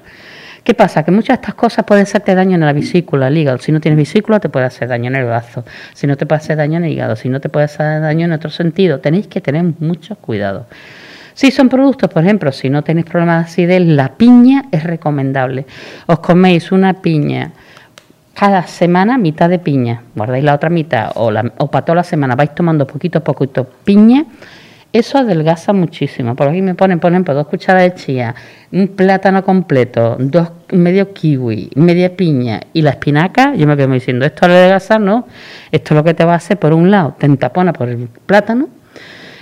¿Qué 0.63 0.76
pasa? 0.76 1.03
Que 1.03 1.09
muchas 1.09 1.38
de 1.38 1.41
estas 1.41 1.55
cosas 1.55 1.86
pueden 1.86 2.03
hacerte 2.03 2.36
daño 2.36 2.53
en 2.53 2.61
la 2.61 2.74
vesícula, 2.74 3.30
el 3.30 3.38
hígado. 3.38 3.57
Si 3.57 3.72
no 3.72 3.80
tienes 3.80 3.97
vesícula, 3.97 4.39
te 4.39 4.47
puede 4.47 4.67
hacer 4.67 4.88
daño 4.88 5.07
en 5.07 5.15
el 5.15 5.26
brazo. 5.26 5.65
Si 5.93 6.05
no 6.05 6.17
te 6.17 6.28
puede 6.28 6.38
hacer 6.38 6.57
daño 6.57 6.78
en 6.78 6.84
el 6.84 6.91
hígado. 6.91 7.15
Si 7.15 7.30
no 7.30 7.39
te 7.39 7.49
puede 7.49 7.65
hacer 7.65 7.99
daño 7.99 8.26
en 8.26 8.32
otro 8.32 8.51
sentido. 8.51 8.99
Tenéis 8.99 9.26
que 9.26 9.41
tener 9.41 9.63
mucho 9.80 10.15
cuidado. 10.17 10.67
Si 11.34 11.49
son 11.49 11.67
productos, 11.67 12.11
por 12.11 12.24
ejemplo, 12.24 12.51
si 12.51 12.69
no 12.69 12.84
tenéis 12.84 13.07
problemas 13.07 13.45
de 13.45 13.51
acidez, 13.51 13.82
la 13.82 14.09
piña 14.09 14.65
es 14.72 14.84
recomendable. 14.84 15.65
Os 16.05 16.19
coméis 16.19 16.72
una 16.72 17.01
piña 17.01 17.53
cada 18.36 18.67
semana, 18.67 19.17
mitad 19.17 19.49
de 19.49 19.57
piña, 19.57 20.03
guardáis 20.15 20.43
la 20.43 20.55
otra 20.55 20.69
mitad, 20.69 21.11
o, 21.15 21.32
la, 21.32 21.51
o 21.57 21.69
para 21.69 21.86
toda 21.86 21.97
la 21.97 22.03
semana 22.03 22.36
vais 22.36 22.55
tomando 22.55 22.88
poquito 22.88 23.19
a 23.19 23.24
poquito 23.24 23.67
piña 23.84 24.26
eso 24.93 25.17
adelgaza 25.17 25.71
muchísimo. 25.71 26.35
Por 26.35 26.49
aquí 26.49 26.61
me 26.61 26.75
ponen, 26.75 26.99
por 26.99 27.11
ejemplo, 27.11 27.33
dos 27.33 27.47
cucharadas 27.47 27.91
de 27.91 27.95
chía, 27.95 28.35
un 28.71 28.89
plátano 28.89 29.43
completo, 29.43 30.17
dos 30.19 30.51
medio 30.71 31.13
kiwi, 31.13 31.71
media 31.75 32.15
piña 32.15 32.59
y 32.73 32.81
la 32.81 32.91
espinaca. 32.91 33.55
Yo 33.55 33.67
me 33.67 33.77
quedo 33.77 33.91
diciendo, 33.93 34.25
esto 34.25 34.45
adelgaza, 34.45 34.99
no. 34.99 35.27
Esto 35.71 35.93
es 35.93 35.97
lo 35.97 36.03
que 36.03 36.13
te 36.13 36.25
va 36.25 36.33
a 36.33 36.37
hacer, 36.37 36.57
por 36.57 36.73
un 36.73 36.91
lado, 36.91 37.15
te 37.17 37.25
entapona 37.25 37.71
por 37.71 37.87
el 37.87 38.09
plátano 38.25 38.67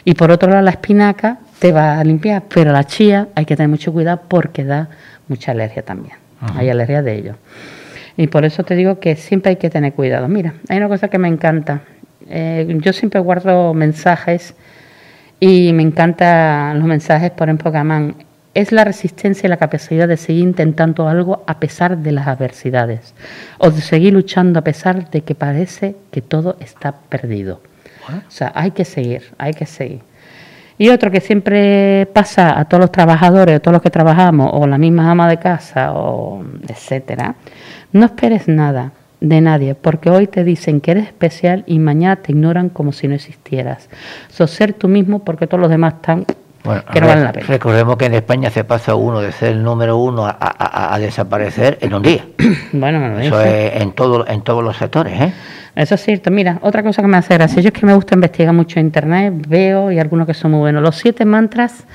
y 0.06 0.14
por 0.14 0.32
otro 0.32 0.50
lado 0.50 0.62
la 0.62 0.72
espinaca 0.72 1.40
te 1.58 1.72
va 1.72 2.00
a 2.00 2.04
limpiar. 2.04 2.44
Pero 2.54 2.72
la 2.72 2.84
chía 2.84 3.30
hay 3.34 3.46
que 3.46 3.56
tener 3.56 3.70
mucho 3.70 3.92
cuidado 3.92 4.22
porque 4.28 4.64
da 4.64 4.90
mucha 5.28 5.52
alergia 5.52 5.84
también. 5.84 6.16
Hay 6.56 6.70
alergia 6.70 7.02
de 7.02 7.16
ello. 7.16 7.36
Y 8.16 8.28
por 8.28 8.46
eso 8.46 8.64
te 8.64 8.76
digo 8.76 9.00
que 9.00 9.16
siempre 9.16 9.52
hay 9.52 9.56
que 9.56 9.70
tener 9.70 9.94
cuidado. 9.94 10.28
Mira, 10.28 10.54
hay 10.68 10.78
una 10.78 10.88
cosa 10.88 11.08
que 11.08 11.18
me 11.18 11.28
encanta. 11.28 11.82
Eh, 12.30 12.78
yo 12.82 12.94
siempre 12.94 13.20
guardo 13.20 13.74
mensajes 13.74 14.56
y 15.40 15.72
me 15.74 15.84
encantan 15.84 16.80
los 16.80 16.88
mensajes, 16.88 17.32
por 17.32 17.48
ejemplo, 17.48 17.72
Gamán. 17.72 18.16
Es 18.54 18.72
la 18.72 18.84
resistencia 18.84 19.48
y 19.48 19.50
la 19.50 19.58
capacidad 19.58 20.08
de 20.08 20.18
seguir 20.18 20.44
intentando 20.44 21.08
algo 21.08 21.44
a 21.48 21.60
pesar 21.60 21.98
de 22.00 22.12
las 22.12 22.28
adversidades. 22.28 23.14
O 23.58 23.70
de 23.70 23.80
seguir 23.80 24.14
luchando 24.14 24.60
a 24.60 24.64
pesar 24.64 25.10
de 25.12 25.22
que 25.22 25.36
parece 25.36 25.96
que 26.12 26.22
todo 26.22 26.58
está 26.60 26.92
perdido. 26.92 27.62
O 28.10 28.32
sea, 28.32 28.52
hay 28.56 28.72
que 28.72 28.86
seguir, 28.86 29.24
hay 29.38 29.54
que 29.54 29.68
seguir. 29.68 30.02
Y 30.80 30.90
otro 30.90 31.12
que 31.12 31.22
siempre 31.22 32.08
pasa 32.12 32.60
a 32.60 32.66
todos 32.66 32.82
los 32.82 32.92
trabajadores, 32.92 33.58
a 33.58 33.60
todos 33.60 33.74
los 33.74 33.82
que 33.82 33.92
trabajamos, 33.92 34.50
o 34.54 34.66
la 34.66 34.78
misma 34.78 35.12
ama 35.12 35.30
de 35.30 35.38
casa, 35.38 35.94
o 35.94 36.44
etcétera, 36.68 37.36
no 37.92 38.06
esperes 38.06 38.48
nada 38.48 38.92
de 39.22 39.42
nadie, 39.42 39.76
porque 39.76 40.10
hoy 40.10 40.28
te 40.28 40.44
dicen 40.44 40.82
que 40.82 40.92
eres 40.92 41.08
especial 41.08 41.64
y 41.68 41.80
mañana 41.80 42.18
te 42.18 42.32
ignoran 42.32 42.70
como 42.70 42.92
si 42.92 43.08
no 43.08 43.16
existieras. 43.16 43.90
So, 44.30 44.48
ser 44.48 44.74
tú 44.74 44.88
mismo 44.88 45.20
porque 45.20 45.48
todos 45.48 45.62
los 45.62 45.70
demás 45.70 45.96
están 45.96 46.26
que 46.94 47.02
no 47.02 47.08
valen 47.08 47.24
la 47.24 47.32
pena. 47.32 47.46
Recordemos 47.48 47.98
que 47.98 48.06
en 48.06 48.14
España 48.16 48.50
se 48.50 48.64
pasa 48.64 48.96
uno 48.96 49.22
de 49.22 49.32
ser 49.32 49.54
el 49.54 49.64
número 49.64 49.98
uno 49.98 50.26
a, 50.28 50.98
desaparecer 51.00 51.78
en 51.82 51.94
un 51.94 52.04
día. 52.04 52.26
bueno, 52.74 53.00
me 53.00 53.10
lo 53.10 53.20
Eso 53.20 53.42
es 53.42 53.82
en, 53.82 53.92
todo, 53.94 54.28
en 54.28 54.42
todos 54.42 54.64
los 54.64 54.78
sectores. 54.78 55.20
¿eh? 55.20 55.34
Eso 55.76 55.96
es 55.96 56.04
cierto. 56.04 56.32
Mira, 56.32 56.60
otra 56.62 56.84
cosa 56.84 57.02
que 57.02 57.08
me 57.08 57.18
hace 57.18 57.34
gracia, 57.36 57.62
yo 57.62 57.70
es 57.70 57.74
que 57.74 57.86
me 57.86 57.94
gusta 57.94 58.16
investigar 58.16 58.54
mucho 58.54 58.80
en 58.80 58.88
internet, 58.88 59.34
veo 59.48 59.92
y 59.92 60.00
algunos 60.00 60.28
que 60.28 60.34
son 60.34 60.52
muy 60.52 60.60
buenos. 60.60 60.84
Los 60.84 60.98
siete 60.98 61.26
mantras 61.26 61.86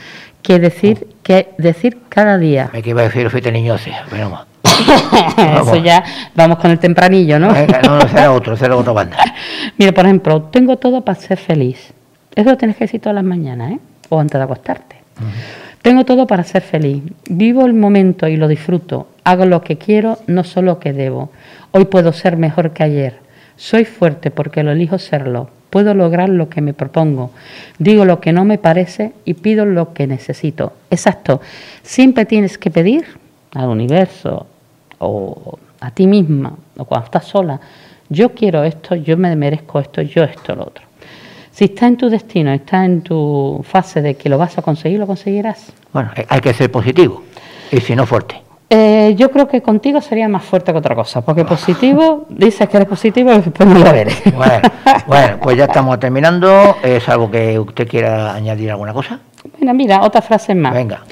que 0.43 0.59
decir, 0.59 1.09
que 1.23 1.51
decir 1.59 1.99
cada 2.09 2.39
día. 2.39 2.71
Me 2.73 2.81
iba 2.85 3.03
a 3.03 3.05
decir, 3.05 3.31
fuiste 3.31 3.53
niño, 3.53 3.79
sí, 3.79 3.93
pero 4.11 4.47
Eso 5.63 5.77
ya, 5.77 6.03
vamos 6.35 6.59
con 6.59 6.71
el 6.71 6.79
tempranillo, 6.79 7.39
¿no? 7.39 7.49
no, 7.49 7.99
no, 7.99 8.09
será 8.09 8.33
otro, 8.33 8.57
será 8.57 8.77
otra 8.77 8.93
banda. 8.93 9.17
Mira, 9.79 9.93
por 9.93 10.05
ejemplo, 10.05 10.43
tengo 10.43 10.77
todo 10.77 11.03
para 11.03 11.19
ser 11.19 11.39
feliz. 11.39 11.93
Eso 12.35 12.51
lo 12.51 12.57
tienes 12.57 12.77
que 12.77 12.85
decir 12.85 13.01
todas 13.01 13.15
las 13.15 13.25
mañanas, 13.25 13.73
¿eh? 13.73 13.79
O 14.09 14.21
antes 14.21 14.39
de 14.39 14.45
acostarte. 14.45 14.97
Tengo 15.83 16.05
todo 16.05 16.27
para 16.27 16.45
ser 16.45 16.63
feliz. 16.63 17.03
Vivo 17.29 17.67
el 17.67 17.75
momento 17.75 18.27
y 18.27 18.37
lo 18.37 18.49
disfruto. 18.49 19.09
Hago 19.23 19.47
lo 19.47 19.63
que 19.63 19.77
quiero, 19.79 20.19
no 20.27 20.43
solo 20.43 20.73
lo 20.73 20.79
que 20.79 20.93
debo. 20.93 21.31
Hoy 21.73 21.85
puedo 21.85 22.13
ser 22.13 22.37
mejor 22.37 22.73
que 22.73 22.83
ayer. 22.83 23.19
Soy 23.57 23.85
fuerte 23.85 24.31
porque 24.31 24.63
lo 24.63 24.73
elijo 24.73 24.99
serlo. 24.99 25.51
Puedo 25.71 25.95
lograr 25.95 26.29
lo 26.29 26.49
que 26.49 26.61
me 26.61 26.73
propongo. 26.73 27.31
Digo 27.79 28.05
lo 28.05 28.21
que 28.21 28.33
no 28.33 28.45
me 28.45 28.59
parece 28.59 29.13
y 29.25 29.35
pido 29.35 29.67
lo 29.67 29.93
que 29.93 30.07
necesito. 30.07 30.73
Exacto. 30.91 31.41
Siempre 31.83 32.25
tienes 32.25 32.59
que 32.59 32.71
pedir 32.71 33.05
al 33.53 33.69
universo, 33.69 34.47
o 35.07 35.59
a 35.81 35.91
ti 35.91 36.07
misma, 36.07 36.53
o 36.79 36.85
cuando 36.85 37.05
estás 37.07 37.27
sola, 37.27 37.61
yo 38.09 38.31
quiero 38.31 38.65
esto, 38.65 38.95
yo 38.95 39.17
me 39.17 39.35
merezco 39.37 39.81
esto, 39.81 40.03
yo 40.03 40.25
esto, 40.25 40.55
lo 40.55 40.63
otro. 40.63 40.85
Si 41.51 41.67
está 41.67 41.87
en 41.87 41.97
tu 41.97 42.09
destino, 42.09 42.53
está 42.53 42.85
en 42.85 43.03
tu 43.03 43.61
fase 43.63 44.03
de 44.03 44.17
que 44.17 44.29
lo 44.29 44.39
vas 44.39 44.59
a 44.59 44.63
conseguir, 44.63 44.99
lo 44.99 45.07
conseguirás. 45.07 45.73
Bueno, 45.93 46.11
hay 46.29 46.41
que 46.41 46.53
ser 46.53 46.71
positivo, 46.71 47.23
y 47.71 47.81
si 47.81 47.95
no 47.95 48.07
fuerte. 48.07 48.45
Eh, 48.71 49.15
yo 49.17 49.31
creo 49.31 49.47
que 49.47 49.61
contigo 49.63 50.01
sería 50.01 50.27
más 50.27 50.43
fuerte 50.43 50.73
que 50.73 50.79
otra 50.79 50.95
cosa, 50.95 51.21
porque 51.21 51.45
positivo, 51.45 52.27
dices 52.31 52.69
que 52.69 52.77
eres 52.77 52.89
positivo 52.89 53.33
y 53.33 53.41
después 53.41 53.69
no 53.69 53.79
lo 53.79 53.87
eres. 53.87 54.21
Bueno, 54.35 54.69
bueno, 55.07 55.37
pues 55.43 55.57
ya 55.57 55.65
estamos 55.67 56.01
terminando. 56.01 56.77
¿Es 56.83 57.09
algo 57.09 57.31
que 57.31 57.59
usted 57.59 57.87
quiera 57.87 58.35
añadir 58.35 58.71
alguna 58.71 58.93
cosa? 58.93 59.21
Mira, 59.61 60.03
otra 60.03 60.23
frase 60.23 60.55
más. 60.55 60.73
Venga. 60.73 61.03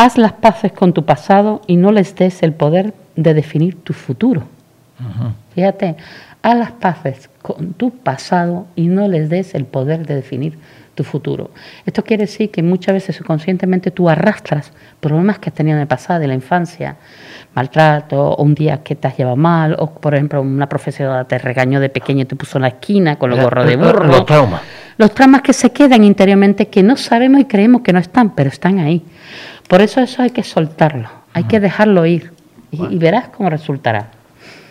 Haz 0.00 0.16
las 0.16 0.32
paces 0.32 0.70
con 0.70 0.92
tu 0.92 1.04
pasado 1.04 1.60
y 1.66 1.74
no 1.74 1.90
les 1.90 2.14
des 2.14 2.44
el 2.44 2.52
poder 2.52 2.94
de 3.16 3.34
definir 3.34 3.82
tu 3.82 3.92
futuro. 3.92 4.44
Fíjate, 5.56 5.96
haz 6.40 6.56
las 6.56 6.70
paces 6.70 7.28
con 7.42 7.72
tu 7.72 7.90
pasado 7.90 8.68
y 8.76 8.86
no 8.86 9.08
les 9.08 9.28
des 9.28 9.56
el 9.56 9.64
poder 9.64 10.06
de 10.06 10.14
definir 10.14 10.56
tu 10.94 11.02
futuro. 11.02 11.50
Esto 11.84 12.04
quiere 12.04 12.26
decir 12.26 12.52
que 12.52 12.62
muchas 12.62 12.92
veces 12.92 13.16
subconscientemente 13.16 13.90
tú 13.90 14.08
arrastras 14.08 14.70
problemas 15.00 15.40
que 15.40 15.50
has 15.50 15.56
tenido 15.56 15.76
en 15.76 15.82
el 15.82 15.88
pasado, 15.88 16.20
de 16.20 16.28
la 16.28 16.34
infancia, 16.34 16.94
maltrato, 17.54 18.34
o 18.34 18.44
un 18.44 18.54
día 18.54 18.84
que 18.84 18.94
te 18.94 19.08
has 19.08 19.16
llevado 19.16 19.36
mal, 19.36 19.74
o 19.80 19.90
por 19.90 20.14
ejemplo 20.14 20.40
una 20.40 20.68
profesora 20.68 21.24
te 21.24 21.38
regañó 21.38 21.80
de 21.80 21.88
pequeño 21.88 22.22
y 22.22 22.26
te 22.26 22.36
puso 22.36 22.58
en 22.58 22.62
la 22.62 22.68
esquina 22.68 23.16
con 23.16 23.30
los 23.30 23.40
gorros 23.40 23.66
de 23.66 23.74
burro. 23.74 24.04
Los 24.04 24.24
traumas. 24.26 24.60
Los 24.96 25.12
traumas 25.12 25.42
que 25.42 25.52
se 25.52 25.70
quedan 25.70 26.02
interiormente 26.04 26.68
que 26.68 26.84
no 26.84 26.96
sabemos 26.96 27.40
y 27.40 27.44
creemos 27.46 27.82
que 27.82 27.92
no 27.92 27.98
están, 28.00 28.34
pero 28.34 28.48
están 28.48 28.78
ahí. 28.80 29.04
Por 29.68 29.82
eso 29.82 30.00
eso 30.00 30.22
hay 30.22 30.30
que 30.30 30.42
soltarlo, 30.42 31.08
hay 31.34 31.44
que 31.44 31.60
dejarlo 31.60 32.06
ir 32.06 32.32
y, 32.70 32.98
verás 32.98 33.28
cómo 33.28 33.50
resultará. 33.50 34.08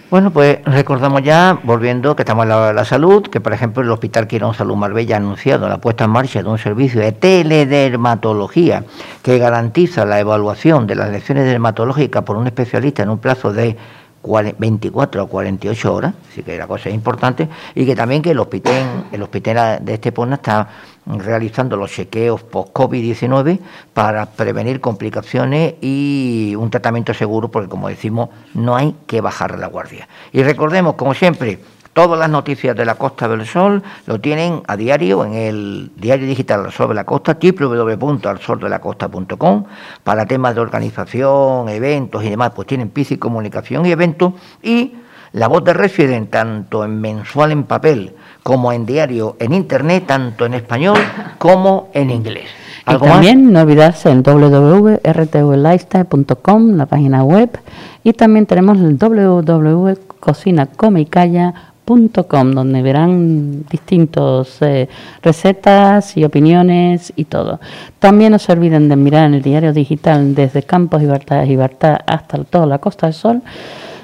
Bueno, 0.10 0.32
pues 0.32 0.60
recordamos 0.64 1.22
ya, 1.22 1.60
volviendo, 1.64 2.16
que 2.16 2.24
estamos 2.24 2.43
en 2.43 2.50
la, 2.50 2.74
la 2.74 2.86
salud, 2.86 3.24
que 3.24 3.39
por 3.39 3.54
ejemplo 3.54 3.84
el 3.84 3.91
Hospital 3.91 4.26
Quirón 4.26 4.54
Salud 4.54 4.76
Marbella 4.76 5.16
ha 5.16 5.20
anunciado 5.20 5.68
la 5.68 5.80
puesta 5.80 6.06
en 6.06 6.12
marcha 6.12 6.41
de 6.41 6.50
un 6.50 6.58
servicio 6.58 7.02
de 7.02 7.12
teledermatología 7.12 8.86
que 9.22 9.38
garantiza 9.38 10.06
la 10.06 10.20
evaluación 10.20 10.88
de 10.88 10.95
las 10.95 11.12
lesiones 11.12 11.45
dermatológicas 11.45 12.24
por 12.24 12.38
un 12.38 12.48
especialista 12.48 13.04
en 13.04 13.10
un 13.10 13.20
plazo 13.20 13.52
de 13.52 13.76
24 14.24 15.24
o 15.24 15.28
48 15.28 15.93
horas, 15.93 16.13
así 16.30 16.43
que 16.43 16.57
la 16.57 16.68
cosa 16.68 16.89
es 16.89 16.95
importante, 16.95 17.47
y 17.76 17.86
que 17.86 17.95
también 17.95 18.22
que 18.22 18.32
el 18.32 18.39
hospital, 18.39 19.05
el 19.11 19.22
hospital 19.22 19.84
de 19.84 19.93
Estepona 19.93 20.36
está 20.36 20.68
realizando 21.05 21.78
los 21.78 21.91
chequeos 21.91 22.43
post-COVID-19 22.43 23.59
para 23.93 24.26
prevenir 24.26 24.82
complicaciones 24.82 25.76
y 25.82 26.53
un 26.57 26.70
tratamiento 26.70 27.13
seguro, 27.13 27.49
porque 27.49 27.70
como 27.70 27.88
decimos, 27.88 28.30
no 28.53 28.76
hay 28.76 28.95
que 29.05 29.22
bajar 29.22 29.57
la 29.57 29.68
guardia. 29.68 30.07
Y 30.34 30.43
recordemos, 30.43 30.95
como 30.95 31.13
siempre, 31.13 31.59
Todas 31.98 32.20
las 32.20 32.30
noticias 32.30 32.76
de 32.76 32.86
la 32.86 32.93
Costa 32.93 33.28
del 33.28 33.48
Sol 33.48 33.82
lo 34.06 34.22
tienen 34.22 34.62
a 34.68 34.78
diario 34.78 35.26
en 35.26 35.34
el 35.34 35.89
diario 35.95 36.28
digital 36.28 36.64
Al 36.64 36.72
Sol 36.72 36.89
de 36.89 36.93
la 36.93 37.06
Costa, 37.06 37.39
www.alsoldelacosta.com. 37.41 39.64
Para 40.04 40.28
temas 40.28 40.54
de 40.54 40.62
organización, 40.62 41.70
eventos 41.70 42.24
y 42.24 42.30
demás, 42.30 42.52
pues 42.56 42.68
tienen 42.68 42.91
PICI 42.91 43.18
Comunicación 43.18 43.88
y 43.88 43.91
Eventos. 43.91 44.34
Y 44.62 44.93
la 45.32 45.48
voz 45.48 45.64
de 45.64 45.74
Resident, 45.74 46.30
tanto 46.30 46.86
en 46.86 47.02
mensual 47.02 47.52
en 47.52 47.64
papel 47.64 48.14
como 48.43 48.72
en 48.72 48.86
diario 48.86 49.36
en 49.39 49.56
internet, 49.56 50.04
tanto 50.06 50.45
en 50.45 50.54
español 50.54 51.00
como 51.39 51.89
en 51.95 52.12
inglés. 52.12 52.48
Y 52.88 52.95
también 53.00 53.52
no 53.52 53.62
olvidarse 53.62 54.12
en 54.12 54.22
www.rtvlifestyle.com, 54.22 56.76
la 56.76 56.86
página 56.86 57.24
web, 57.24 57.60
y 58.04 58.14
también 58.14 58.45
tenemos 58.45 58.78
el 58.78 59.00
www.cocinacomicaya.com 59.00 61.76
donde 61.88 62.81
verán 62.81 63.63
distintas 63.69 64.61
eh, 64.61 64.89
recetas 65.21 66.17
y 66.17 66.25
opiniones 66.25 67.13
y 67.15 67.23
todo. 67.25 67.59
También 67.99 68.31
no 68.33 68.39
se 68.39 68.51
olviden 68.51 68.89
de 68.89 68.97
mirar 68.97 69.27
en 69.27 69.35
el 69.35 69.41
diario 69.41 69.71
digital 69.71 70.35
desde 70.35 70.63
Campos 70.63 71.01
Libertad, 71.01 71.45
Libertad 71.45 71.99
hasta 72.05 72.43
toda 72.43 72.65
la 72.65 72.79
Costa 72.79 73.07
del 73.07 73.13
Sol 73.13 73.41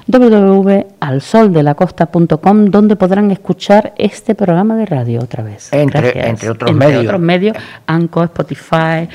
www.alsoldelacosta.com 0.06 2.66
donde 2.66 2.94
podrán 2.96 3.30
escuchar 3.30 3.94
este 3.98 4.34
programa 4.34 4.76
de 4.76 4.84
radio 4.86 5.20
otra 5.20 5.42
vez. 5.42 5.70
Entre, 5.72 6.28
entre 6.28 6.50
otros 6.50 6.74
medios. 6.74 7.04
otros 7.04 7.20
medios, 7.20 7.56
Anchor, 7.86 8.24
Spotify, 8.24 9.08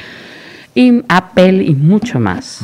y 0.76 1.03
Apple 1.07 1.63
y 1.63 1.74
mucho 1.76 2.20
más. 2.20 2.61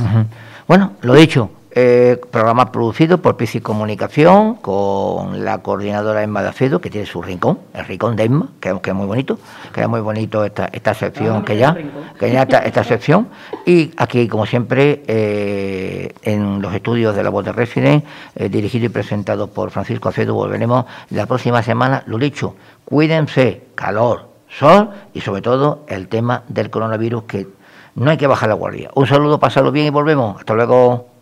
Bueno, 0.68 0.92
lo 1.02 1.16
dicho, 1.16 1.50
Eh, 1.78 2.22
programa 2.32 2.72
producido 2.72 3.18
por 3.18 3.36
Pici 3.36 3.60
Comunicación 3.60 4.56
con 4.56 5.44
la 5.44 5.58
coordinadora 5.58 6.24
Emma 6.24 6.42
de 6.42 6.48
Acedo, 6.48 6.80
que 6.80 6.90
tiene 6.90 7.06
su 7.06 7.22
rincón, 7.22 7.60
el 7.74 7.84
rincón 7.84 8.16
de 8.16 8.24
Emma, 8.24 8.48
que, 8.62 8.70
es 8.70 8.94
muy 8.94 9.06
bonito, 9.06 9.38
que 9.74 9.82
es 9.82 9.90
muy 9.90 10.00
bonito 10.00 10.46
esta, 10.46 10.70
esta 10.72 10.94
sección 10.94 11.44
que 11.44 11.58
ya, 11.58 11.76
que 12.18 12.32
ya 12.32 12.44
esta, 12.44 12.60
esta 12.60 12.86
sección. 12.86 13.28
Y 13.66 13.92
aquí, 13.98 14.30
como 14.30 14.46
siempre, 14.46 15.04
eh, 15.06 16.14
en 16.22 16.62
los 16.62 16.74
estudios 16.74 17.14
de 17.14 17.24
la 17.24 17.30
voz 17.30 17.44
de 17.44 17.52
Resident, 17.52 18.06
eh, 18.38 18.48
dirigido 18.48 18.86
y 18.86 18.90
presentado 18.90 19.48
por 19.48 19.70
Francisco 19.70 20.08
Acedo, 20.08 20.34
volveremos 20.34 20.86
la 21.10 21.26
próxima 21.26 21.62
semana. 21.62 22.04
Lo 22.06 22.18
dicho, 22.18 22.56
cuídense, 22.86 23.64
calor, 23.76 24.30
sol 24.48 24.92
y 25.14 25.20
sobre 25.20 25.42
todo 25.42 25.84
el 25.90 26.08
tema 26.08 26.44
del 26.48 26.70
coronavirus 26.70 27.24
que 27.26 27.48
no 27.96 28.12
hay 28.12 28.16
que 28.16 28.28
bajar 28.28 28.48
la 28.48 28.56
guardia. 28.56 28.92
Un 28.96 29.08
saludo, 29.08 29.42
pasarlo 29.42 29.74
bien 29.74 29.88
y 29.88 29.90
volvemos. 29.90 30.40
Hasta 30.40 30.54
luego. 30.54 31.15